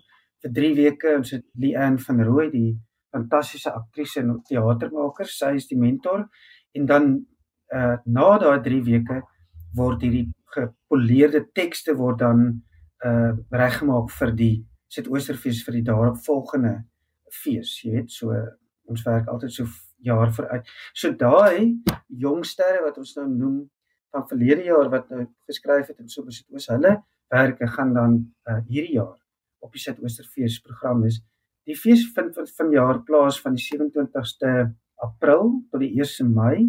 vir 0.44 0.54
3 0.56 0.74
weke. 0.80 1.16
Ons 1.20 1.34
het 1.36 1.46
Leanne 1.60 2.00
van 2.00 2.24
Rooi, 2.24 2.48
die 2.54 2.72
fantastiese 3.14 3.74
aktrise 3.74 4.24
en 4.24 4.38
teatermaker, 4.48 5.30
sy 5.30 5.54
is 5.60 5.68
die 5.70 5.80
mentor 5.80 6.28
en 6.74 6.90
dan 6.90 7.14
uh 7.74 7.96
na 8.06 8.30
daai 8.42 8.62
3 8.66 8.82
weke 8.86 9.20
word 9.78 10.04
hierdie 10.06 10.28
gepoleerde 10.54 11.44
tekste 11.58 11.96
word 11.98 12.22
dan 12.22 12.44
uh 13.06 13.34
reggemaak 13.52 14.12
vir 14.20 14.34
die 14.42 14.56
Suidoosterfees 14.94 15.64
vir 15.66 15.80
die 15.80 15.88
daaropvolgende 15.88 16.74
fees, 17.34 17.80
jy 17.82 17.96
weet, 17.96 18.12
so 18.14 18.36
ons 18.90 19.06
werk 19.08 19.30
altyd 19.32 19.56
so 19.56 19.66
jaar 20.04 20.34
vooruit. 20.36 20.70
So 20.94 21.14
daai 21.18 21.80
jongsterre 22.08 22.84
wat 22.86 23.00
ons 23.02 23.16
nou 23.18 23.28
noem 23.30 23.58
van 24.14 24.28
verlede 24.30 24.68
jaar 24.68 24.92
wat 24.94 25.10
nou 25.10 25.26
geskryf 25.50 25.90
het 25.90 26.00
en 26.00 26.10
so 26.12 26.26
besit 26.28 26.50
oos 26.54 26.70
hulle 26.72 26.98
werke 27.34 27.68
gaan 27.76 27.94
dan 27.96 28.18
uh, 28.50 28.60
hierdie 28.70 29.00
jaar 29.00 29.18
op 29.64 29.74
die 29.74 29.82
Suidoosterfees 29.82 30.60
program 30.62 31.06
is. 31.08 31.22
Die 31.66 31.78
fees 31.80 32.04
vind 32.16 32.36
van 32.36 32.48
vanjaar 32.60 33.02
plaas 33.08 33.40
van 33.42 33.56
die 33.58 33.64
27ste 33.64 34.54
April 35.04 35.54
tot 35.72 35.82
die 35.82 35.94
1 35.96 36.34
Mei 36.36 36.66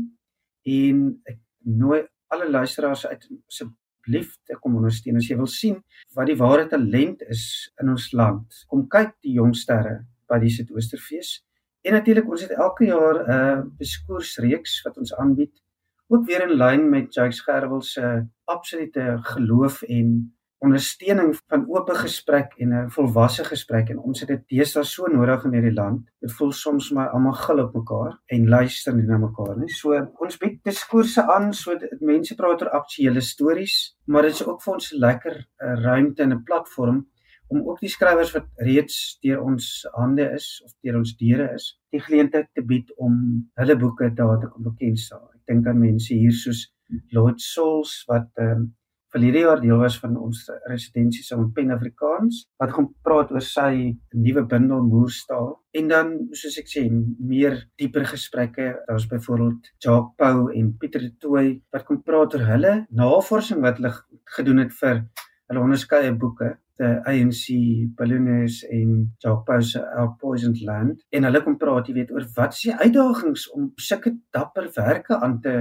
en 0.74 1.00
ek 1.28 1.40
nooi 1.66 2.04
alle 2.34 2.48
luisteraars 2.50 3.04
uit 3.06 3.26
asseblief 3.50 4.36
te 4.48 4.56
kom 4.60 4.78
ondersteun 4.78 5.18
as 5.20 5.28
jy 5.28 5.36
wil 5.40 5.50
sien 5.50 5.80
wat 6.16 6.30
die 6.30 6.38
ware 6.40 6.66
talent 6.70 7.22
is 7.28 7.44
in 7.82 7.92
ons 7.92 8.10
land. 8.16 8.64
Kom 8.70 8.86
kyk 8.90 9.16
die 9.26 9.36
jongsterre 9.40 10.00
by 10.30 10.40
die 10.42 10.52
Suidoosterfees. 10.54 11.36
En 11.84 11.92
natuurlik 11.92 12.30
ons 12.30 12.42
het 12.42 12.50
elke 12.50 12.84
jaar 12.84 13.16
'n 13.22 13.30
uh, 13.30 13.60
beskoursreeks 13.76 14.82
wat 14.82 14.96
ons 14.96 15.14
aanbied, 15.14 15.62
ook 16.08 16.24
weer 16.26 16.42
in 16.48 16.56
lyn 16.56 16.88
met 16.88 17.14
Jacques 17.14 17.40
Gerwel 17.40 17.82
se 17.82 18.26
absolute 18.44 19.18
geloof 19.20 19.82
en 19.82 20.34
ondersteuning 20.64 21.34
van 21.46 21.66
oop 21.68 21.90
gesprek 21.90 22.54
en 22.56 22.72
'n 22.72 22.90
volwasse 22.90 23.44
gesprek 23.44 23.88
en 23.88 23.98
ons 23.98 24.20
het 24.20 24.28
dit 24.28 24.42
deesdae 24.48 24.84
so 24.84 25.06
nodig 25.06 25.44
in 25.44 25.52
hierdie 25.52 25.72
land. 25.72 26.08
Dit 26.20 26.32
voel 26.32 26.52
soms 26.52 26.90
maar 26.90 27.08
almal 27.08 27.32
gil 27.32 27.58
op 27.58 27.74
mekaar 27.74 28.20
en 28.26 28.48
luister 28.48 28.94
nie 28.94 29.06
na 29.06 29.18
mekaar 29.18 29.56
nie. 29.58 29.68
So 29.68 30.12
ons 30.18 30.36
bied 30.36 30.64
diskourse 30.64 31.22
aan 31.22 31.52
sodat 31.52 32.00
mense 32.00 32.34
praat 32.34 32.62
oor 32.62 32.70
aktuelle 32.70 33.20
stories, 33.20 33.96
maar 34.06 34.22
dit 34.22 34.32
is 34.32 34.46
ook 34.46 34.62
vir 34.62 34.74
ons 34.74 34.92
'n 34.92 34.98
lekker 34.98 35.36
uh, 35.36 35.74
ruimte 35.82 36.22
en 36.22 36.32
'n 36.32 36.42
platform 36.42 37.06
om 37.52 37.62
ook 37.68 37.80
die 37.84 37.92
skrywers 37.92 38.32
wat 38.34 38.46
reeds 38.66 39.18
deur 39.24 39.42
ons 39.44 39.66
hande 39.94 40.26
is 40.36 40.48
of 40.64 40.72
deur 40.82 41.00
ons 41.00 41.16
deure 41.20 41.50
is, 41.54 41.72
die 41.94 42.02
geleentheid 42.02 42.48
te 42.54 42.64
bied 42.64 42.90
om 42.96 43.18
hulle 43.60 43.76
boeke 43.80 44.10
daar 44.14 44.40
te 44.40 44.50
kom 44.52 44.70
bekendstel. 44.70 45.22
Ek 45.34 45.52
dink 45.52 45.68
aan 45.68 45.82
mense 45.82 46.14
hier 46.14 46.34
soos 46.34 46.66
Lord 47.12 47.40
Souls 47.42 48.00
wat 48.10 48.30
ehm 48.38 48.64
um, 48.64 48.72
verlede 49.14 49.44
jaar 49.44 49.60
deel 49.62 49.78
was 49.78 49.94
van 50.02 50.16
ons 50.18 50.40
residensie 50.66 51.22
met 51.38 51.52
Pen 51.54 51.70
Afrikaans 51.70 52.40
wat 52.58 52.72
gaan 52.74 52.88
praat 53.06 53.30
oor 53.30 53.44
sy 53.46 53.94
nuwe 54.10 54.42
bundel 54.50 54.82
Moerstaal. 54.82 55.52
En 55.78 55.92
dan 55.92 56.10
soos 56.34 56.56
ek 56.58 56.66
sê 56.72 56.82
meer 56.90 57.60
dieper 57.78 58.08
gesprekke. 58.10 58.72
Daar's 58.88 59.06
byvoorbeeld 59.06 59.70
Jacques 59.78 60.16
Pau 60.18 60.50
en 60.50 60.72
Pieter 60.80 61.06
de 61.06 61.12
Tooy 61.22 61.60
wat 61.70 61.86
kom 61.86 62.02
praat 62.02 62.34
oor 62.34 62.46
hulle 62.48 62.74
navorsing 62.90 63.62
wat 63.62 63.78
hulle 63.78 63.94
gedoen 64.34 64.64
het 64.64 64.74
vir 64.80 65.04
hulle 65.46 65.62
onderskeie 65.62 66.10
boeke 66.18 66.56
the 66.78 67.00
ANC 67.06 67.54
Billionaires 67.96 68.64
en 68.70 69.06
Jacques 69.22 69.46
Pau 69.46 69.60
se 69.62 69.78
Our 69.78 70.16
Poisoned 70.20 70.60
Land. 70.62 71.04
En 71.10 71.26
hulle 71.28 71.42
kom 71.44 71.56
praat 71.60 71.88
jy 71.88 71.96
weet 72.00 72.12
oor 72.14 72.26
wat 72.36 72.56
is 72.56 72.66
die 72.66 72.74
uitdagings 72.74 73.46
om 73.54 73.70
sulke 73.76 74.14
dapper 74.34 74.70
werke 74.76 75.18
aan 75.20 75.40
te 75.44 75.54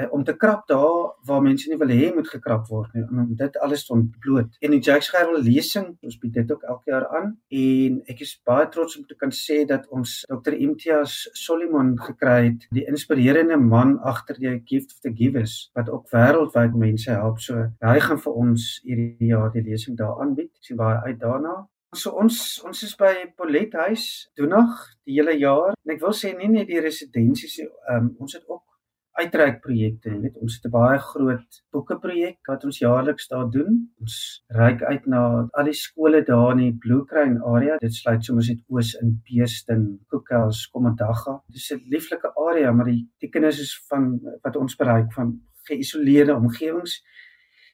uh, 0.00 0.08
om 0.12 0.24
te 0.24 0.34
krap 0.36 0.66
daar 0.70 1.12
waar 1.28 1.42
mense 1.42 1.70
nie 1.70 1.78
wil 1.80 1.92
hê 1.92 2.10
moet 2.14 2.28
gekrap 2.28 2.68
word 2.70 2.94
nie 2.96 3.04
om 3.08 3.32
dit 3.38 3.58
alles 3.64 3.86
te 3.86 3.94
ontbloot. 3.96 4.56
En 4.60 4.74
die 4.74 4.80
Jacques 4.80 5.10
Gerwel 5.12 5.42
lesing, 5.46 5.92
ons 6.02 6.18
bied 6.22 6.34
dit 6.38 6.52
ook 6.52 6.62
elke 6.74 6.92
jaar 6.92 7.08
aan 7.18 7.32
en 7.62 7.98
ek 8.12 8.22
is 8.26 8.34
baie 8.46 8.68
trots 8.72 8.98
om 8.98 9.06
te 9.08 9.18
kan 9.18 9.34
sê 9.36 9.62
dat 9.68 9.88
ons 9.90 10.20
Dr. 10.30 10.56
Imtiaz 10.56 11.18
Solomon 11.38 11.94
gekry 12.00 12.38
het, 12.48 12.68
die 12.74 12.86
inspirerende 12.88 13.58
man 13.60 13.98
agter 14.08 14.38
die 14.40 14.54
Gift 14.68 14.96
of 14.96 15.02
the 15.04 15.12
Givers 15.14 15.70
wat 15.78 15.90
ook 15.92 16.08
wêreldwyd 16.12 16.78
mense 16.78 17.10
help. 17.10 17.40
So 17.42 17.68
hy 17.82 17.98
gaan 18.06 18.20
vir 18.22 18.40
ons 18.44 18.70
hierdie 18.86 19.32
jaar 19.32 19.52
die 19.54 19.64
lesing 19.66 19.98
daar 19.98 20.20
aanbied. 20.22 20.52
Ek 20.56 20.72
sien 20.72 20.80
baie 20.80 20.98
uit 21.06 21.20
daarna. 21.20 21.62
So 21.92 22.14
ons 22.16 22.36
ons 22.64 22.82
is 22.86 22.94
by 22.96 23.12
Polet 23.36 23.74
huis 23.84 24.04
Doenag 24.38 24.78
die 25.04 25.18
hele 25.18 25.34
jaar. 25.36 25.74
En 25.84 25.92
ek 25.92 26.00
wil 26.00 26.14
sê 26.16 26.32
nie 26.36 26.48
net 26.48 26.70
die 26.70 26.80
residensies 26.80 27.58
nie, 27.60 27.68
um, 27.92 28.14
ons 28.24 28.38
het 28.38 28.46
ook 28.48 28.71
uitreik 29.20 29.60
projekte, 29.60 30.10
jy 30.10 30.20
weet, 30.22 30.36
ons 30.40 30.54
het 30.56 30.66
'n 30.66 30.72
baie 30.72 30.98
groot 30.98 31.58
boeke-projek 31.72 32.48
wat 32.48 32.64
ons 32.64 32.78
jaarliks 32.78 33.28
daar 33.28 33.50
doen. 33.50 33.74
Ons 34.00 34.44
reik 34.48 34.82
uit 34.82 35.06
na 35.06 35.48
al 35.52 35.64
die 35.64 35.76
skole 35.76 36.22
daar 36.24 36.52
in 36.52 36.58
die 36.58 36.78
Bloekruin 36.84 37.42
area. 37.42 37.76
Dit 37.78 37.94
sluit 37.94 38.24
soms 38.24 38.48
net 38.48 38.60
oos 38.68 38.94
in 39.02 39.20
Peeston, 39.24 40.00
Koekhouse, 40.08 40.70
Komadaga. 40.70 41.42
Dis 41.48 41.72
'n 41.72 41.82
lieflike 41.88 42.32
area, 42.36 42.72
maar 42.72 42.86
die 42.86 43.08
die 43.20 43.28
kinders 43.28 43.60
is 43.60 43.74
van 43.88 44.20
wat 44.42 44.56
ons 44.56 44.76
bereik 44.76 45.12
van 45.12 45.40
geïsoleerde 45.68 46.34
omgewings. 46.34 47.02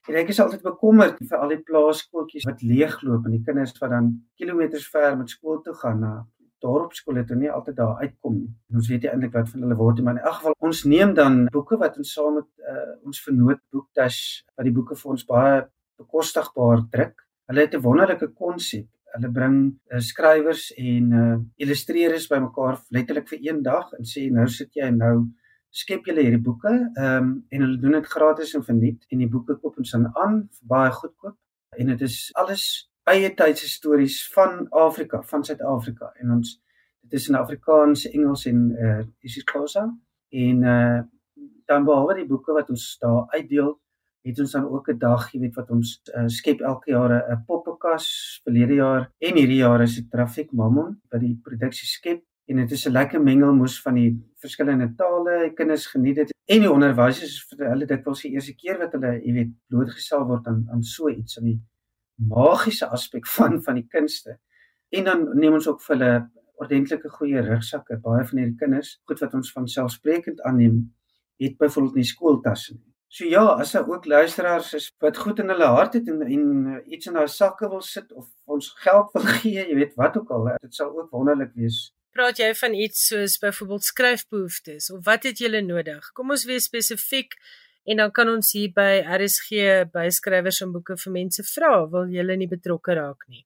En 0.07 0.15
ek 0.15 0.29
is 0.29 0.39
altyd 0.39 0.61
bekommerd 0.61 1.17
vir 1.29 1.37
al 1.37 1.49
die 1.49 1.63
plaaskooltjies 1.63 2.45
wat 2.45 2.61
leegloop 2.61 3.25
en 3.25 3.31
die 3.31 3.43
kinders 3.45 3.73
wat 3.79 3.89
dan 3.89 4.27
kilometers 4.35 4.89
ver 4.89 5.17
met 5.17 5.29
skool 5.29 5.61
toe 5.61 5.73
gaan 5.73 5.99
na 5.99 6.27
dorpskool 6.63 7.19
het 7.21 7.31
nie 7.37 7.51
altyd 7.51 7.75
daar 7.79 8.03
uitkom 8.03 8.35
nie. 8.35 8.51
En 8.69 8.81
ons 8.81 8.89
weet 8.91 9.05
nie 9.05 9.11
eintlik 9.11 9.33
wat 9.37 9.49
van 9.53 9.65
hulle 9.65 9.79
word 9.79 9.99
nie, 9.99 10.05
maar 10.07 10.19
in 10.19 10.23
elk 10.23 10.37
geval 10.39 10.55
ons 10.69 10.83
neem 10.93 11.13
dan 11.17 11.41
boeke 11.53 11.79
wat 11.81 11.97
ons 11.97 12.13
saam 12.13 12.39
met 12.39 12.49
uh, 12.73 12.93
ons 13.05 13.23
vernoot 13.25 13.61
boektas 13.71 14.19
wat 14.55 14.67
die 14.67 14.75
boeke 14.75 14.97
vir 14.99 15.11
ons 15.15 15.25
baie 15.25 15.57
bekostigbaar 15.99 16.85
druk. 16.93 17.25
Hulle 17.49 17.65
het 17.65 17.75
'n 17.75 17.83
wonderlike 17.83 18.31
konsep. 18.33 18.87
Hulle 19.15 19.31
bring 19.33 19.57
uh, 19.91 19.99
skrywers 19.99 20.69
en 20.77 21.11
uh, 21.13 21.37
illustreerders 21.57 22.29
bymekaar 22.29 22.81
letterlik 22.89 23.27
vir 23.29 23.39
een 23.41 23.63
dag 23.63 23.93
en 23.97 24.05
sê 24.05 24.29
nou 24.31 24.47
sit 24.47 24.73
jy 24.73 24.87
en 24.87 24.97
nou 24.97 25.15
skep 25.69 26.07
julle 26.09 26.23
hierdie 26.25 26.41
boeke 26.41 26.71
ehm 26.71 27.17
um, 27.17 27.33
en 27.49 27.61
hulle 27.61 27.77
doen 27.81 27.97
dit 27.97 28.07
gratis 28.13 28.55
en 28.57 28.63
verniet 28.65 29.05
en 29.13 29.21
die 29.21 29.29
boeke 29.29 29.55
koop 29.61 29.77
ons 29.77 29.91
dan 29.91 30.07
aan 30.17 30.39
vir 30.57 30.69
baie 30.71 30.91
goedkoop 30.91 31.35
en 31.77 31.91
dit 31.93 32.01
is 32.07 32.17
alles 32.41 32.63
eie 33.09 33.33
tydse 33.33 33.69
stories 33.69 34.21
van 34.33 34.67
Afrika, 34.69 35.21
van 35.21 35.43
Suid-Afrika. 35.43 36.11
En 36.21 36.31
ons 36.37 36.55
dit 37.01 37.19
is 37.19 37.27
in 37.29 37.35
Afrikaans, 37.35 38.05
Engels 38.09 38.45
en 38.45 38.65
uh 38.71 38.89
eh, 38.89 39.05
isiXhosa. 39.25 39.85
En 40.29 40.63
uh 40.63 40.99
dan 41.69 41.85
behalwe 41.85 42.15
die 42.17 42.25
boeke 42.25 42.53
wat 42.53 42.69
ons 42.73 42.83
daar 42.97 43.27
uitdeel, 43.29 43.75
het 44.25 44.39
ons 44.39 44.51
dan 44.51 44.65
ook 44.69 44.89
'n 44.89 44.97
dag, 44.97 45.31
jy 45.31 45.39
weet 45.39 45.55
wat 45.55 45.69
ons 45.69 46.01
uh, 46.15 46.27
skep 46.27 46.61
elke 46.61 46.91
jaar 46.91 47.11
'n 47.13 47.43
poppekas. 47.45 48.07
Verlede 48.43 48.73
jaar 48.73 49.11
en 49.17 49.35
hierdie 49.35 49.61
jaar 49.61 49.81
is 49.81 49.95
dit 49.95 50.11
Trafiek 50.11 50.51
Mammon 50.51 51.01
wat 51.09 51.21
die 51.21 51.39
produksie 51.43 51.87
skep. 51.87 52.23
En 52.47 52.55
dit 52.55 52.71
is 52.71 52.85
'n 52.87 52.91
lekker 52.91 53.21
mengelmoes 53.21 53.81
van 53.81 53.93
die 53.93 54.17
verskillende 54.37 54.93
tale. 54.95 55.39
Die 55.43 55.53
kinders 55.53 55.87
geniet 55.87 56.15
dit 56.15 56.33
en 56.45 56.59
die 56.59 56.71
onderwysers 56.71 57.45
vir 57.49 57.69
hulle 57.69 57.85
dit 57.85 58.05
was 58.05 58.21
die 58.21 58.31
eerste 58.31 58.55
keer 58.55 58.77
wat 58.77 58.91
hulle, 58.91 59.21
jy 59.21 59.33
weet, 59.33 59.51
blootgestel 59.67 60.25
word 60.25 60.47
aan 60.47 60.65
aan 60.71 60.83
so 60.83 61.09
iets 61.09 61.37
aan 61.37 61.45
die 61.45 61.61
magiese 62.27 62.89
aspek 62.89 63.27
van 63.27 63.61
van 63.63 63.79
die 63.79 63.87
kunste. 63.87 64.39
En 64.89 65.03
dan 65.03 65.25
neem 65.37 65.53
ons 65.53 65.67
ook 65.67 65.81
vir 65.85 65.95
hulle 65.95 66.13
ordentlike 66.59 67.09
goeie 67.09 67.41
rugsakke. 67.45 67.99
Baie 68.03 68.25
van 68.27 68.41
hierdie 68.41 68.59
kinders, 68.59 68.97
goed 69.07 69.21
wat 69.23 69.33
ons 69.33 69.51
van 69.55 69.67
selfsprekend 69.67 70.41
aanneem, 70.41 70.81
het 71.39 71.57
byvoorbeeld 71.57 71.95
nie 72.01 72.07
skooltasse 72.07 72.73
nie. 72.73 72.89
So 73.09 73.25
ja, 73.25 73.43
as 73.57 73.71
daar 73.71 73.87
ook 73.89 74.05
luisteraars 74.05 74.73
is 74.73 74.91
wat 75.01 75.17
goed 75.17 75.39
in 75.39 75.49
hulle 75.49 75.65
hart 75.65 75.95
het 75.97 76.07
en, 76.07 76.21
en 76.21 76.43
uh, 76.69 76.81
iets 76.93 77.09
in 77.09 77.15
daai 77.17 77.27
sakke 77.27 77.69
wil 77.69 77.81
sit 77.81 78.11
of 78.13 78.27
ons 78.45 78.67
geld 78.83 79.09
wil 79.15 79.25
gee, 79.39 79.63
jy 79.63 79.77
weet 79.79 79.95
wat 79.97 80.19
ook 80.19 80.29
al, 80.35 80.51
dit 80.61 80.75
sal 80.77 80.91
ook 80.93 81.09
wonderlik 81.15 81.55
wees. 81.57 81.87
Praat 82.13 82.37
jy 82.41 82.51
van 82.59 82.75
iets 82.77 83.07
soos 83.09 83.39
byvoorbeeld 83.41 83.87
skryfbehoeftes 83.87 84.91
of 84.93 85.01
wat 85.09 85.25
het 85.25 85.41
julle 85.41 85.63
nodig? 85.65 86.11
Kom 86.13 86.35
ons 86.35 86.45
wees 86.49 86.69
spesifiek 86.69 87.33
en 87.85 87.97
dan 87.97 88.11
kan 88.11 88.29
ons 88.29 88.51
hier 88.53 88.71
by 88.75 89.03
RSG 89.17 89.85
byskrywers 89.93 90.61
en 90.65 90.73
boeke 90.73 90.97
vir 90.97 91.13
mense 91.13 91.45
vra 91.53 91.85
wil 91.93 92.09
julle 92.13 92.35
nie 92.37 92.49
betrokke 92.49 92.95
raak 92.99 93.27
nie. 93.27 93.45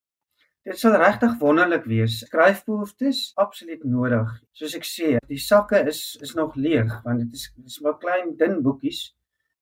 Dit 0.64 0.80
sal 0.80 0.94
regtig 0.96 1.34
wonderlik 1.42 1.84
wees. 1.92 2.22
Skryfbehoeftes 2.24 3.34
absoluut 3.36 3.82
nodig. 3.84 4.30
Soos 4.56 4.76
ek 4.80 4.86
sê, 4.88 5.10
die 5.28 5.40
sakke 5.40 5.82
is 5.92 6.16
is 6.24 6.36
nog 6.40 6.56
leeg 6.56 6.94
want 7.04 7.20
dit 7.20 7.40
is 7.40 7.50
dis 7.66 7.82
maar 7.84 7.98
klein 8.00 8.32
dun 8.40 8.62
boekies. 8.64 9.10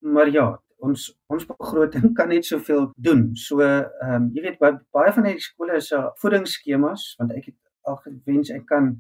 Maar 0.06 0.30
ja, 0.30 0.46
ons 0.86 1.08
ons 1.34 1.48
begroting 1.50 2.12
kan 2.18 2.30
net 2.30 2.46
soveel 2.46 2.92
doen. 3.10 3.32
So 3.36 3.66
ehm 3.66 4.14
um, 4.18 4.30
jy 4.36 4.46
weet 4.46 4.62
baie 4.62 5.16
van 5.18 5.30
hierdie 5.30 5.48
skole 5.48 5.80
is 5.82 5.90
'n 5.94 6.12
voedingsskemas 6.22 7.08
want 7.20 7.34
ek 7.38 7.50
het 7.50 7.58
al 7.90 7.98
gewens 8.06 8.54
ek 8.54 8.68
kan 8.70 8.94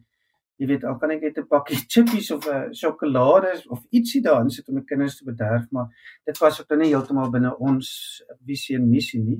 jy 0.61 0.67
weet 0.69 0.83
al 0.85 0.97
kan 1.01 1.11
ek 1.15 1.23
net 1.25 1.37
'n 1.41 1.47
pakkie 1.49 1.79
chippies 1.93 2.29
of 2.31 2.45
'n 2.45 2.53
uh, 2.53 2.73
sjokolade 2.81 3.53
of 3.73 3.81
ietsie 3.89 4.21
daarin 4.21 4.49
sit 4.49 4.69
om 4.69 4.75
my 4.75 4.83
kinders 4.85 5.17
te 5.17 5.25
bederf 5.25 5.65
maar 5.71 5.87
dit 6.25 6.37
was 6.37 6.61
ook 6.61 6.69
nou 6.69 6.79
nie 6.81 6.91
heeltemal 6.93 7.31
binne 7.33 7.55
ons 7.57 7.87
visie 8.45 8.77
en 8.77 8.89
missie 8.89 9.21
nie. 9.23 9.39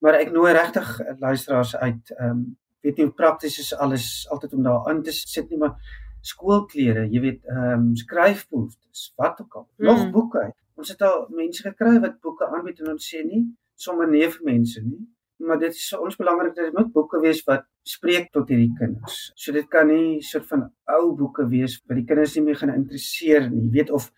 Maar 0.00 0.20
ek 0.20 0.32
nooi 0.32 0.52
regtig 0.52 0.88
luisteraars 1.18 1.76
uit 1.76 2.12
ehm 2.18 2.30
um, 2.30 2.42
weet 2.80 2.96
nie 2.96 3.04
hoe 3.04 3.14
prakties 3.14 3.58
is 3.58 3.74
alles 3.76 4.06
altyd 4.32 4.54
om 4.56 4.62
daar 4.62 4.88
aan 4.88 5.02
te 5.02 5.12
sit 5.12 5.50
nie 5.50 5.58
maar 5.58 5.76
skoolklere 6.20 7.06
jy 7.08 7.20
weet 7.20 7.44
ehm 7.44 7.72
um, 7.72 7.96
skryfbehoeftes 7.96 9.12
wat 9.16 9.40
ook 9.40 9.54
al 9.54 9.68
nog 9.76 10.04
mm. 10.04 10.10
boeke 10.12 10.44
ons 10.76 10.88
het 10.88 11.02
al 11.02 11.26
mense 11.28 11.62
gekry 11.62 11.98
wat 12.00 12.20
boeke 12.20 12.48
aanbied 12.48 12.80
en 12.80 12.92
ons 12.96 13.08
sê 13.14 13.24
nie 13.24 13.42
sommer 13.76 14.08
nee 14.08 14.28
vir 14.28 14.44
mense 14.52 14.84
nie 14.84 15.00
maar 15.46 15.58
dit 15.58 15.74
is 15.74 15.88
vir 15.92 16.04
ons 16.04 16.16
belangrik 16.20 16.54
dat 16.56 16.68
dit 16.68 16.76
moet 16.76 16.92
boeke 16.92 17.20
wees 17.22 17.42
wat 17.48 17.66
spreek 17.86 18.28
tot 18.34 18.48
hierdie 18.52 18.72
kinders. 18.78 19.18
So 19.34 19.52
dit 19.56 19.68
kan 19.72 19.88
nie 19.88 20.20
soort 20.26 20.46
van 20.50 20.66
ou 20.96 21.14
boeke 21.16 21.46
wees 21.48 21.78
wat 21.88 21.96
die 22.00 22.06
kinders 22.08 22.36
nie 22.36 22.44
meer 22.48 22.60
gaan 22.60 22.74
interesseer 22.74 23.48
nie. 23.48 23.64
Jy 23.66 23.72
weet 23.78 23.94
of 23.96 24.10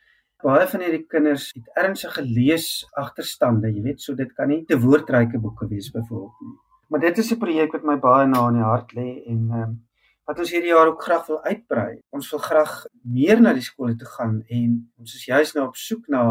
baie 0.42 0.66
van 0.66 0.82
hierdie 0.82 1.06
kinders 1.06 1.50
het 1.54 1.70
ernstige 1.78 2.24
lees 2.26 2.68
agterstande, 2.98 3.70
jy 3.70 3.84
weet, 3.86 4.02
so 4.02 4.18
dit 4.18 4.30
kan 4.34 4.50
nie 4.50 4.64
te 4.66 4.78
woordryke 4.82 5.38
boeke 5.42 5.68
wees 5.70 5.92
byvoorbeeld 5.94 6.42
nie. 6.42 6.56
Maar 6.90 7.00
dit 7.06 7.18
is 7.18 7.32
'n 7.32 7.38
projek 7.38 7.72
wat 7.72 7.84
my 7.84 7.96
baie 7.96 8.26
na 8.26 8.48
in 8.48 8.58
die 8.58 8.68
hart 8.68 8.92
lê 8.92 9.22
en 9.26 9.40
ehm 9.50 9.62
um, 9.62 9.80
wat 10.26 10.38
ons 10.38 10.50
hierdie 10.50 10.70
jaar 10.70 10.86
ook 10.86 11.02
graag 11.02 11.26
wil 11.26 11.42
uitbrei. 11.44 12.00
Ons 12.10 12.30
wil 12.30 12.40
graag 12.40 12.86
meer 13.02 13.40
na 13.40 13.52
die 13.52 13.64
skole 13.64 13.96
toe 13.96 14.06
gaan 14.06 14.42
en 14.48 14.92
ons 14.98 15.14
is 15.14 15.24
juis 15.26 15.54
nou 15.54 15.66
op 15.66 15.76
soek 15.76 16.08
na 16.08 16.22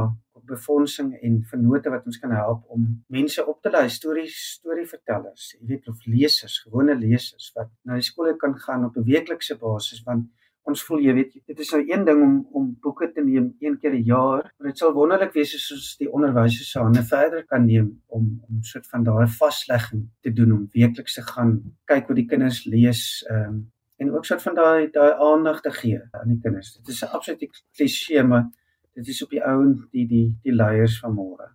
befondsing 0.47 1.13
en 1.21 1.39
vennote 1.49 1.89
wat 1.89 2.05
ons 2.05 2.19
kan 2.19 2.31
help 2.35 2.63
om 2.69 2.85
mense 3.07 3.45
op 3.47 3.61
te 3.61 3.69
lei, 3.69 3.87
stories, 3.89 4.37
storievertellers, 4.59 5.55
jy 5.59 5.67
weet 5.73 5.87
of 5.87 6.05
lesers, 6.05 6.59
gewone 6.65 6.95
lesers 6.99 7.51
wat 7.55 7.71
na 7.83 7.99
die 7.99 8.05
skole 8.05 8.35
kan 8.37 8.57
gaan 8.59 8.85
op 8.85 8.97
'n 8.97 9.07
weeklikse 9.07 9.57
basis 9.57 10.03
want 10.03 10.29
ons 10.69 10.83
voel 10.85 11.01
jy 11.01 11.13
weet 11.17 11.33
dit 11.49 11.59
is 11.59 11.71
nou 11.73 11.81
een 11.89 12.05
ding 12.05 12.21
om 12.21 12.35
om 12.59 12.77
boeke 12.81 13.11
te 13.11 13.23
neem 13.25 13.55
een 13.59 13.77
keer 13.79 13.93
'n 13.93 14.03
jaar, 14.05 14.43
maar 14.57 14.67
dit 14.67 14.77
sal 14.77 14.93
wonderlik 14.93 15.33
wees 15.33 15.55
as 15.55 15.71
ons 15.71 15.97
die 15.97 16.11
onderwysers 16.11 16.71
se 16.71 16.79
hande 16.79 17.03
verder 17.03 17.45
kan 17.45 17.65
neem 17.65 18.01
om 18.07 18.41
om 18.49 18.63
soort 18.63 18.87
van 18.87 19.03
daai 19.03 19.27
vaslegging 19.27 20.09
te 20.21 20.31
doen 20.31 20.51
om 20.51 20.69
weekliks 20.71 21.13
te 21.13 21.21
gaan 21.21 21.61
kyk 21.85 22.07
hoe 22.07 22.15
die 22.15 22.27
kinders 22.27 22.65
lees 22.65 23.25
um, 23.31 23.71
en 24.01 24.13
ook 24.13 24.25
soort 24.25 24.41
van 24.41 24.55
daai 24.55 24.89
daai 24.91 25.13
aandag 25.13 25.61
te 25.61 25.71
gee 25.71 25.99
aan 26.11 26.27
die 26.27 26.39
kinders. 26.41 26.73
Dit 26.77 26.87
is 26.87 27.01
'n 27.01 27.13
absolute 27.17 27.49
klise, 27.71 28.23
maar 28.23 28.49
dit 28.93 29.07
is 29.07 29.21
op 29.23 29.29
die 29.29 29.43
ouen 29.43 29.75
die 29.91 30.07
die 30.07 30.27
die 30.43 30.55
leiers 30.55 30.99
van 30.99 31.15
môre. 31.15 31.51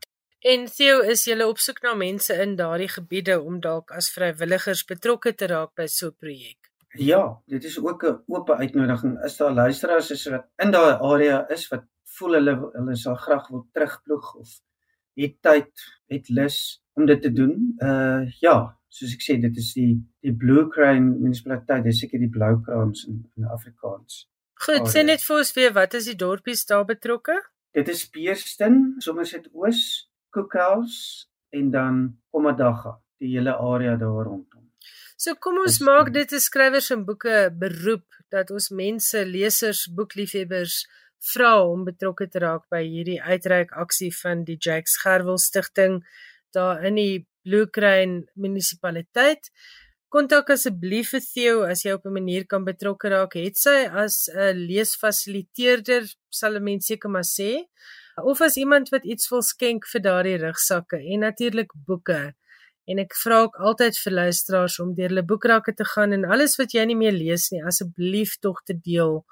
En 0.47 0.66
Theo, 0.70 1.01
is 1.03 1.24
jy 1.26 1.34
op 1.43 1.59
soek 1.59 1.80
na 1.82 1.95
mense 1.99 2.34
in 2.43 2.55
daardie 2.59 2.91
gebiede 2.93 3.41
om 3.41 3.59
dalk 3.61 3.91
as 3.91 4.12
vrywilligers 4.14 4.84
betrokke 4.87 5.32
te 5.34 5.49
raak 5.51 5.74
by 5.74 5.87
so 5.87 6.09
'n 6.09 6.16
projek? 6.18 6.70
Ja, 6.99 7.41
dit 7.47 7.64
is 7.64 7.78
ook 7.78 8.05
'n 8.05 8.22
oop 8.26 8.51
uitnodiging. 8.51 9.24
Is 9.24 9.37
daar 9.37 9.53
luisteraars 9.53 10.11
is 10.11 10.28
wat 10.28 10.47
in 10.62 10.70
daai 10.70 10.95
area 11.01 11.49
is 11.49 11.68
wat 11.68 11.84
voel 12.16 12.32
hulle 12.39 12.55
hulle 12.72 12.97
sal 12.97 13.14
graag 13.14 13.49
wil 13.49 13.66
terugploeg 13.72 14.34
of 14.34 14.61
het 15.14 15.43
tyd, 15.43 15.72
het 16.07 16.28
lus 16.28 16.82
om 16.93 17.07
dit 17.07 17.22
te 17.22 17.32
doen? 17.32 17.76
Uh 17.78 18.30
ja, 18.41 18.78
soos 18.89 19.12
ek 19.14 19.22
sê 19.22 19.41
dit 19.41 19.57
is 19.57 19.72
die 19.74 19.93
die 20.20 20.37
Blue 20.37 20.68
Crane 20.68 21.18
munisipaliteit 21.18 21.84
dis 21.84 22.01
seker 22.01 22.18
die 22.18 22.32
blou 22.39 22.61
kraans 22.62 23.05
in 23.09 23.24
in 23.37 23.45
Afrikaans. 23.45 24.28
Goed, 24.65 24.89
sê 24.89 25.05
net 25.05 25.23
vir 25.23 25.37
ons 25.37 25.53
weer 25.57 25.73
wat 25.77 25.95
is 25.95 26.09
die 26.09 26.17
dorpies 26.17 26.65
daar 26.69 26.87
betrokke? 26.89 27.37
Dit 27.77 27.89
is 27.93 28.07
Peerston, 28.09 28.97
Somerset 29.05 29.51
Oos, 29.53 30.09
Cookhouse 30.33 31.27
en 31.53 31.71
dan 31.71 31.99
Komadaga, 32.33 32.97
die 33.21 33.35
hele 33.37 33.53
area 33.53 33.97
daar 34.01 34.25
rondom. 34.25 34.65
So 35.17 35.37
kom 35.41 35.61
ons 35.61 35.79
is, 35.79 35.85
maak 35.85 36.13
dit 36.13 36.33
'n 36.33 36.41
skrywers 36.41 36.91
en 36.91 37.05
boeke 37.05 37.51
beroep 37.53 38.07
dat 38.31 38.51
ons 38.51 38.71
mense, 38.71 39.25
lesers, 39.25 39.87
boekliefhebbers 39.89 40.87
vra 41.33 41.53
om 41.65 41.85
betrokke 41.85 42.29
te 42.29 42.39
raak 42.39 42.69
by 42.71 42.83
hierdie 42.85 43.21
uitreik 43.23 43.73
aksie 43.73 44.13
van 44.23 44.45
die 44.45 44.57
Jacques 44.57 44.97
Gerwel 45.03 45.39
Stichting 45.39 46.05
daar 46.53 46.85
in 46.85 46.95
die 46.95 47.27
Bloekruin 47.47 48.27
munisipaliteit. 48.35 49.51
Kontak 50.17 50.49
asseblief 50.55 51.11
vir 51.12 51.21
Theo 51.21 51.57
as 51.69 51.83
jy 51.85 51.93
op 51.93 52.07
'n 52.07 52.14
manier 52.19 52.45
kan 52.53 52.64
betrokke 52.64 53.11
raak. 53.12 53.35
Het 53.37 53.57
sy 53.57 53.79
as 54.05 54.29
'n 54.33 54.57
leesfasiliteerder 54.71 56.03
sal 56.31 56.57
'n 56.57 56.64
mens 56.69 56.87
seker 56.87 57.11
maar 57.11 57.29
sê 57.39 57.53
of 58.25 58.41
as 58.41 58.57
iemand 58.57 58.89
wat 58.95 59.05
iets 59.05 59.29
wil 59.31 59.43
skenk 59.43 59.83
vir 59.93 60.01
daardie 60.01 60.39
rugsakke 60.47 60.97
en 61.12 61.21
natuurlik 61.21 61.71
boeke. 61.87 62.35
En 62.89 62.99
ek 62.99 63.12
vra 63.23 63.43
ook 63.43 63.57
altyd 63.57 63.95
vir 64.05 64.12
luisteraars 64.12 64.79
om 64.81 64.95
deur 64.95 65.09
hulle 65.09 65.31
boekrakke 65.33 65.75
te 65.75 65.85
gaan 65.85 66.12
en 66.12 66.25
alles 66.25 66.57
wat 66.57 66.73
jy 66.73 66.85
nie 66.87 66.97
meer 66.97 67.12
lees 67.12 67.51
nie, 67.51 67.62
asseblief 67.62 68.39
tog 68.41 68.62
te 68.64 68.75
deel 68.75 69.25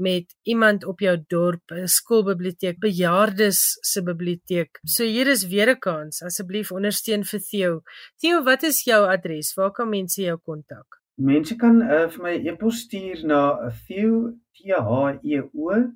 met 0.00 0.36
iemand 0.42 0.84
op 0.84 1.00
jou 1.00 1.16
dorp, 1.28 1.70
'n 1.70 1.86
skoolbiblioteek, 1.86 2.78
bejaardes 2.78 3.78
se 3.80 4.02
biblioteek. 4.02 4.80
So 4.84 5.04
hier 5.04 5.28
is 5.28 5.46
weer 5.46 5.70
'n 5.70 5.78
kans. 5.78 6.22
Asseblief 6.22 6.72
ondersteun 6.72 7.24
vir 7.24 7.40
Theo. 7.40 7.82
Theo, 8.16 8.42
wat 8.42 8.62
is 8.62 8.84
jou 8.84 9.06
adres? 9.06 9.54
Waar 9.54 9.72
kan 9.72 9.88
mense 9.88 10.22
jou 10.22 10.38
kontak? 10.38 11.00
Mense 11.14 11.56
kan 11.56 11.82
uh, 11.82 12.08
vir 12.08 12.22
my 12.22 12.34
e-pos 12.48 12.80
stuur 12.80 13.24
na 13.24 13.70
Theo 13.86 14.32
T 14.56 14.72
H 14.72 15.18
E 15.22 15.40
O 15.40 15.92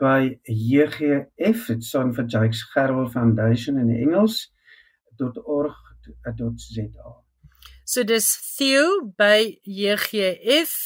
by 0.00 0.40
JGF, 0.44 1.66
dit 1.66 1.84
staan 1.84 2.14
vir 2.16 2.26
Jakes 2.26 2.62
Gerwel 2.72 3.08
Foundation 3.08 3.78
in 3.78 3.90
Engels 3.90 4.48
.org.za. 5.20 7.08
So 7.84 8.04
dis 8.04 8.56
Theo 8.56 9.12
by 9.18 9.60
jgf.org 9.66 10.80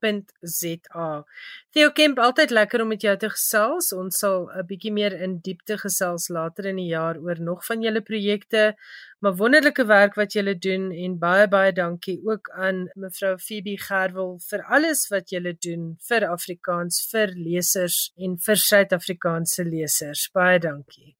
www.rsg.za. 0.00 1.24
Theo 1.70 1.90
Kemp, 1.94 2.18
altyd 2.18 2.50
lekker 2.50 2.82
om 2.82 2.88
met 2.88 3.02
jou 3.02 3.16
te 3.16 3.30
gesels. 3.30 3.92
Ons 3.92 4.18
sal 4.18 4.48
'n 4.50 4.66
bietjie 4.66 4.92
meer 4.92 5.12
in 5.12 5.38
diepte 5.38 5.78
gesels 5.78 6.28
later 6.28 6.66
in 6.66 6.76
die 6.76 6.90
jaar 6.90 7.16
oor 7.18 7.40
nog 7.40 7.64
van 7.66 7.82
julle 7.82 8.00
projekte, 8.00 8.74
maar 9.20 9.36
wonderlike 9.36 9.84
werk 9.86 10.14
wat 10.14 10.32
julle 10.32 10.58
doen 10.58 10.90
en 10.92 11.18
baie 11.18 11.48
baie 11.48 11.72
dankie 11.72 12.20
ook 12.24 12.50
aan 12.50 12.88
mevrou 12.94 13.36
Phoebe 13.38 13.76
Gerwel 13.78 14.38
vir 14.48 14.64
alles 14.64 15.08
wat 15.10 15.30
julle 15.30 15.54
doen 15.54 15.96
vir 16.08 16.28
Afrikaans, 16.28 17.08
vir 17.10 17.28
lesers 17.36 18.12
en 18.16 18.36
vir 18.38 18.56
Suid-Afrikaanse 18.56 19.64
lesers. 19.64 20.30
Baie 20.32 20.58
dankie. 20.58 21.19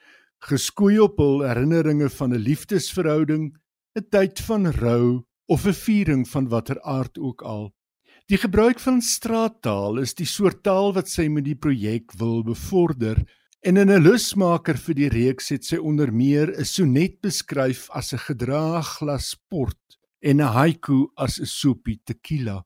geskoei 0.47 0.99
op 1.03 1.19
hul 1.19 1.43
herinneringe 1.43 2.09
van 2.19 2.35
'n 2.35 2.43
liefdesverhouding, 2.49 3.57
'n 3.97 4.07
tyd 4.11 4.41
van 4.41 4.67
rou 4.67 5.25
of 5.47 5.67
'n 5.67 5.73
viering 5.73 6.29
van 6.29 6.49
watter 6.49 6.81
aard 6.83 7.19
ook 7.19 7.43
al. 7.43 7.75
Die 8.27 8.39
gebruik 8.39 8.81
van 8.81 9.01
straattaal 9.01 9.99
is 9.99 10.15
die 10.15 10.27
soort 10.27 10.63
taal 10.63 10.93
wat 10.95 11.09
sy 11.09 11.29
met 11.29 11.45
die 11.45 11.55
projek 11.55 12.13
wil 12.19 12.43
bevorder 12.43 13.23
en 13.63 13.77
in 13.77 13.91
'n 13.91 14.03
lusmaker 14.03 14.77
vir 14.77 14.95
die 14.95 15.09
reeks 15.09 15.49
het 15.49 15.65
sy 15.65 15.77
onder 15.77 16.13
meer 16.13 16.51
'n 16.59 16.65
sonnet 16.65 17.21
beskryf 17.21 17.91
as 17.91 18.13
'n 18.13 18.19
gedraag 18.19 18.99
glas 18.99 19.37
port 19.49 19.99
en 20.21 20.41
'n 20.41 20.53
haiku 20.59 21.07
as 21.17 21.39
'n 21.41 21.47
soepie 21.47 22.01
tequila. 22.05 22.65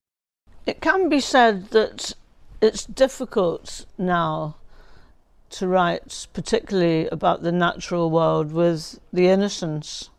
It 0.65 0.81
can 0.81 1.09
be 1.09 1.19
said 1.19 1.71
that 1.71 2.15
it's 2.61 2.85
difficult 2.85 3.85
now 3.97 4.55
to 5.49 5.67
write 5.67 6.27
particularly 6.33 7.07
about 7.09 7.43
the 7.43 7.51
natural 7.51 8.09
world 8.09 8.51
with 8.51 8.99
the 9.13 9.27
innocence 9.27 10.09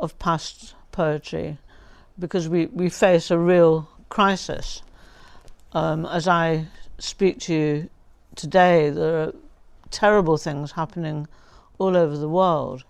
of 0.00 0.18
past 0.18 0.74
poetry 0.92 1.58
because 2.18 2.48
we, 2.48 2.66
we 2.66 2.88
face 2.88 3.30
a 3.30 3.38
real 3.38 3.88
crisis. 4.08 4.82
Um, 5.72 6.04
as 6.06 6.26
I 6.26 6.66
speak 6.98 7.38
to 7.40 7.54
you 7.54 7.90
today, 8.34 8.90
there 8.90 9.22
are 9.22 9.34
terrible 9.90 10.36
things 10.36 10.72
happening 10.72 11.28
all 11.78 11.96
over 11.96 12.16
the 12.16 12.28
world. 12.28 12.84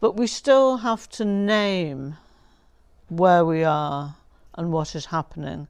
But 0.00 0.16
we 0.16 0.26
still 0.26 0.78
have 0.78 1.08
to 1.10 1.24
name 1.24 2.16
where 3.08 3.44
we 3.44 3.64
are 3.64 4.16
and 4.54 4.72
what 4.72 4.94
is 4.94 5.06
happening. 5.06 5.68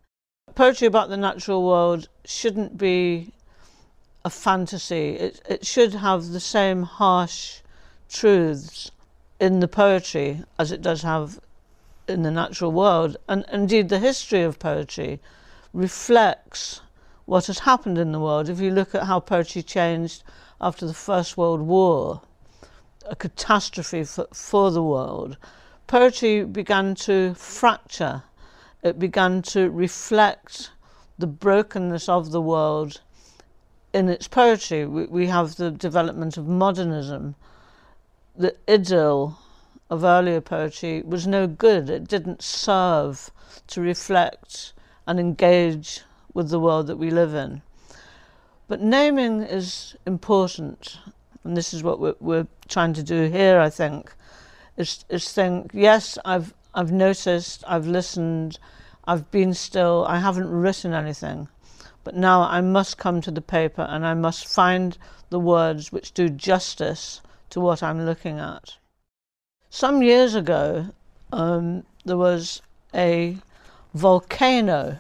Poetry 0.55 0.87
about 0.87 1.09
the 1.09 1.17
natural 1.17 1.67
world 1.67 2.09
shouldn't 2.25 2.79
be 2.79 3.33
a 4.25 4.31
fantasy, 4.31 5.17
it, 5.17 5.41
it 5.49 5.67
should 5.67 5.95
have 5.95 6.29
the 6.29 6.41
same 6.41 6.83
harsh 6.83 7.61
truths 8.11 8.91
in 9.41 9.61
the 9.61 9.69
poetry 9.69 10.45
as 10.59 10.71
it 10.71 10.83
does 10.83 11.03
have 11.03 11.41
in 12.07 12.23
the 12.23 12.31
natural 12.31 12.71
world. 12.71 13.17
And 13.27 13.45
indeed, 13.51 13.89
the 13.89 13.99
history 13.99 14.43
of 14.43 14.59
poetry 14.59 15.19
reflects 15.73 16.83
what 17.25 17.47
has 17.47 17.61
happened 17.61 17.97
in 17.97 18.13
the 18.13 18.21
world. 18.21 18.49
If 18.49 18.61
you 18.61 18.71
look 18.71 18.95
at 18.95 19.05
how 19.05 19.19
poetry 19.21 19.63
changed 19.63 20.23
after 20.61 20.87
the 20.87 20.95
First 20.95 21.37
World 21.39 21.63
War, 21.63 22.21
a 23.07 23.17
catastrophe 23.17 24.05
for, 24.05 24.29
for 24.33 24.71
the 24.71 24.83
world, 24.83 25.39
poetry 25.87 26.45
began 26.45 26.95
to 26.97 27.35
fracture. 27.35 28.23
It 28.83 28.99
began 28.99 29.43
to 29.43 29.71
reflect 29.71 30.71
the 31.19 31.27
brokenness 31.27 32.09
of 32.09 32.31
the 32.31 32.41
world 32.41 33.01
in 33.93 34.09
its 34.09 34.29
poetry. 34.29 34.87
We, 34.87 35.07
we 35.07 35.27
have 35.29 35.57
the 35.57 35.71
development 35.71 36.37
of 36.37 36.47
modernism 36.47 37.37
the 38.41 38.57
idyll 38.67 39.39
of 39.91 40.03
earlier 40.03 40.41
poetry 40.41 41.03
was 41.03 41.27
no 41.27 41.47
good. 41.47 41.91
It 41.91 42.09
didn't 42.09 42.41
serve 42.41 43.31
to 43.67 43.83
reflect 43.83 44.73
and 45.07 45.21
engage 45.21 46.01
with 46.33 46.49
the 46.49 46.59
world 46.59 46.87
that 46.87 46.97
we 46.97 47.11
live 47.11 47.35
in. 47.35 47.61
But 48.67 48.81
naming 48.81 49.43
is 49.43 49.95
important, 50.07 50.97
and 51.45 51.55
this 51.55 51.75
is 51.75 51.83
what 51.83 52.01
we're, 52.01 52.15
we're 52.19 52.47
trying 52.67 52.95
to 52.95 53.03
do 53.03 53.29
here, 53.29 53.61
I 53.61 53.69
think, 53.69 54.15
is, 54.79 55.05
is 55.11 55.31
think, 55.31 55.73
yes, 55.75 56.17
I've, 56.25 56.55
I've 56.75 56.93
noticed, 56.93 57.63
I've 57.67 57.87
listened, 57.87 58.59
I've 59.05 59.31
been 59.31 59.53
still, 59.53 60.07
I 60.09 60.19
haven't 60.19 60.49
written 60.49 60.95
anything, 60.95 61.49
but 62.05 62.17
now 62.17 62.41
I 62.41 62.63
must 62.63 62.97
come 62.97 63.21
to 63.21 63.31
the 63.31 63.43
paper 63.43 63.83
and 63.83 64.07
I 64.07 64.15
must 64.15 64.47
find 64.47 64.97
the 65.29 65.41
words 65.41 65.93
which 65.93 66.15
do 66.15 66.31
justice 66.31 67.21
to 67.51 67.61
what 67.61 67.83
I'm 67.83 68.05
looking 68.05 68.39
at. 68.39 68.77
Some 69.69 70.03
years 70.03 70.35
ago, 70.35 70.87
um, 71.33 71.85
there 72.05 72.17
was 72.17 72.63
a 72.95 73.37
volcano 73.95 74.99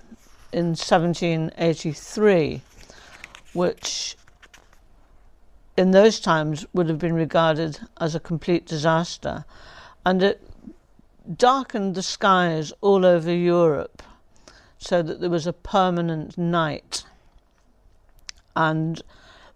in 0.53 0.67
1783, 0.77 2.63
which 3.53 4.17
in 5.77 5.93
those 5.93 6.21
times 6.21 6.67
would 6.73 6.89
have 6.89 6.99
been 6.99 7.15
regarded 7.15 7.81
as 8.01 8.15
a 8.15 8.21
complete 8.21 8.67
disaster, 8.67 9.45
and 10.05 10.23
it 10.23 10.43
darkened 11.37 11.95
the 11.95 12.03
skies 12.03 12.73
all 12.81 13.05
over 13.05 13.33
Europe 13.33 14.03
so 14.79 15.03
that 15.03 15.21
there 15.21 15.31
was 15.31 15.47
a 15.47 15.53
permanent 15.53 16.37
night. 16.37 17.05
And 18.57 19.01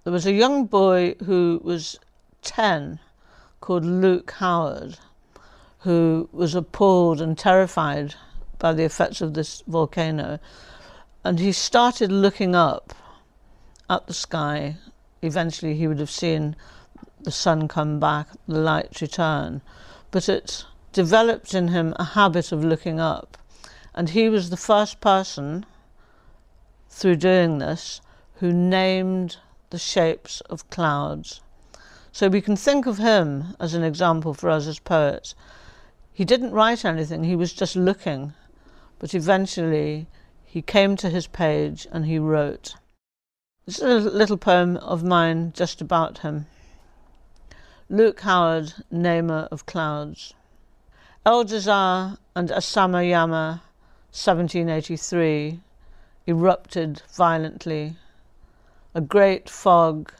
there 0.05 0.12
was 0.12 0.26
a 0.26 0.32
young 0.32 0.66
boy 0.66 1.14
who 1.24 1.61
was 1.64 1.99
10 2.45 3.01
called 3.61 3.84
Luke 3.84 4.30
Howard, 4.32 4.99
who 5.78 6.28
was 6.32 6.55
appalled 6.55 7.20
and 7.20 7.36
terrified 7.36 8.14
by 8.59 8.72
the 8.72 8.84
effects 8.84 9.20
of 9.20 9.34
this 9.34 9.62
volcano. 9.66 10.38
And 11.24 11.38
he 11.40 11.53
started 11.53 12.12
looking 12.12 12.55
up 12.55 12.95
at 13.88 14.07
the 14.07 14.14
sky. 14.14 14.76
Eventually, 15.22 15.74
he 15.74 15.86
would 15.86 15.99
have 15.99 16.11
seen 16.11 16.57
the 17.20 17.30
sun 17.30 17.68
come 17.68 17.99
back, 17.99 18.28
the 18.47 18.59
light 18.59 19.01
return. 19.01 19.62
But 20.11 20.28
it 20.28 20.66
developed 20.92 21.55
in 21.55 21.68
him 21.68 21.95
a 21.99 22.05
habit 22.05 22.53
of 22.53 22.64
looking 22.64 23.01
up. 23.01 23.36
And 23.95 24.11
he 24.11 24.28
was 24.28 24.51
the 24.51 24.57
first 24.57 25.01
person, 25.01 25.66
through 26.90 27.16
doing 27.16 27.59
this, 27.59 28.01
who 28.36 28.53
named 28.53 29.38
the 29.70 29.78
shapes 29.78 30.40
of 30.42 30.68
clouds. 30.70 31.40
So 32.15 32.29
we 32.29 32.41
can 32.41 32.55
think 32.55 32.87
of 32.87 32.99
him 32.99 33.57
as 33.59 33.75
an 33.75 33.83
example 33.83 34.35
for 34.35 34.49
us 34.49 34.69
as 34.69 34.79
poets. 34.79 35.35
He 36.12 36.25
didn't 36.25 36.53
write 36.53 36.85
anything, 36.85 37.25
he 37.25 37.35
was 37.35 37.53
just 37.53 37.75
looking. 37.75 38.35
But 39.01 39.17
eventually 39.17 40.07
he 40.45 40.62
came 40.62 40.95
to 40.99 41.11
his 41.11 41.27
page 41.27 41.89
and 41.91 42.07
he 42.07 42.21
wrote. 42.21 42.77
This 43.67 43.81
is 43.81 44.07
a 44.07 44.11
little 44.11 44.37
poem 44.37 44.77
of 44.77 45.03
mine 45.03 45.53
just 45.57 45.81
about 45.81 46.19
him. 46.19 46.47
Luke 47.89 48.21
Howard, 48.21 48.75
Namer 48.93 49.49
of 49.51 49.67
Clouds. 49.67 50.35
El 51.27 51.45
Eldazar 51.45 52.19
and 52.37 52.49
Asamayama, 52.51 53.61
1783, 54.12 55.59
erupted 56.29 57.03
violently. 57.12 57.97
A 58.95 59.01
great 59.01 59.51
fog 59.51 60.12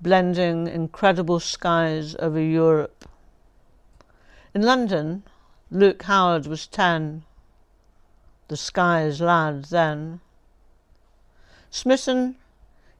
blending 0.00 0.68
incredible 0.68 1.40
skies 1.40 2.14
over 2.20 2.40
Europe. 2.40 3.04
In 4.54 4.62
London, 4.62 5.24
Luke 5.70 6.02
Howard 6.04 6.46
was 6.46 6.66
10, 6.68 7.24
the 8.46 8.56
sky's 8.56 9.20
lad 9.20 9.64
then. 9.66 10.20
Smitten, 11.70 12.36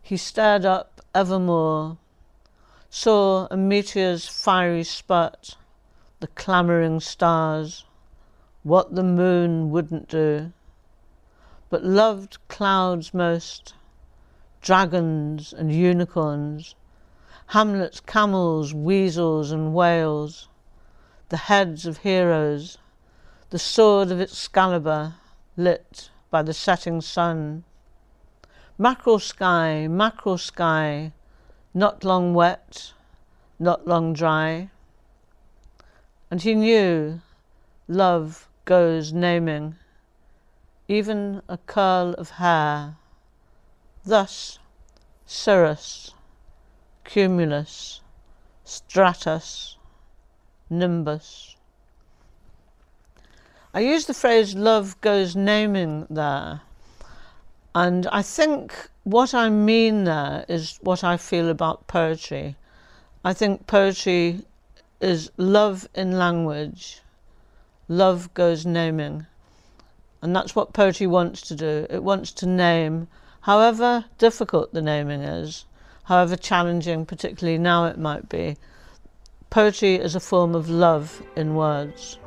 he 0.03 0.17
stared 0.17 0.65
up 0.65 1.01
evermore, 1.15 1.99
saw 2.91 3.47
a 3.51 3.57
meteor's 3.57 4.27
fiery 4.27 4.85
spurt, 4.85 5.57
the 6.21 6.27
clamouring 6.27 7.01
stars, 7.01 7.85
what 8.63 8.95
the 8.95 9.05
moon 9.05 9.71
wouldn't 9.71 10.09
do, 10.09 10.53
but 11.71 11.85
loved 11.85 12.39
clouds 12.49 13.15
most, 13.15 13.75
dragons 14.61 15.53
and 15.53 15.73
unicorns, 15.73 16.75
Hamlet's 17.53 18.01
camels, 18.01 18.75
weasels, 18.75 19.53
and 19.53 19.73
whales, 19.73 20.49
the 21.31 21.39
heads 21.39 21.87
of 21.87 21.97
heroes, 21.99 22.77
the 23.49 23.59
sword 23.59 24.11
of 24.11 24.21
Excalibur 24.21 25.15
lit 25.57 26.11
by 26.31 26.43
the 26.43 26.53
setting 26.53 27.01
sun. 27.01 27.65
Mackerel 28.77 29.19
sky, 29.19 29.87
mackerel 29.89 30.37
sky, 30.37 31.11
not 31.73 32.05
long 32.05 32.35
wet, 32.35 32.93
not 33.59 33.89
long 33.89 34.13
dry. 34.13 34.69
And 36.31 36.43
he 36.43 36.55
knew 36.55 37.23
love 37.89 38.47
goes 38.67 39.15
naming, 39.15 39.77
even 40.87 41.41
a 41.49 41.57
curl 41.57 42.13
of 42.19 42.33
hair. 42.33 42.97
Thus, 44.05 44.59
Cirrus 45.25 46.13
cumulus, 47.09 48.03
stratus, 48.65 49.79
nimbus. 50.69 51.57
I 53.73 53.81
use 53.81 54.05
the 54.05 54.13
phrase 54.13 54.55
love 54.55 55.01
goes 55.01 55.35
naming 55.35 56.07
there, 56.11 56.61
and 57.75 58.07
I 58.09 58.21
think 58.21 58.91
what 59.05 59.33
I 59.33 59.49
mean 59.49 60.05
there 60.05 60.45
is 60.49 60.79
what 60.83 61.03
I 61.03 61.17
feel 61.17 61.49
about 61.49 61.87
poetry. 61.87 62.57
I 63.25 63.33
think 63.33 63.67
poetry 63.67 64.45
is 65.01 65.31
love 65.39 65.89
in 65.95 66.19
language, 66.19 67.01
love 67.89 68.35
goes 68.35 68.67
naming. 68.67 69.25
And 70.21 70.37
that's 70.37 70.55
what 70.55 70.75
poetry 70.75 71.07
wants 71.07 71.41
to 71.43 71.55
do. 71.55 71.87
It 71.89 72.03
wants 72.03 72.33
to 72.33 72.47
name, 72.47 73.09
however 73.43 74.05
difficult 74.19 74.75
the 74.75 74.83
naming 74.83 75.23
is, 75.23 75.65
however 76.09 76.37
challenging, 76.37 77.05
particularly 77.05 77.59
now 77.59 77.85
it 77.85 77.99
might 77.99 78.31
be. 78.31 78.57
Poetry 79.51 79.97
is 79.97 80.15
a 80.15 80.21
form 80.21 80.55
of 80.55 80.71
love 80.71 81.23
in 81.37 81.55
words. 81.55 82.19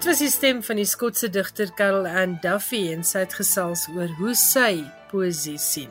Dit 0.00 0.08
was 0.08 0.20
die 0.22 0.30
stem 0.32 0.62
van 0.64 0.78
die 0.80 0.86
Skotse 0.88 1.28
digter 1.28 1.68
Carol 1.76 2.06
Ann 2.08 2.38
Duffy 2.40 2.86
en 2.88 3.02
sy 3.04 3.20
het 3.20 3.34
gesels 3.36 3.82
oor 3.92 4.08
hoe 4.16 4.32
sy 4.32 4.78
poesie 5.10 5.58
sien. 5.60 5.90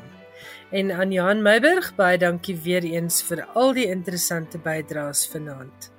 En 0.74 0.90
aan 0.90 1.14
Johan 1.14 1.44
Meiburg 1.46 1.92
baie 1.94 2.18
dankie 2.18 2.56
weer 2.58 2.88
eens 2.90 3.20
vir 3.28 3.44
al 3.54 3.76
die 3.78 3.86
interessante 3.86 4.58
bydraes 4.58 5.28
vanaand. 5.30 5.92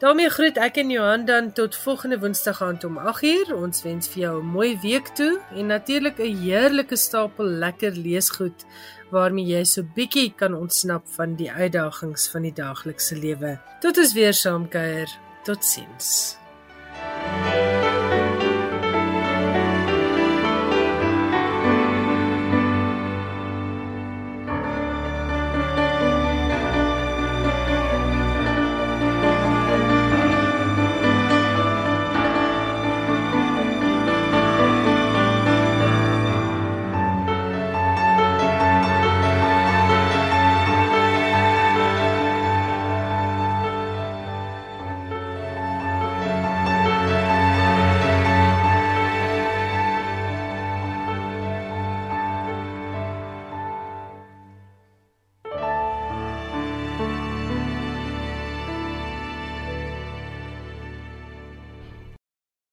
daarmee 0.00 0.30
groet 0.32 0.56
ek 0.56 0.80
en 0.80 0.90
Johan 0.90 1.26
dan 1.28 1.52
tot 1.52 1.76
volgende 1.76 2.18
Woensdag 2.24 2.62
aand 2.62 2.84
om 2.88 2.96
8uur. 2.96 3.52
Ons 3.52 3.84
wens 3.84 4.08
vir 4.08 4.22
jou 4.22 4.40
'n 4.40 4.46
mooi 4.56 4.78
week 4.80 5.12
toe 5.12 5.38
en 5.52 5.66
natuurlik 5.66 6.18
'n 6.18 6.36
heerlike 6.36 6.96
stapel 6.96 7.44
lekker 7.44 7.92
leesgoed 7.92 8.64
waarmee 9.10 9.44
jy 9.44 9.64
so 9.64 9.82
bietjie 9.82 10.32
kan 10.36 10.54
ontsnap 10.54 11.04
van 11.08 11.36
die 11.36 11.52
uitdagings 11.52 12.28
van 12.28 12.42
die 12.42 12.54
daaglikse 12.54 13.16
lewe. 13.16 13.60
Tot 13.80 13.98
ons 13.98 14.12
weer 14.12 14.34
saam 14.34 14.68
kuier. 14.68 15.08
Totsiens. 15.44 16.39